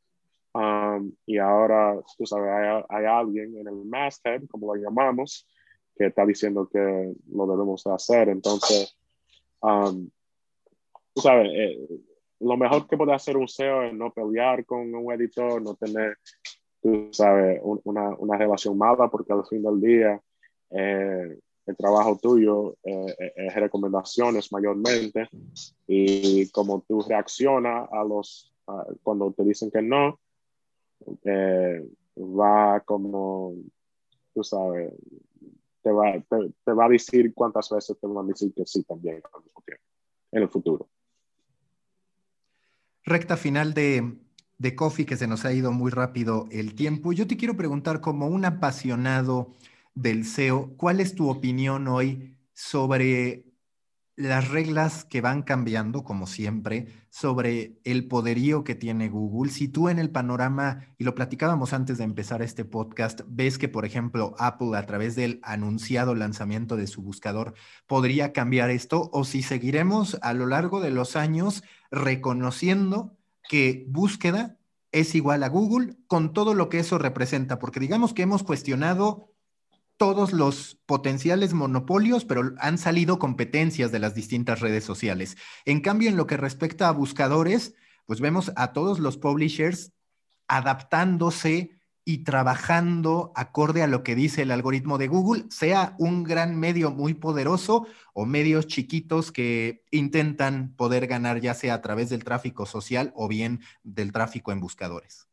um, 0.54 1.12
y 1.26 1.38
ahora, 1.38 2.00
tú 2.18 2.26
sabes, 2.26 2.50
hay, 2.50 2.84
hay, 2.90 3.06
alguien 3.06 3.58
en 3.58 3.68
el 3.68 3.86
masthead, 3.86 4.44
como 4.50 4.74
lo 4.74 4.82
llamamos, 4.82 5.48
que 5.96 6.08
está 6.08 6.26
diciendo 6.26 6.68
que 6.72 7.14
lo 7.32 7.48
debemos 7.48 7.86
hacer. 7.88 8.30
Entonces, 8.30 8.98
um, 9.62 10.10
tú 11.14 11.22
sabes, 11.22 11.50
eh, 11.54 11.88
lo 12.42 12.58
mejor 12.58 12.88
que 12.88 12.98
puede 12.98 13.14
hacer 13.14 13.38
un 13.38 13.48
SEO 13.48 13.84
es 13.84 13.94
no 13.94 14.12
pelear 14.12 14.66
con 14.66 14.94
un 14.94 15.12
editor, 15.14 15.62
no 15.62 15.76
tener, 15.76 16.18
tú 16.82 17.10
sabes, 17.12 17.60
una, 17.64 18.10
una, 18.18 18.38
relación 18.38 18.78
mala, 18.78 19.08
porque 19.10 19.34
al 19.34 19.46
fin 19.46 19.64
del 19.64 19.80
día 19.80 20.22
eh, 20.72 21.40
el 21.66 21.76
trabajo 21.76 22.18
tuyo 22.22 22.76
eh, 22.84 23.34
es 23.36 23.56
recomendaciones 23.56 24.52
mayormente 24.52 25.28
y 25.88 26.48
como 26.50 26.84
tú 26.88 27.02
reaccionas 27.02 27.90
a 27.92 28.04
los, 28.04 28.54
cuando 29.04 29.32
te 29.34 29.44
dicen 29.44 29.72
que 29.72 29.82
no, 29.82 30.20
va 32.18 32.80
como, 32.82 33.54
tú 34.34 34.44
sabes, 34.44 34.94
te 35.82 35.92
va, 35.92 36.14
te, 36.66 36.72
va 36.72 36.86
a 36.86 36.90
decir 36.90 37.34
cuántas 37.34 37.70
veces 37.70 37.98
te 38.00 38.08
van 38.08 38.26
a 38.26 38.28
decir 38.28 38.54
que 38.54 38.66
sí 38.66 38.84
también 38.84 39.22
en 40.32 40.42
el 40.42 40.50
futuro. 40.50 40.88
Recta 43.04 43.38
final 43.38 43.76
de, 43.76 44.18
de 44.58 44.76
Coffee, 44.76 45.06
que 45.06 45.16
se 45.16 45.28
nos 45.28 45.46
ha 45.46 45.54
ido 45.54 45.72
muy 45.72 45.92
rápido 45.92 46.48
el 46.52 46.74
tiempo. 46.74 47.14
Yo 47.14 47.28
te 47.28 47.38
quiero 47.38 47.56
preguntar, 47.56 48.02
como 48.02 48.28
un 48.28 48.46
apasionado 48.46 49.52
del 49.96 50.26
SEO, 50.26 50.76
¿cuál 50.78 51.00
es 51.00 51.16
tu 51.16 51.30
opinión 51.30 51.88
hoy 51.88 52.38
sobre 52.54 53.46
las 54.16 54.48
reglas 54.50 55.04
que 55.04 55.20
van 55.20 55.44
cambiando, 55.44 56.04
como 56.04 56.26
siempre, 56.26 56.88
sobre 57.10 57.80
el 57.84 58.08
poderío 58.08 58.64
que 58.64 58.76
tiene 58.76 59.10
Google. 59.10 59.52
Si 59.52 59.68
tú 59.68 59.90
en 59.90 60.00
el 60.00 60.10
panorama, 60.10 60.88
y 60.98 61.04
lo 61.04 61.16
platicábamos 61.16 61.74
antes 61.74 61.98
de 61.98 62.06
empezar 62.06 62.42
este 62.42 62.64
podcast, 62.64 63.22
ves 63.28 63.58
que, 63.58 63.68
por 63.68 63.86
ejemplo, 63.86 64.34
Apple 64.40 64.78
a 64.78 64.86
través 64.86 65.16
del 65.16 65.40
anunciado 65.44 66.16
lanzamiento 66.16 66.78
de 66.78 66.88
su 66.88 67.02
buscador 67.02 67.56
podría 67.88 68.32
cambiar 68.32 68.70
esto, 68.70 69.10
o 69.12 69.26
si 69.26 69.44
seguiremos 69.44 70.18
a 70.22 70.34
lo 70.34 70.46
largo 70.46 70.80
de 70.80 70.92
los 70.92 71.16
años 71.18 71.64
reconociendo 71.92 73.18
que 73.50 73.86
búsqueda 73.90 74.58
es 74.94 75.14
igual 75.14 75.44
a 75.44 75.50
Google 75.50 75.98
con 76.08 76.32
todo 76.32 76.54
lo 76.54 76.70
que 76.70 76.80
eso 76.80 76.98
representa, 76.98 77.60
porque 77.60 77.82
digamos 77.82 78.14
que 78.14 78.22
hemos 78.22 78.44
cuestionado 78.44 79.35
todos 79.98 80.34
los 80.34 80.78
potenciales 80.86 81.54
monopolios, 81.54 82.26
pero 82.26 82.54
han 82.60 82.78
salido 82.78 83.20
competencias 83.20 83.92
de 83.92 84.00
las 84.00 84.14
distintas 84.14 84.60
redes 84.60 84.84
sociales. 84.84 85.38
En 85.66 85.82
cambio, 85.82 86.10
en 86.10 86.18
lo 86.18 86.28
que 86.28 86.38
respecta 86.38 86.88
a 86.88 86.92
buscadores, 86.92 87.76
pues 88.06 88.20
vemos 88.20 88.52
a 88.56 88.74
todos 88.74 89.00
los 89.00 89.18
publishers 89.18 89.94
adaptándose 90.48 91.72
y 92.08 92.20
trabajando 92.20 93.32
acorde 93.36 93.82
a 93.82 93.88
lo 93.88 94.04
que 94.04 94.14
dice 94.14 94.44
el 94.44 94.52
algoritmo 94.52 95.00
de 95.00 95.08
Google, 95.08 95.46
sea 95.50 95.96
un 95.98 96.24
gran 96.24 96.56
medio 96.56 96.92
muy 96.92 97.16
poderoso 97.16 97.88
o 98.14 98.28
medios 98.28 98.68
chiquitos 98.68 99.32
que 99.32 99.84
intentan 99.90 100.76
poder 100.76 101.08
ganar 101.08 101.42
ya 101.42 101.56
sea 101.56 101.74
a 101.74 101.82
través 101.82 102.12
del 102.12 102.24
tráfico 102.24 102.68
social 102.68 103.12
o 103.16 103.28
bien 103.28 103.62
del 103.84 104.12
tráfico 104.12 104.52
en 104.52 104.60
buscadores. 104.60 105.28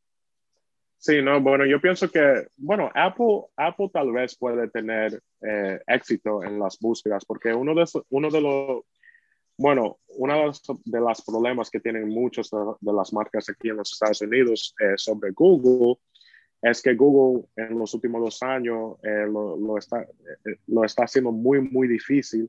Sí, 1.04 1.20
no, 1.20 1.40
bueno, 1.40 1.66
yo 1.66 1.80
pienso 1.80 2.08
que, 2.08 2.46
bueno, 2.56 2.88
Apple, 2.94 3.46
Apple 3.56 3.90
tal 3.92 4.12
vez 4.12 4.36
puede 4.36 4.68
tener 4.68 5.20
eh, 5.40 5.80
éxito 5.88 6.44
en 6.44 6.60
las 6.60 6.78
búsquedas, 6.78 7.24
porque 7.24 7.52
uno 7.52 7.74
de, 7.74 7.84
uno 8.10 8.30
de 8.30 8.40
los, 8.40 8.84
bueno, 9.58 9.98
uno 10.10 10.52
de 10.84 11.00
los, 11.00 11.22
problemas 11.26 11.70
que 11.70 11.80
tienen 11.80 12.08
muchos 12.08 12.50
de, 12.50 12.92
las 12.92 13.12
marcas 13.12 13.48
aquí 13.48 13.70
en 13.70 13.78
los 13.78 13.92
Estados 13.92 14.20
Unidos 14.20 14.76
eh, 14.78 14.92
sobre 14.94 15.32
Google 15.32 15.96
es 16.62 16.80
que 16.80 16.94
Google 16.94 17.48
en 17.56 17.76
los 17.80 17.92
últimos 17.94 18.22
dos 18.22 18.40
años 18.44 18.94
eh, 19.02 19.26
lo, 19.26 19.56
lo, 19.56 19.78
está, 19.78 20.06
lo 20.68 20.84
está 20.84 21.02
haciendo 21.02 21.32
muy, 21.32 21.60
muy 21.60 21.88
difícil 21.88 22.48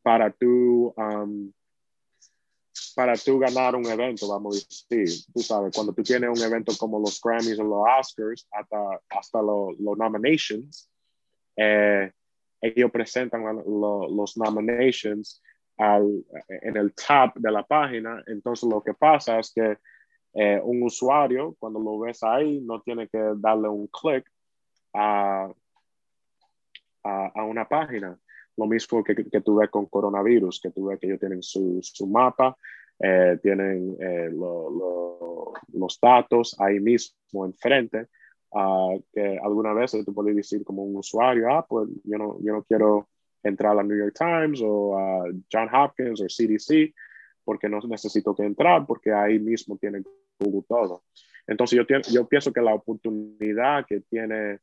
para 0.00 0.30
tú 0.30 0.94
um, 0.96 1.50
para 2.94 3.14
tú 3.14 3.38
ganar 3.38 3.74
un 3.76 3.86
evento, 3.86 4.28
vamos 4.28 4.56
a 4.56 4.94
decir, 4.94 5.24
tú 5.32 5.40
sabes, 5.40 5.74
cuando 5.74 5.92
tú 5.92 6.02
tienes 6.02 6.30
un 6.30 6.44
evento 6.44 6.72
como 6.78 6.98
los 6.98 7.20
Grammys 7.22 7.58
o 7.58 7.64
los 7.64 7.84
Oscars, 7.98 8.48
hasta, 8.50 9.00
hasta 9.08 9.42
los 9.42 9.78
nominations, 9.78 10.90
eh, 11.56 12.12
ellos 12.60 12.90
presentan 12.90 13.42
los 13.66 14.36
nominations 14.36 15.42
al, 15.78 16.24
en 16.48 16.76
el 16.76 16.92
top 16.94 17.34
de 17.36 17.50
la 17.50 17.62
página, 17.62 18.22
entonces 18.26 18.68
lo 18.68 18.82
que 18.82 18.94
pasa 18.94 19.38
es 19.38 19.52
que 19.52 19.78
eh, 20.34 20.60
un 20.62 20.82
usuario, 20.82 21.56
cuando 21.58 21.80
lo 21.80 21.98
ves 21.98 22.22
ahí, 22.22 22.60
no 22.60 22.80
tiene 22.82 23.08
que 23.08 23.18
darle 23.36 23.68
un 23.68 23.88
clic 23.88 24.30
a, 24.94 25.50
a, 27.02 27.26
a, 27.34 27.44
una 27.44 27.68
página. 27.68 28.18
Lo 28.60 28.66
mismo 28.66 29.02
que, 29.02 29.14
que, 29.14 29.40
tú 29.40 29.56
ves 29.56 29.70
con 29.70 29.86
coronavirus, 29.86 30.60
que 30.60 30.70
tú 30.70 30.86
ves 30.86 31.00
que 31.00 31.06
ellos 31.06 31.18
tienen 31.18 31.42
su, 31.42 31.80
su 31.82 32.06
mapa 32.06 32.54
eh, 33.02 33.38
tienen 33.42 33.96
eh, 33.98 34.28
los 34.30 35.98
datos 36.02 36.54
ahí 36.60 36.78
mismo 36.80 37.46
enfrente, 37.46 38.08
uh, 38.50 39.02
que 39.10 39.38
alguna 39.42 39.72
vez 39.72 39.92
tú 40.04 40.12
puedes 40.12 40.36
decir 40.36 40.62
como 40.64 40.82
un 40.82 40.96
usuario, 40.96 41.50
ah, 41.50 41.64
pues 41.66 41.88
yo 42.04 42.18
no, 42.18 42.36
yo 42.42 42.52
no 42.52 42.62
quiero 42.64 43.08
entrar 43.42 43.78
a 43.78 43.82
New 43.82 43.96
York 43.96 44.14
Times 44.18 44.60
o 44.62 44.98
a 44.98 45.24
John 45.50 45.74
Hopkins 45.74 46.20
o 46.20 46.26
CDC 46.26 46.92
porque 47.42 47.70
no 47.70 47.78
necesito 47.88 48.34
que 48.34 48.42
entrar 48.42 48.84
porque 48.86 49.14
ahí 49.14 49.38
mismo 49.38 49.78
tiene 49.78 50.02
Google 50.38 50.66
todo. 50.68 51.04
Entonces 51.46 51.78
yo, 51.78 51.98
yo 52.12 52.28
pienso 52.28 52.52
que 52.52 52.60
la 52.60 52.74
oportunidad 52.74 53.86
que 53.86 54.00
tiene 54.00 54.58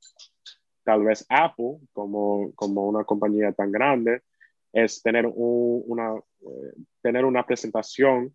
tal 0.87 1.03
vez 1.03 1.25
Apple 1.27 1.79
como, 1.91 2.53
como 2.55 2.87
una 2.87 3.03
compañía 3.03 3.51
tan 3.51 3.73
grande 3.73 4.21
es 4.71 5.01
tener, 5.01 5.25
un, 5.25 5.83
una, 5.85 6.15
eh, 6.15 6.73
tener 7.01 7.25
una 7.25 7.45
presentación 7.45 8.33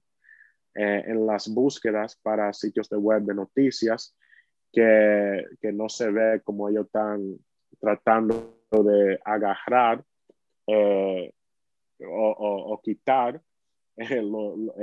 eh, 0.74 1.02
en 1.06 1.24
las 1.24 1.48
búsquedas 1.48 2.14
para 2.22 2.52
sitios 2.52 2.90
de 2.90 2.98
web 2.98 3.22
de 3.22 3.34
noticias 3.34 4.14
que, 4.70 5.46
que 5.62 5.72
no 5.72 5.88
se 5.88 6.10
ve 6.10 6.42
como 6.44 6.68
ellos 6.68 6.84
están 6.84 7.38
tratando 7.80 8.58
de 8.70 9.18
agarrar 9.24 10.04
eh, 10.66 11.32
o, 12.06 12.78
quitar 12.84 13.40
el, 13.96 14.30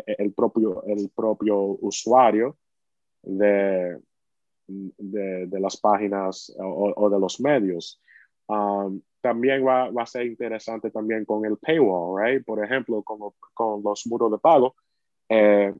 el, 0.07 0.33
propio, 0.33 0.83
el 0.85 1.11
propio 1.15 1.77
usuario 1.81 2.57
de, 3.21 3.99
de, 4.69 5.59
las 5.59 5.77
páginas 5.77 6.55
o, 6.59 7.09
de 7.09 7.19
los 7.19 7.39
medios. 7.39 8.01
Um, 8.47 9.01
también 9.21 9.65
va, 9.65 9.89
a 9.89 10.05
ser 10.05 10.25
interesante 10.25 10.91
también 10.91 11.25
con 11.25 11.45
el 11.45 11.57
paywall, 11.57 12.21
right? 12.21 12.45
Por 12.45 12.63
ejemplo, 12.63 13.03
con, 13.03 13.83
los 13.83 14.07
muros 14.07 14.31
de 14.31 14.37
pago, 14.37 14.75
eh, 15.27 15.73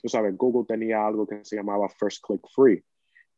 tú 0.00 0.08
sabes, 0.08 0.36
Google 0.36 0.66
tenía 0.66 1.06
algo 1.06 1.26
que 1.26 1.44
se 1.44 1.56
llamaba 1.56 1.88
First 1.88 2.24
Click 2.24 2.42
Free. 2.54 2.84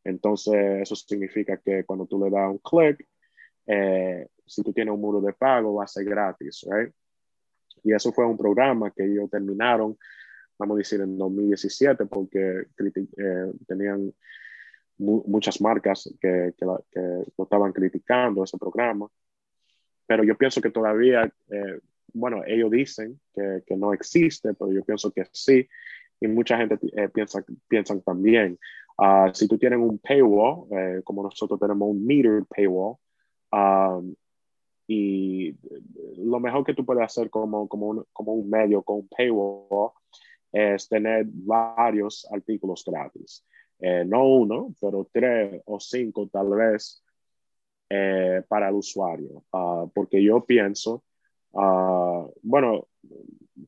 Entonces, 0.03 0.81
eso 0.81 0.95
significa 0.95 1.57
que 1.57 1.83
cuando 1.85 2.05
tú 2.05 2.23
le 2.23 2.29
das 2.29 2.49
un 2.49 2.59
click, 2.59 3.07
eh, 3.65 4.27
si 4.45 4.63
tú 4.63 4.71
tienes 4.73 4.93
un 4.93 5.01
muro 5.01 5.21
de 5.21 5.33
pago, 5.33 5.75
va 5.75 5.83
a 5.83 5.87
ser 5.87 6.05
gratis, 6.05 6.65
right? 6.69 6.93
Y 7.83 7.93
eso 7.93 8.11
fue 8.11 8.25
un 8.25 8.37
programa 8.37 8.91
que 8.91 9.05
ellos 9.05 9.29
terminaron, 9.29 9.97
vamos 10.57 10.75
a 10.75 10.77
decir, 10.79 11.01
en 11.01 11.17
2017, 11.17 12.05
porque 12.05 12.67
eh, 12.77 13.51
tenían 13.67 14.13
muchas 14.99 15.61
marcas 15.61 16.09
que, 16.19 16.53
que, 16.57 16.65
que, 16.91 17.01
lo 17.37 17.43
estaban 17.43 17.71
criticando 17.71 18.43
ese 18.43 18.57
programa 18.57 19.07
pero 20.07 20.23
yo 20.23 20.35
pienso 20.35 20.61
que 20.61 20.71
todavía, 20.71 21.31
eh, 21.51 21.79
bueno, 22.13 22.41
ellos 22.47 22.71
dicen 22.71 23.19
que, 23.35 23.61
que, 23.67 23.75
no 23.75 23.93
existe, 23.93 24.53
pero 24.53 24.71
yo 24.71 24.83
pienso 24.83 25.11
que 25.11 25.27
sí, 25.33 25.67
y 26.19 26.27
mucha 26.27 26.57
gente 26.57 26.79
eh, 26.95 27.09
piensa 27.09 27.43
piensan 27.67 28.01
también. 28.01 28.57
Uh, 28.97 29.31
si 29.33 29.47
tú 29.47 29.59
tienes 29.59 29.77
un 29.77 29.99
paywall, 29.99 30.65
eh, 30.71 31.01
como 31.03 31.21
nosotros 31.21 31.59
tenemos 31.59 31.87
un 31.89 32.03
metered 32.03 32.45
paywall, 32.45 32.95
um, 33.51 34.15
y 34.87 35.55
lo 36.17 36.39
mejor 36.39 36.65
que 36.65 36.73
tú 36.73 36.85
puedes 36.85 37.03
hacer 37.03 37.29
como, 37.29 37.67
como, 37.67 37.87
un, 37.87 38.05
como 38.13 38.33
un 38.33 38.49
medio 38.49 38.81
con 38.81 38.99
un 38.99 39.07
paywall 39.09 39.91
es 40.53 40.87
tener 40.87 41.25
varios 41.27 42.25
artículos 42.31 42.83
gratis. 42.85 43.45
Eh, 43.79 44.03
no 44.05 44.27
uno, 44.27 44.73
pero 44.81 45.07
tres 45.11 45.61
o 45.65 45.79
cinco 45.79 46.27
tal 46.29 46.49
vez 46.49 47.03
eh, 47.89 48.41
para 48.47 48.69
el 48.69 48.75
usuario, 48.75 49.43
uh, 49.53 49.89
porque 49.93 50.21
yo 50.23 50.43
pienso, 50.43 51.03
uh, 51.51 52.31
bueno, 52.41 52.87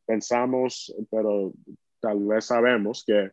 pensamos, 0.05 0.93
pero 1.11 1.53
tal 1.99 2.25
vez 2.25 2.45
sabemos 2.45 3.03
que 3.05 3.31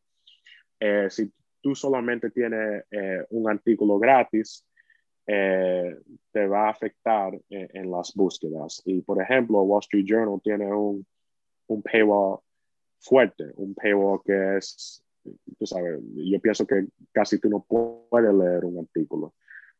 eh, 0.80 1.06
si 1.08 1.32
tú 1.62 1.74
solamente 1.74 2.30
tienes 2.30 2.84
un 3.30 3.50
artículo 3.50 3.98
gratis, 3.98 4.64
te 5.24 6.46
va 6.46 6.66
a 6.66 6.70
afectar 6.70 7.34
en, 7.48 7.68
en, 7.72 7.90
las 7.90 8.14
búsquedas. 8.14 8.82
Y 8.84 9.00
por 9.00 9.20
ejemplo, 9.20 9.62
Wall 9.62 9.80
Street 9.80 10.04
Journal 10.06 10.40
tiene 10.40 10.72
un, 10.72 11.04
un 11.66 11.82
paywall 11.82 12.38
fuerte, 13.00 13.50
un 13.56 13.74
paywall 13.74 14.20
que 14.24 14.58
es, 14.58 15.02
tú 15.58 15.66
sabes, 15.66 16.00
yo 16.14 16.40
pienso 16.40 16.66
que 16.66 16.86
casi 17.12 17.38
tú 17.38 17.48
no 17.48 17.64
puedes 17.66 18.34
leer 18.34 18.64
un 18.64 18.78
artículo. 18.78 19.34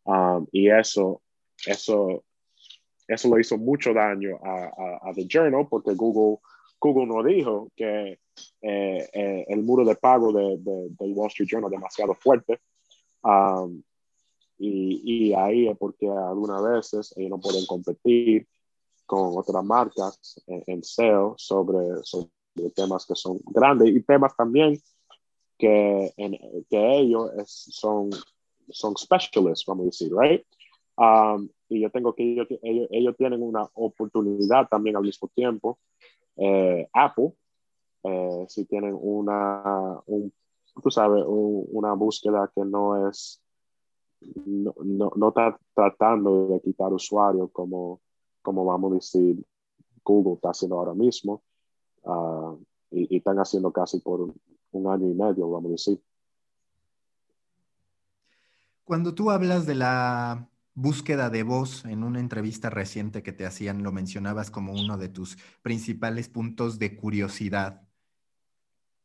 Um, 0.05 0.47
y 0.52 0.70
eso, 0.70 1.23
eso, 1.66 2.24
eso 3.09 3.28
lo 3.28 3.39
hizo 3.39 3.59
mucho 3.59 3.93
daño 3.93 4.39
a, 4.43 5.09
a, 5.09 5.12
The 5.14 5.27
Journal 5.27 5.66
porque 5.68 5.94
Google, 5.94 6.39
Google 6.81 7.06
no 7.06 7.23
dijo 7.23 7.70
que 7.74 8.20
eh, 8.62 9.09
eh, 9.12 9.44
el 9.48 9.62
muro 9.62 9.85
de 9.85 9.97
pago 9.97 10.32
de, 10.32 10.59
de, 10.59 10.89
del 10.90 11.12
Wall 11.12 11.28
Street 11.28 11.48
Journal 11.51 11.73
es 11.73 11.78
demasiado 11.78 12.14
fuerte. 12.14 12.60
Um, 13.23 13.82
y, 14.59 15.02
y, 15.05 15.35
ahí 15.35 15.68
es 15.68 15.77
porque 15.77 16.09
algunas 16.09 16.62
veces 16.62 17.12
ellos 17.16 17.31
no 17.31 17.40
pueden 17.40 17.66
competir 17.66 18.47
con 19.05 19.36
otras 19.36 19.64
marcas 19.64 20.43
en, 20.47 20.62
en 20.66 20.82
SEO 20.82 21.35
sobre, 21.36 22.02
sobre, 22.05 22.31
temas 22.74 23.05
que 23.05 23.14
son 23.14 23.39
grandes 23.44 23.89
y 23.89 24.01
temas 24.01 24.35
también 24.35 24.81
que, 25.58 26.12
en, 26.16 26.38
que 26.68 26.98
ellos 26.98 27.30
es, 27.38 27.50
son 27.70 28.10
son 28.70 28.96
specialists, 28.96 29.64
vamos 29.66 29.84
a 29.84 29.86
decir, 29.86 30.12
right? 30.14 30.44
Um, 30.96 31.48
y 31.68 31.80
yo 31.80 31.90
tengo 31.90 32.14
que 32.14 32.22
ellos, 32.22 32.46
ellos, 32.62 33.16
tienen 33.16 33.42
una 33.42 33.68
oportunidad 33.74 34.68
también 34.68 34.96
al 34.96 35.02
mismo 35.02 35.28
tiempo. 35.34 35.78
Eh, 36.36 36.88
Apple, 36.92 37.32
eh, 38.04 38.44
si 38.48 38.64
tienen 38.64 38.96
una, 38.98 40.00
un, 40.06 40.32
tú 40.82 40.90
sabes, 40.90 41.24
una 41.26 41.92
búsqueda 41.94 42.50
que 42.54 42.64
no 42.64 43.08
es, 43.08 43.42
no, 44.46 44.74
no, 44.82 45.12
no, 45.14 45.28
está 45.28 45.58
tratando 45.74 46.48
de 46.48 46.60
quitar 46.60 46.92
usuarios 46.92 47.50
como, 47.52 48.00
como 48.42 48.64
vamos 48.64 48.92
a 48.92 48.94
decir, 48.94 49.44
Google 50.04 50.34
está 50.34 50.50
haciendo 50.50 50.78
ahora 50.78 50.94
mismo 50.94 51.42
ah, 52.04 52.54
y, 52.90 53.16
están 53.16 53.38
haciendo 53.38 53.72
casi 53.72 54.00
por 54.00 54.32
un, 54.72 54.86
año 54.86 55.10
y 55.10 55.14
medio, 55.14 55.51
vamos 55.51 55.68
a 55.68 55.72
decir. 55.72 56.02
Cuando 58.84 59.14
tú 59.14 59.30
hablas 59.30 59.66
de 59.66 59.74
la 59.74 60.48
búsqueda 60.74 61.30
de 61.30 61.43
voz 61.43 61.84
en 61.86 62.05
una 62.05 62.20
entrevista 62.20 62.70
reciente 62.70 63.22
que 63.22 63.32
te 63.32 63.47
hacían, 63.47 63.82
lo 63.82 63.93
mencionabas 63.93 64.51
como 64.51 64.72
uno 64.72 64.98
de 64.98 65.09
tus 65.09 65.38
principales 65.62 66.28
puntos 66.28 66.78
de 66.78 66.97
curiosidad. 66.97 67.82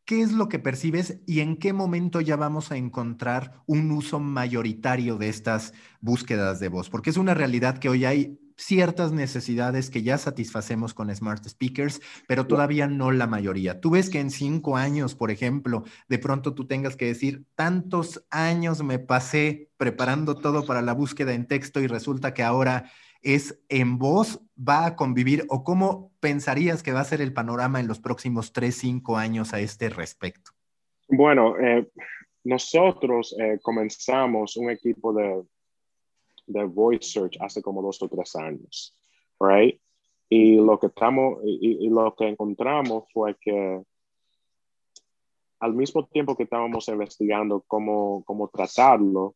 ¿Qué 0.05 0.21
es 0.21 0.33
lo 0.33 0.49
que 0.49 0.59
percibes 0.59 1.21
y 1.25 1.39
en 1.39 1.57
qué 1.57 1.73
momento 1.73 2.19
ya 2.21 2.35
vamos 2.35 2.71
a 2.71 2.77
encontrar 2.77 3.63
un 3.65 3.91
uso 3.91 4.19
mayoritario 4.19 5.17
de 5.17 5.29
estas 5.29 5.73
búsquedas 6.01 6.59
de 6.59 6.67
voz? 6.67 6.89
Porque 6.89 7.09
es 7.09 7.17
una 7.17 7.33
realidad 7.33 7.77
que 7.77 7.87
hoy 7.87 8.05
hay 8.05 8.39
ciertas 8.61 9.11
necesidades 9.11 9.89
que 9.89 10.03
ya 10.03 10.17
satisfacemos 10.17 10.93
con 10.93 11.13
smart 11.13 11.43
speakers, 11.47 11.99
pero 12.27 12.45
todavía 12.45 12.87
no 12.87 13.11
la 13.11 13.27
mayoría. 13.27 13.81
Tú 13.81 13.91
ves 13.91 14.09
que 14.09 14.19
en 14.19 14.29
cinco 14.29 14.77
años, 14.77 15.15
por 15.15 15.31
ejemplo, 15.31 15.83
de 16.07 16.19
pronto 16.19 16.53
tú 16.53 16.67
tengas 16.67 16.95
que 16.95 17.05
decir, 17.05 17.43
tantos 17.55 18.25
años 18.29 18.83
me 18.83 18.99
pasé 18.99 19.69
preparando 19.77 20.35
todo 20.35 20.65
para 20.65 20.81
la 20.81 20.93
búsqueda 20.93 21.33
en 21.33 21.47
texto 21.47 21.79
y 21.79 21.87
resulta 21.87 22.33
que 22.33 22.43
ahora 22.43 22.91
es 23.23 23.59
en 23.69 23.97
voz, 23.97 24.41
va 24.57 24.85
a 24.85 24.95
convivir 24.95 25.45
o 25.49 25.63
cómo 25.63 26.11
pensarías 26.19 26.83
que 26.83 26.91
va 26.91 27.01
a 27.01 27.05
ser 27.05 27.21
el 27.21 27.33
panorama 27.33 27.79
en 27.79 27.87
los 27.87 27.99
próximos 27.99 28.53
tres, 28.53 28.75
cinco 28.75 29.17
años 29.17 29.53
a 29.53 29.59
este 29.59 29.89
respecto? 29.89 30.51
Bueno, 31.07 31.57
eh, 31.59 31.87
nosotros 32.43 33.35
eh, 33.39 33.59
comenzamos 33.61 34.55
un 34.57 34.69
equipo 34.69 35.13
de 35.13 35.43
de 36.51 36.63
Voice 36.65 37.09
Search 37.09 37.37
hace 37.39 37.61
como 37.61 37.81
dos 37.81 38.01
o 38.01 38.07
tres 38.07 38.35
años, 38.35 38.95
right? 39.39 39.79
Y 40.29 40.55
lo 40.55 40.79
que 40.79 40.87
estamos, 40.87 41.39
y, 41.43 41.89
lo 41.89 42.15
que 42.15 42.27
encontramos 42.27 43.03
fue 43.11 43.35
que 43.39 43.83
al 45.59 45.73
mismo 45.73 46.07
tiempo 46.07 46.35
que 46.35 46.43
estábamos 46.43 46.87
investigando 46.87 47.63
cómo, 47.67 48.23
cómo 48.25 48.47
tratarlo, 48.47 49.35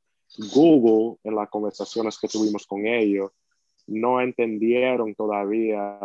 Google, 0.54 1.18
en 1.24 1.36
las 1.36 1.50
conversaciones 1.50 2.18
que 2.18 2.28
tuvimos 2.28 2.66
con 2.66 2.86
ellos, 2.88 3.32
no 3.88 4.22
entendieron 4.22 5.14
todavía 5.16 6.00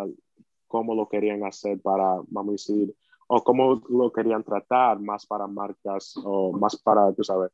cómo 0.66 0.94
lo 0.94 1.08
querían 1.08 1.44
hacer 1.44 1.80
para, 1.80 2.20
vamos 2.28 2.48
a 2.48 2.52
decir, 2.52 2.94
o 3.28 3.44
cómo 3.44 3.80
lo 3.88 4.12
querían 4.12 4.42
tratar 4.42 5.00
más 5.00 5.24
para 5.24 5.46
marcas 5.46 6.14
o 6.24 6.52
más 6.52 6.76
para, 6.76 7.12
tú 7.12 7.22
sabes, 7.22 7.52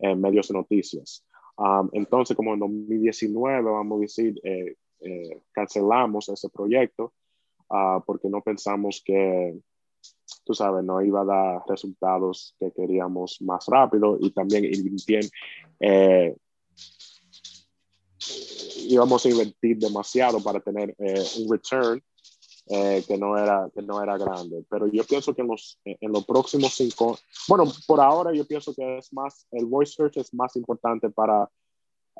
eh, 0.00 0.14
medios 0.16 0.48
de 0.48 0.54
noticias. 0.54 1.24
Um, 1.56 1.88
entonces, 1.92 2.36
como 2.36 2.54
en 2.54 2.60
2019, 2.60 3.70
vamos 3.70 3.98
a 3.98 4.00
decir, 4.00 4.40
eh, 4.42 4.76
eh, 5.00 5.42
cancelamos 5.52 6.28
ese 6.28 6.48
proyecto 6.48 7.12
uh, 7.70 8.00
porque 8.06 8.28
no 8.28 8.40
pensamos 8.40 9.02
que, 9.04 9.58
tú 10.44 10.54
sabes, 10.54 10.84
no 10.84 11.02
iba 11.02 11.22
a 11.22 11.24
dar 11.24 11.62
resultados 11.68 12.54
que 12.58 12.70
queríamos 12.72 13.40
más 13.42 13.66
rápido 13.66 14.16
y 14.20 14.30
también 14.30 14.64
eh, 15.80 16.36
íbamos 18.88 19.26
a 19.26 19.28
invertir 19.28 19.78
demasiado 19.78 20.42
para 20.42 20.60
tener 20.60 20.94
eh, 20.98 21.24
un 21.40 21.50
return 21.50 22.02
eh, 22.66 23.02
que, 23.06 23.18
no 23.18 23.36
era, 23.36 23.68
que 23.74 23.82
no 23.82 24.00
era 24.02 24.16
grande. 24.16 24.64
Pero 24.70 24.86
yo 24.86 25.02
pienso 25.04 25.34
que 25.34 25.42
en 25.42 25.48
los, 25.48 25.80
en 25.84 26.12
los 26.12 26.24
próximos 26.24 26.74
cinco, 26.74 27.18
bueno, 27.48 27.64
por 27.86 28.00
ahora 28.00 28.32
yo 28.32 28.46
pienso 28.46 28.72
que 28.72 28.98
es 28.98 29.12
más, 29.12 29.46
el 29.50 29.66
voice 29.66 29.94
search 29.94 30.18
es 30.18 30.32
más 30.32 30.54
importante 30.54 31.10
para, 31.10 31.50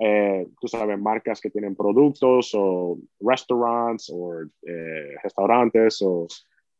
eh, 0.00 0.48
tú 0.60 0.66
sabes, 0.66 0.98
marcas 0.98 1.40
que 1.40 1.50
tienen 1.50 1.76
productos 1.76 2.50
o 2.54 2.98
restaurants 3.20 4.10
o 4.12 4.42
eh, 4.42 5.14
restaurantes 5.22 6.02
o 6.02 6.26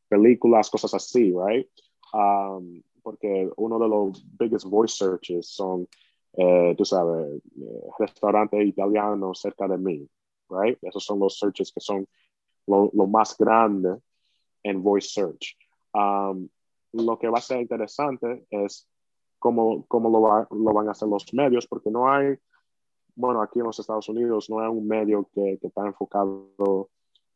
películas, 0.09 0.69
cosas 0.69 0.95
así, 0.95 1.33
right? 1.33 1.69
Um, 2.13 2.83
porque 3.03 3.49
uno 3.57 3.79
de 3.79 3.89
los 3.89 4.25
biggest 4.39 4.67
voice 4.67 4.97
searches 4.97 5.49
son, 5.49 5.89
tú 6.77 6.85
sabes, 6.85 7.41
restaurantes 7.99 8.67
italianos 8.67 9.41
cerca 9.41 9.67
de 9.67 9.79
mí, 9.79 10.09
right? 10.49 10.79
Esos 10.83 11.05
son 11.05 11.19
los 11.19 11.39
searches 11.39 11.73
que 11.73 11.81
son 11.81 12.07
lo, 12.67 12.91
más 13.07 13.37
grande 13.37 13.97
en 14.63 14.83
voice 14.83 15.09
search. 15.09 15.57
Um, 15.95 16.49
lo 16.93 17.19
que 17.19 17.29
va 17.29 17.39
a 17.39 17.43
ser 17.43 17.61
interesante 17.61 18.47
es 18.51 18.89
cómo, 19.39 19.85
cómo 19.87 20.11
lo, 20.51 20.73
van 20.73 20.89
a 20.89 20.93
hacer 20.93 21.09
los 21.09 21.33
medios, 21.35 21.67
porque 21.67 21.91
no 21.91 22.11
hay, 22.11 22.37
bueno, 23.15 23.43
aquí 23.43 23.59
en 23.59 23.67
los 23.67 23.79
Estados 23.79 24.09
Unidos 24.09 24.49
no 24.49 24.61
hay 24.61 24.69
un 24.69 24.87
medio 24.87 25.29
que, 25.35 25.59
que 25.61 25.67
está 25.67 25.87
enfocado 25.87 26.89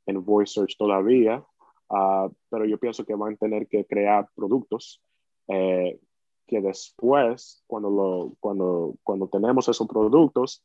en 0.06 0.24
voice 0.24 0.52
search 0.52 0.76
todavía, 0.76 1.44
uh, 1.90 2.30
pero 2.48 2.64
yo 2.64 2.78
pienso 2.78 3.04
que 3.04 3.14
van 3.14 3.34
a 3.34 3.36
tener 3.36 3.66
que 3.66 3.84
crear 3.84 4.28
productos 4.34 5.02
eh, 5.48 5.98
que 6.46 6.60
después, 6.60 7.62
cuando, 7.66 7.90
lo, 7.90 8.32
cuando, 8.40 8.94
cuando 9.02 9.28
tenemos 9.28 9.68
esos 9.68 9.86
productos, 9.88 10.64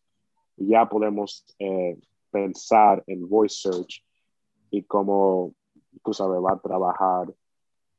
ya 0.57 0.87
podemos 0.87 1.43
eh, 1.57 1.97
pensar 2.29 3.03
en 3.07 3.27
voice 3.27 3.55
search 3.55 4.03
y 4.71 4.83
cómo, 4.83 5.53
tú 6.03 6.13
sabes, 6.13 6.39
va 6.41 6.53
a 6.53 6.59
trabajar 6.59 7.31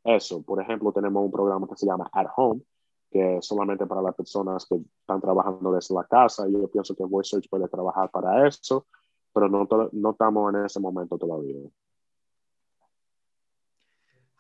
eso. 0.05 0.43
Por 0.43 0.61
ejemplo, 0.61 0.93
tenemos 0.93 1.24
un 1.24 1.31
programa 1.31 1.69
que 1.69 1.77
se 1.77 1.86
llama 1.86 2.11
At 2.12 2.28
Home, 2.36 2.62
que 3.11 3.36
es 3.36 3.47
solamente 3.47 3.86
para 3.86 4.03
las 4.03 4.15
personas 4.15 4.66
que 4.66 4.77
están 5.01 5.20
trabajando 5.20 5.73
desde 5.73 5.94
la 5.94 6.05
casa. 6.05 6.49
Y 6.49 6.53
yo 6.53 6.69
pienso 6.69 6.97
que 6.97 7.05
Voice 7.05 7.31
Search 7.31 7.49
puede 7.49 7.69
trabajar 7.69 8.11
para 8.11 8.49
eso, 8.49 8.86
pero 9.32 9.49
no, 9.49 9.69
no 9.93 10.11
estamos 10.11 10.55
en 10.55 10.65
ese 10.65 10.81
momento 10.81 11.19
todavía. 11.19 11.61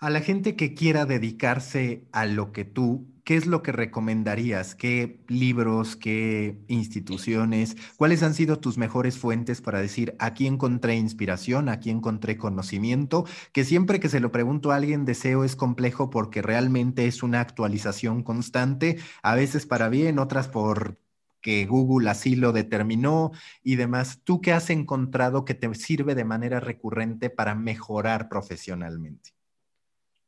A 0.02 0.10
la 0.10 0.20
gente 0.20 0.56
que 0.56 0.74
quiera 0.74 1.06
dedicarse 1.06 2.08
a 2.10 2.26
lo 2.26 2.50
que 2.50 2.64
tú, 2.64 3.06
¿qué 3.22 3.36
es 3.36 3.46
lo 3.46 3.62
que 3.62 3.70
recomendarías? 3.70 4.74
¿Qué 4.74 5.20
libros, 5.28 5.94
qué 5.94 6.58
instituciones? 6.66 7.76
¿Cuáles 7.96 8.24
han 8.24 8.34
sido 8.34 8.58
tus 8.58 8.78
mejores 8.78 9.16
fuentes 9.16 9.60
para 9.60 9.80
decir, 9.80 10.16
aquí 10.18 10.48
encontré 10.48 10.96
inspiración, 10.96 11.68
aquí 11.68 11.88
encontré 11.88 12.36
conocimiento? 12.36 13.26
Que 13.52 13.64
siempre 13.64 14.00
que 14.00 14.08
se 14.08 14.18
lo 14.18 14.32
pregunto 14.32 14.72
a 14.72 14.74
alguien, 14.74 15.04
deseo 15.04 15.44
es 15.44 15.54
complejo 15.54 16.10
porque 16.10 16.42
realmente 16.42 17.06
es 17.06 17.22
una 17.22 17.40
actualización 17.40 18.24
constante, 18.24 18.98
a 19.22 19.36
veces 19.36 19.66
para 19.66 19.88
bien, 19.88 20.18
otras 20.18 20.48
por 20.48 20.98
que 21.40 21.64
Google 21.64 22.10
así 22.10 22.34
lo 22.34 22.50
determinó 22.52 23.30
y 23.62 23.76
demás. 23.76 24.20
¿Tú 24.24 24.40
qué 24.40 24.52
has 24.52 24.68
encontrado 24.70 25.44
que 25.44 25.54
te 25.54 25.72
sirve 25.76 26.16
de 26.16 26.24
manera 26.24 26.58
recurrente 26.58 27.30
para 27.30 27.54
mejorar 27.54 28.28
profesionalmente? 28.28 29.41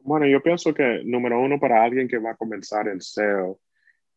Bueno, 0.05 0.27
yo 0.27 0.43
pienso 0.43 0.75
que 0.75 1.01
número 1.03 1.41
uno 1.41 1.59
para 1.59 1.83
alguien 1.83 2.07
que 2.07 2.19
va 2.19 2.33
a 2.33 2.37
comenzar 2.37 2.89
en 2.89 3.01
SEO, 3.01 3.59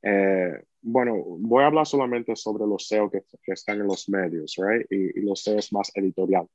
eh, 0.02 0.52
bueno, 0.82 1.16
voy 1.40 1.64
a 1.64 1.68
hablar 1.68 1.88
solamente 1.88 2.36
sobre 2.36 2.68
los 2.68 2.86
SEO 2.88 3.10
que, 3.10 3.24
están 3.46 3.80
en 3.80 3.88
los 3.88 4.10
medios, 4.10 4.58
right? 4.58 4.86
Y, 4.92 5.22
los 5.22 5.42
SEO 5.44 5.58
es 5.58 5.72
más 5.72 5.90
editorial. 5.96 6.46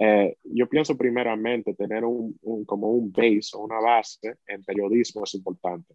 Eh, 0.00 0.36
yo 0.42 0.68
pienso 0.68 0.96
primeramente 0.96 1.74
tener 1.74 2.04
un, 2.04 2.36
como 2.66 2.90
un 2.90 3.12
base 3.12 3.50
o 3.54 3.60
una 3.60 3.78
base 3.78 4.38
en 4.48 4.64
periodismo 4.64 5.22
es 5.22 5.34
importante, 5.34 5.94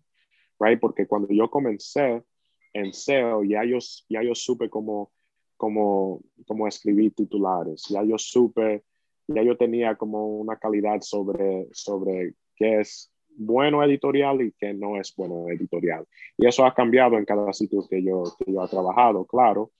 right? 0.57 0.79
Porque 0.79 1.05
cuando 1.07 1.27
yo 1.29 1.49
comencé 1.49 2.23
en 2.71 2.93
SEO, 2.93 3.43
ya 3.43 3.65
yo, 3.65 3.79
ya 4.07 4.23
yo 4.23 4.33
supe 4.33 4.69
cómo, 4.69 5.11
cómo, 5.57 6.21
cómo 6.47 6.69
escribir 6.69 7.13
titulares, 7.13 7.83
ya 7.89 8.01
yo 8.03 8.17
supe, 8.17 8.85
ya 9.27 9.43
yo 9.43 9.57
tenía 9.57 9.95
como 9.97 10.37
una 10.37 10.57
calidad 10.57 11.01
sobre, 11.01 11.67
sobre 11.73 12.33
qué 12.57 12.81
es 12.81 13.11
bueno 13.37 13.83
editorial 13.83 14.41
y 14.41 14.51
qué 14.51 14.73
no 14.73 14.99
es 14.99 15.13
bueno 15.15 15.47
editorial. 15.49 16.05
Y 16.37 16.47
eso 16.47 16.65
ha 16.65 16.73
cambiado 16.73 17.17
en 17.17 17.25
cada 17.25 17.53
sitio 17.53 17.87
que 17.87 18.03
yo, 18.03 18.23
que 18.37 18.51
yo 18.51 18.65
he 18.65 18.67
trabajado, 18.67 19.25
claro, 19.25 19.71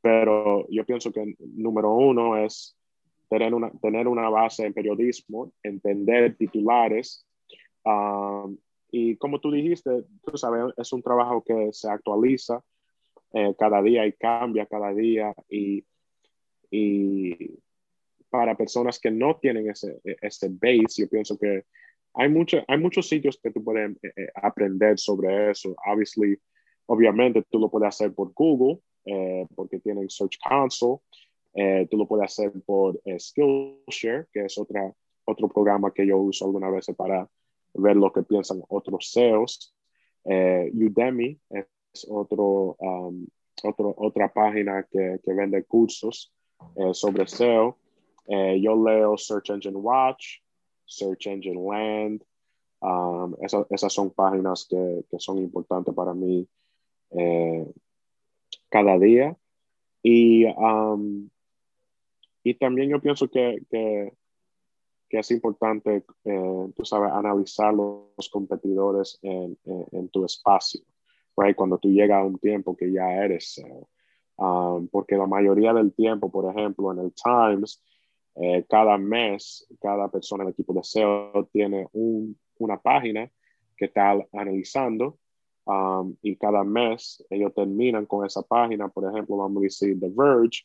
pero 0.00 0.66
yo 0.70 0.84
pienso 0.86 1.12
que 1.12 1.34
número 1.38 1.92
uno 1.92 2.36
es 2.38 2.76
tener 3.28 3.52
una, 3.54 3.70
tener 3.82 4.08
una 4.08 4.28
base 4.28 4.64
en 4.64 4.72
periodismo, 4.72 5.52
entender 5.62 6.36
titulares. 6.36 7.26
Um, 7.84 8.56
y 8.90 9.16
como 9.16 9.40
tú 9.40 9.50
dijiste, 9.50 9.90
tú 10.24 10.36
sabes, 10.36 10.74
es 10.76 10.92
un 10.92 11.02
trabajo 11.02 11.42
que 11.44 11.68
se 11.72 11.88
actualiza 11.88 12.62
eh, 13.32 13.54
cada 13.58 13.82
día 13.82 14.06
y 14.06 14.12
cambia 14.12 14.66
cada 14.66 14.92
día. 14.92 15.32
Y, 15.48 15.84
y 16.70 17.58
para 18.30 18.56
personas 18.56 18.98
que 18.98 19.10
no 19.10 19.36
tienen 19.36 19.70
ese, 19.70 20.00
ese 20.04 20.48
base, 20.48 21.02
yo 21.02 21.08
pienso 21.08 21.38
que 21.38 21.64
hay, 22.14 22.28
mucho, 22.28 22.62
hay 22.66 22.78
muchos 22.78 23.08
sitios 23.08 23.38
que 23.42 23.50
tú 23.50 23.62
puedes 23.62 23.90
eh, 24.02 24.12
eh, 24.16 24.28
aprender 24.34 24.98
sobre 24.98 25.50
eso. 25.50 25.74
Obviously, 25.86 26.38
obviamente 26.86 27.42
tú 27.50 27.58
lo 27.58 27.70
puedes 27.70 27.88
hacer 27.88 28.14
por 28.14 28.32
Google, 28.32 28.80
eh, 29.04 29.46
porque 29.54 29.80
tienen 29.80 30.08
Search 30.08 30.38
Console. 30.46 30.98
tú 31.90 31.96
lo 31.96 32.06
puedes 32.06 32.24
hacer 32.24 32.52
por 32.64 33.00
Skillshare, 33.18 34.26
que 34.32 34.44
es 34.44 34.58
otra, 34.58 34.92
otro 35.24 35.48
programa 35.48 35.92
que 35.92 36.06
yo 36.06 36.18
uso 36.18 36.44
alguna 36.44 36.70
vez 36.70 36.86
para 36.96 37.28
ver 37.74 37.96
lo 37.96 38.12
que 38.12 38.22
piensan 38.22 38.62
otros 38.68 39.10
SEOs. 39.10 39.74
Udemy 40.24 41.40
es 41.50 42.06
otro, 42.08 42.76
um, 42.78 43.26
otro, 43.64 43.94
otra 43.96 44.32
página 44.32 44.86
que, 44.90 45.18
que 45.24 45.32
vende 45.32 45.64
cursos 45.64 46.32
sobre 46.92 47.26
SEO. 47.26 47.78
Eh, 48.30 48.60
yo 48.60 48.76
leo 48.76 49.16
Search 49.16 49.50
Engine 49.50 49.76
Watch, 49.76 50.38
Search 50.90 51.26
Engine 51.26 51.62
Land. 51.62 52.22
Um, 52.80 53.36
esas 53.70 53.92
son 53.92 54.10
páginas 54.10 54.66
que, 54.68 55.04
que, 55.10 55.18
son 55.18 55.38
importantes 55.38 55.94
para 55.94 56.14
mí 56.14 56.48
eh, 57.10 57.66
cada 58.68 58.98
día. 58.98 59.36
Y, 60.02 60.46
um, 60.46 61.28
y 62.42 62.54
también 62.54 62.88
yo 62.88 63.00
pienso 63.00 63.28
que, 63.28 63.62
que, 63.70 64.12
que 65.08 65.18
es 65.18 65.30
importante, 65.30 66.04
eh, 66.24 66.72
tú 66.74 66.84
sabes, 66.84 67.12
analizar 67.12 67.74
los 67.74 68.28
competidores 68.30 69.18
en, 69.22 69.58
en, 69.92 70.08
tu 70.08 70.24
espacio, 70.24 70.80
right? 71.36 71.54
Cuando 71.54 71.78
tú 71.78 71.90
llegas 71.90 72.22
a 72.22 72.24
un 72.24 72.38
tiempo 72.38 72.74
que 72.76 72.90
ya 72.90 73.12
eres 73.12 73.60
um, 74.36 74.88
porque 74.88 75.16
la 75.16 75.26
mayoría 75.26 75.74
del 75.74 75.92
tiempo, 75.92 76.30
por 76.32 76.50
ejemplo, 76.50 76.92
en 76.92 77.00
el 77.00 77.12
Times, 77.12 77.82
eh, 78.36 78.64
cada 78.68 78.96
mes, 78.96 79.66
cada 79.80 80.08
persona 80.08 80.44
del 80.44 80.52
equipo 80.52 80.72
de 80.72 80.84
SEO 80.84 81.48
tiene 81.52 81.88
una 81.92 82.80
página 82.80 83.30
que 83.76 83.86
está 83.86 84.16
analizando 84.32 85.18
um, 85.64 86.14
y 86.22 86.36
cada 86.36 86.62
mes 86.64 87.24
ellos 87.30 87.52
terminan 87.54 88.06
con 88.06 88.24
esa 88.26 88.42
página, 88.42 88.88
por 88.88 89.10
ejemplo, 89.10 89.36
vamos 89.36 89.62
a 89.62 89.64
decir 89.64 89.98
The 89.98 90.10
Verge, 90.14 90.62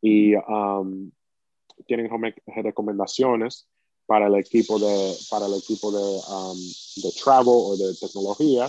y 0.00 0.34
um, 0.34 1.10
tienen 1.86 2.10
recomendaciones 2.46 3.68
para 4.06 4.26
el 4.26 4.34
equipo 4.36 4.78
de, 4.78 5.14
para 5.30 5.46
el 5.46 5.54
equipo 5.54 5.90
de, 5.90 6.20
um, 6.30 6.58
de 7.02 7.12
travel 7.22 7.48
o 7.48 7.76
de 7.76 7.94
tecnología 7.94 8.68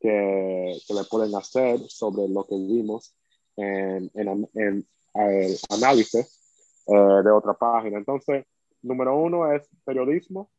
que, 0.00 0.78
que, 0.86 0.94
le 0.94 1.04
pueden 1.04 1.34
hacer 1.34 1.80
sobre 1.88 2.28
lo 2.28 2.44
que 2.44 2.56
vimos 2.56 3.14
en, 3.56 4.10
en, 4.14 4.48
en 4.54 4.86
el 5.14 5.58
análisis 5.70 6.43
eh, 6.86 7.22
de 7.24 7.30
otra 7.30 7.54
página. 7.54 7.98
Entonces, 7.98 8.44
número 8.82 9.16
uno 9.16 9.50
es 9.52 9.68
periodismo 9.84 10.50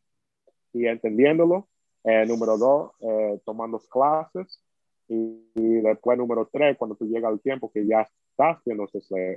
y 0.74 0.88
entendiéndolo. 0.88 1.68
Eh, 2.04 2.26
número 2.28 2.58
dos, 2.58 2.92
eh, 3.00 3.40
tomando 3.46 3.80
clases. 3.80 4.62
Y, 5.08 5.82
después, 5.82 6.18
número 6.18 6.50
tres, 6.52 6.78
cuando 6.78 6.96
tú 6.96 7.06
llegas 7.06 7.32
al 7.32 7.40
tiempo 7.40 7.72
que 7.72 7.86
ya 7.86 8.02
estás 8.02 8.58
haciendo 8.58 8.88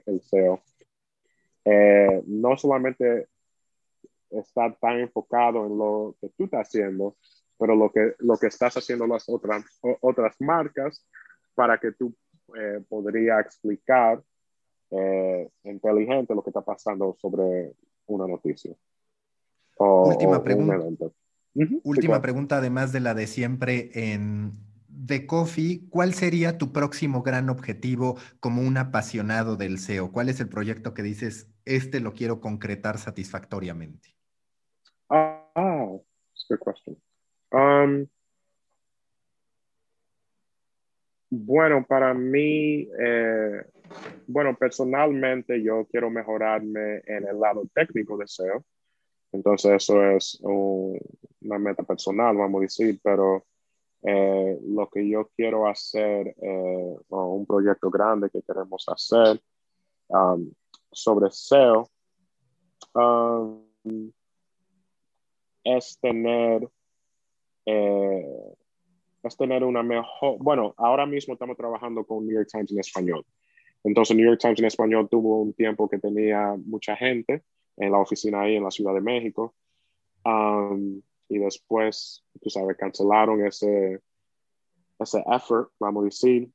el 0.06 0.20
SEO, 0.22 0.60
no 2.26 2.56
solamente 2.56 3.28
estar 4.30 4.76
tan 4.78 5.00
enfocado 5.00 5.66
en 5.66 5.78
lo 5.78 6.16
que 6.20 6.28
tú 6.30 6.44
estás 6.44 6.68
haciendo, 6.68 7.16
pero 7.58 7.74
lo 7.74 7.90
que, 7.90 8.14
lo 8.18 8.36
que 8.36 8.46
estás 8.46 8.76
haciendo 8.76 9.06
las 9.06 9.28
otras, 9.28 9.64
otras 10.00 10.36
marcas 10.40 11.04
para 11.54 11.78
que 11.78 11.92
tú 11.92 12.14
eh, 12.56 12.82
podría 12.88 13.40
explicar 13.40 14.22
eh, 14.90 15.48
inteligente 15.64 16.34
lo 16.34 16.42
que 16.42 16.50
está 16.50 16.62
pasando 16.62 17.16
sobre 17.20 17.72
una 18.06 18.26
noticia. 18.26 18.74
última 19.78 20.42
pregunta. 20.42 21.10
Última 21.82 22.20
pregunta, 22.20 22.58
además 22.58 22.92
de 22.92 23.00
la 23.00 23.14
de 23.14 23.26
siempre 23.26 23.90
en 23.92 24.52
The 25.06 25.26
Coffee, 25.26 25.88
¿cuál 25.90 26.14
sería 26.14 26.58
tu 26.58 26.72
próximo 26.72 27.22
gran 27.22 27.48
objetivo 27.50 28.16
como 28.40 28.62
un 28.62 28.76
apasionado 28.76 29.56
del 29.56 29.78
SEO? 29.78 30.12
¿Cuál 30.12 30.28
es 30.28 30.40
el 30.40 30.48
proyecto 30.48 30.94
que 30.94 31.02
dices, 31.02 31.48
este 31.64 32.00
lo 32.00 32.12
quiero 32.12 32.40
concretar 32.40 32.98
satisfactoriamente? 32.98 34.14
Ah, 35.08 35.50
oh, 35.54 36.04
good 36.48 36.58
question. 36.58 36.96
Um, 37.52 38.06
bueno, 41.30 41.84
para 41.86 42.14
mí, 42.14 42.88
eh, 42.98 43.62
bueno, 44.26 44.56
personalmente 44.56 45.62
yo 45.62 45.86
quiero 45.90 46.10
mejorarme 46.10 47.02
en 47.06 47.26
el 47.28 47.38
lado 47.38 47.62
técnico 47.74 48.16
de 48.16 48.26
SEO. 48.26 48.64
Entonces 49.32 49.72
eso 49.72 50.02
es 50.02 50.40
una 50.42 51.58
meta 51.58 51.82
personal, 51.82 52.36
vamos 52.36 52.60
a 52.60 52.62
decir, 52.62 52.98
pero 53.02 53.44
eh, 54.02 54.58
lo 54.62 54.88
que 54.88 55.08
yo 55.08 55.28
quiero 55.36 55.66
hacer, 55.68 56.34
eh, 56.40 56.96
o 57.08 57.34
un 57.34 57.46
proyecto 57.46 57.90
grande 57.90 58.30
que 58.30 58.42
queremos 58.42 58.84
hacer 58.88 59.40
um, 60.08 60.50
sobre 60.90 61.30
SEO, 61.30 61.90
um, 62.94 64.12
es 65.64 65.98
tener, 66.00 66.68
eh, 67.66 68.54
tener 69.36 69.64
una 69.64 69.82
mejor, 69.82 70.38
bueno, 70.38 70.74
ahora 70.76 71.06
mismo 71.06 71.34
estamos 71.34 71.56
trabajando 71.56 72.04
con 72.04 72.26
New 72.26 72.34
York 72.34 72.48
Times 72.50 72.72
en 72.72 72.80
español. 72.80 73.24
Entonces, 73.84 74.16
New 74.16 74.26
York 74.26 74.40
Times 74.40 74.58
en 74.58 74.66
español 74.66 75.08
tuvo 75.08 75.40
un 75.40 75.52
tiempo 75.52 75.88
que 75.88 75.98
tenía 75.98 76.56
mucha 76.64 76.96
gente 76.96 77.42
en 77.76 77.92
la 77.92 77.98
oficina 77.98 78.42
ahí 78.42 78.56
en 78.56 78.64
la 78.64 78.70
Ciudad 78.70 78.94
de 78.94 79.00
México. 79.00 79.54
Um, 80.24 81.00
y 81.28 81.38
después, 81.38 82.24
tú 82.40 82.50
sabes, 82.50 82.76
cancelaron 82.76 83.44
ese, 83.46 84.00
ese 84.98 85.24
effort, 85.30 85.70
vamos 85.78 86.02
a 86.02 86.04
decir, 86.06 86.50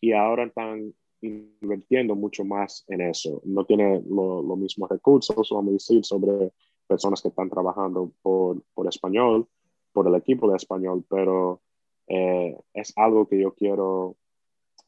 y 0.00 0.12
ahora 0.12 0.44
están 0.44 0.94
invirtiendo 1.20 2.16
mucho 2.16 2.44
más 2.44 2.84
en 2.88 3.02
eso. 3.02 3.40
No 3.44 3.64
tiene 3.64 4.02
los 4.08 4.58
mismos 4.58 4.88
recursos, 4.88 5.48
vamos 5.50 5.70
a 5.70 5.72
decir, 5.72 6.04
sobre 6.04 6.52
personas 6.86 7.22
que 7.22 7.28
están 7.28 7.48
trabajando 7.48 8.12
por, 8.22 8.62
por 8.74 8.88
español, 8.88 9.46
por 9.92 10.08
el 10.08 10.14
equipo 10.14 10.50
de 10.50 10.56
español, 10.56 11.04
pero 11.08 11.60
eh, 12.14 12.54
es 12.74 12.92
algo 12.96 13.26
que 13.26 13.40
yo 13.40 13.54
quiero 13.54 14.16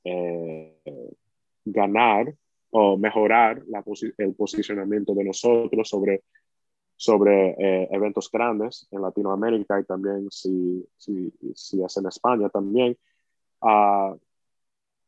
eh, 0.05 0.77
ganar 1.65 2.35
o 2.71 2.99
mejorar 2.99 3.63
el 4.19 4.35
posicionamiento 4.35 5.15
de 5.15 5.25
nosotros 5.25 5.89
sobre, 5.89 6.25
sobre 6.97 7.53
eh, 7.53 7.89
eventos 7.91 8.31
grandes 8.31 8.87
en 8.91 9.01
Latinoamérica 9.01 9.81
y 9.81 9.85
también 9.85 10.31
si, 10.31 10.87
si, 10.99 11.33
si 11.55 11.83
es 11.83 11.97
en 11.97 12.07
España 12.09 12.51
también. 12.51 12.99
Uh, 13.63 14.19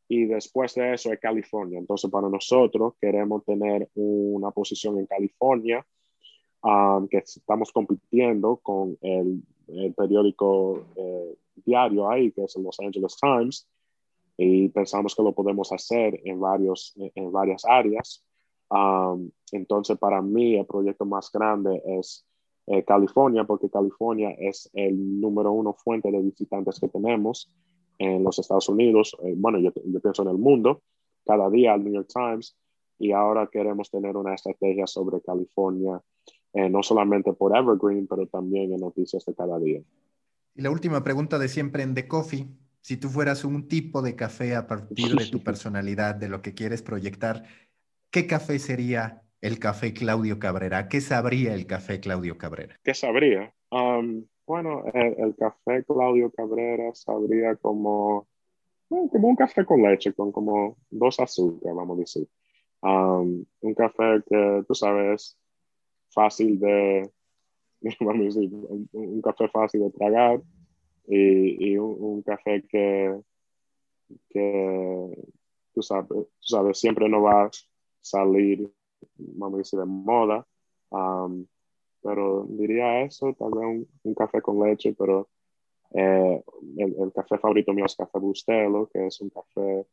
y 0.07 0.25
después 0.25 0.73
de 0.73 0.95
eso 0.95 1.13
es 1.13 1.19
California. 1.19 1.77
Entonces, 1.77 2.09
para 2.09 2.29
nosotros 2.29 2.95
queremos 2.99 3.45
tener 3.45 3.89
una 3.93 4.49
posición 4.49 4.97
en 4.97 5.05
California, 5.05 5.85
um, 6.63 7.07
que 7.07 7.17
estamos 7.17 7.71
compitiendo 7.71 8.57
con 8.57 8.97
el, 9.01 9.43
periódico 9.95 10.87
diario 11.65 12.09
ahí, 12.09 12.31
que 12.31 12.43
es 12.43 12.55
el 12.55 12.63
Los 12.63 12.79
Angeles 12.79 13.17
Times, 13.19 13.67
y 14.37 14.69
pensamos 14.69 15.15
que 15.15 15.23
lo 15.23 15.33
podemos 15.33 15.71
hacer 15.71 16.19
en, 16.23 16.39
varios, 16.39 16.93
en 16.97 17.31
varias 17.31 17.65
áreas. 17.65 18.23
Um, 18.69 19.31
entonces, 19.51 19.97
para 19.97 20.21
mí, 20.21 20.55
el 20.55 20.65
proyecto 20.65 21.05
más 21.05 21.31
grande 21.31 21.81
es 21.85 22.25
eh, 22.67 22.83
California, 22.83 23.45
porque 23.45 23.69
California 23.69 24.31
es 24.37 24.69
el 24.73 25.19
número 25.19 25.51
uno 25.53 25.73
fuente 25.73 26.11
de 26.11 26.21
visitantes 26.21 26.79
que 26.79 26.89
tenemos 26.89 27.51
en 27.97 28.23
los 28.23 28.37
Estados 28.37 28.69
Unidos. 28.69 29.15
Eh, 29.23 29.33
bueno, 29.35 29.57
yo, 29.59 29.71
yo, 29.85 29.99
pienso 29.99 30.21
en 30.21 30.29
el 30.29 30.37
mundo, 30.37 30.81
cada 31.25 31.49
día 31.49 31.73
el 31.73 31.83
New 31.83 31.93
York 31.93 32.09
Times, 32.13 32.55
y 32.99 33.11
ahora 33.11 33.47
queremos 33.47 33.89
tener 33.89 34.17
una 34.17 34.33
estrategia 34.35 34.85
sobre 34.85 35.21
California, 35.21 36.01
eh, 36.53 36.69
no 36.69 36.83
solamente 36.83 37.33
por 37.33 37.55
Evergreen, 37.55 38.07
pero 38.07 38.27
también 38.27 38.73
en 38.73 38.79
noticias 38.79 39.25
de 39.25 39.35
cada 39.35 39.59
día. 39.59 39.81
Y 40.57 40.61
la 40.61 40.71
última 40.71 41.03
pregunta 41.03 41.39
de 41.39 41.47
siempre 41.47 41.83
en 41.83 41.93
The 41.93 42.07
Coffee 42.07 42.47
si 42.87 42.95
tú 42.95 43.09
fueras 43.09 43.43
un 43.43 43.67
tipo 43.67 44.01
de 44.01 44.15
café 44.15 44.55
a 44.55 44.65
partir 44.65 45.13
de 45.13 45.25
tu 45.25 45.43
personalidad, 45.43 46.15
de 46.15 46.29
lo 46.29 46.41
que 46.41 46.53
quieres 46.53 46.81
proyectar, 46.81 47.43
¿qué 48.11 48.27
café 48.27 48.59
sería 48.59 49.23
el 49.41 49.59
café 49.59 49.93
Claudio 49.93 50.39
Cabrera? 50.39 50.87
¿Qué 50.87 51.01
sabría 51.01 51.53
el 51.53 51.67
café 51.67 51.99
Claudio 51.99 52.37
Cabrera? 52.37 52.79
¿Qué 52.81 52.93
sabría? 52.93 53.53
Um, 53.71 54.23
bueno, 54.45 54.85
el, 54.93 55.35
café 55.35 55.83
Claudio 55.83 56.31
Cabrera 56.31 56.95
sabría 56.95 57.57
como, 57.57 58.25
como 58.87 59.27
un 59.27 59.35
café 59.35 59.65
con 59.65 59.81
leche, 59.81 60.13
con 60.13 60.31
como 60.31 60.77
dos 60.89 61.19
azúcares, 61.19 61.75
vamos 61.75 61.97
a 61.97 61.99
decir. 61.99 62.29
Um, 62.81 63.43
un 63.59 63.73
café 63.73 64.23
que, 64.29 64.63
tú 64.65 64.73
sabes, 64.73 65.37
fácil 66.07 66.57
de, 66.57 67.11
decir, 67.81 68.51
un 68.91 69.21
café 69.21 69.47
fácil 69.49 69.81
de 69.81 69.91
tragar, 69.91 70.41
y, 71.07 71.77
un, 71.77 72.21
café 72.21 72.63
que, 72.67 73.19
que 74.29 75.23
tú, 75.73 75.81
sabes, 75.81 76.07
tú 76.09 76.27
sabes, 76.41 76.79
siempre 76.79 77.07
no 77.07 77.21
va 77.21 77.45
a 77.45 77.51
salir, 78.01 78.69
vamos 79.17 79.55
a 79.55 79.57
decir, 79.59 79.79
de 79.79 79.85
moda. 79.85 80.45
Um, 80.89 81.45
pero 82.01 82.45
diría 82.49 83.01
eso, 83.01 83.33
tal 83.33 83.51
vez 83.51 83.87
un, 84.03 84.13
café 84.13 84.41
con 84.41 84.59
leche, 84.59 84.93
pero 84.93 85.29
eh, 85.91 86.43
el, 86.77 87.11
café 87.13 87.37
favorito 87.37 87.73
mío 87.73 87.85
es 87.85 87.95
Café 87.95 88.19
Bustelo, 88.19 88.87
que 88.87 89.07
es 89.07 89.19
un 89.21 89.29
café, 89.29 89.87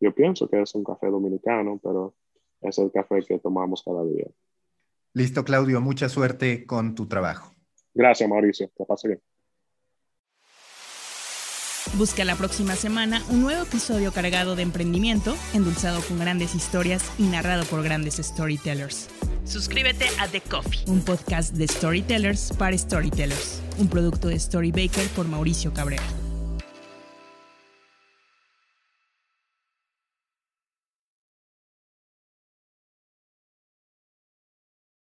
yo 0.00 0.14
pienso 0.14 0.48
que 0.48 0.60
es 0.60 0.74
un 0.74 0.84
café 0.84 1.08
dominicano, 1.08 1.80
pero 1.82 2.14
es 2.60 2.78
el 2.78 2.90
café 2.92 3.20
que 3.22 3.38
tomamos 3.38 3.82
cada 3.82 4.04
día. 4.04 4.26
Listo, 5.16 5.46
Claudio, 5.46 5.80
mucha 5.80 6.10
suerte 6.10 6.66
con 6.66 6.94
tu 6.94 7.08
trabajo. 7.08 7.54
Gracias, 7.94 8.28
Mauricio, 8.28 8.70
que 8.76 8.84
pase 8.84 9.08
bien. 9.08 9.22
Busca 11.94 12.22
la 12.26 12.36
próxima 12.36 12.74
semana 12.74 13.22
un 13.30 13.40
nuevo 13.40 13.62
episodio 13.62 14.12
cargado 14.12 14.56
de 14.56 14.62
emprendimiento, 14.62 15.34
endulzado 15.54 16.02
con 16.02 16.18
grandes 16.18 16.54
historias 16.54 17.10
y 17.18 17.22
narrado 17.28 17.64
por 17.64 17.82
grandes 17.82 18.16
storytellers. 18.16 19.08
Suscríbete 19.46 20.04
a 20.20 20.28
The 20.28 20.42
Coffee, 20.42 20.84
un 20.86 21.02
podcast 21.02 21.54
de 21.54 21.66
storytellers 21.66 22.52
para 22.58 22.76
storytellers, 22.76 23.62
un 23.78 23.88
producto 23.88 24.28
de 24.28 24.38
Storybaker 24.38 25.08
por 25.16 25.26
Mauricio 25.26 25.72
Cabrera. 25.72 26.04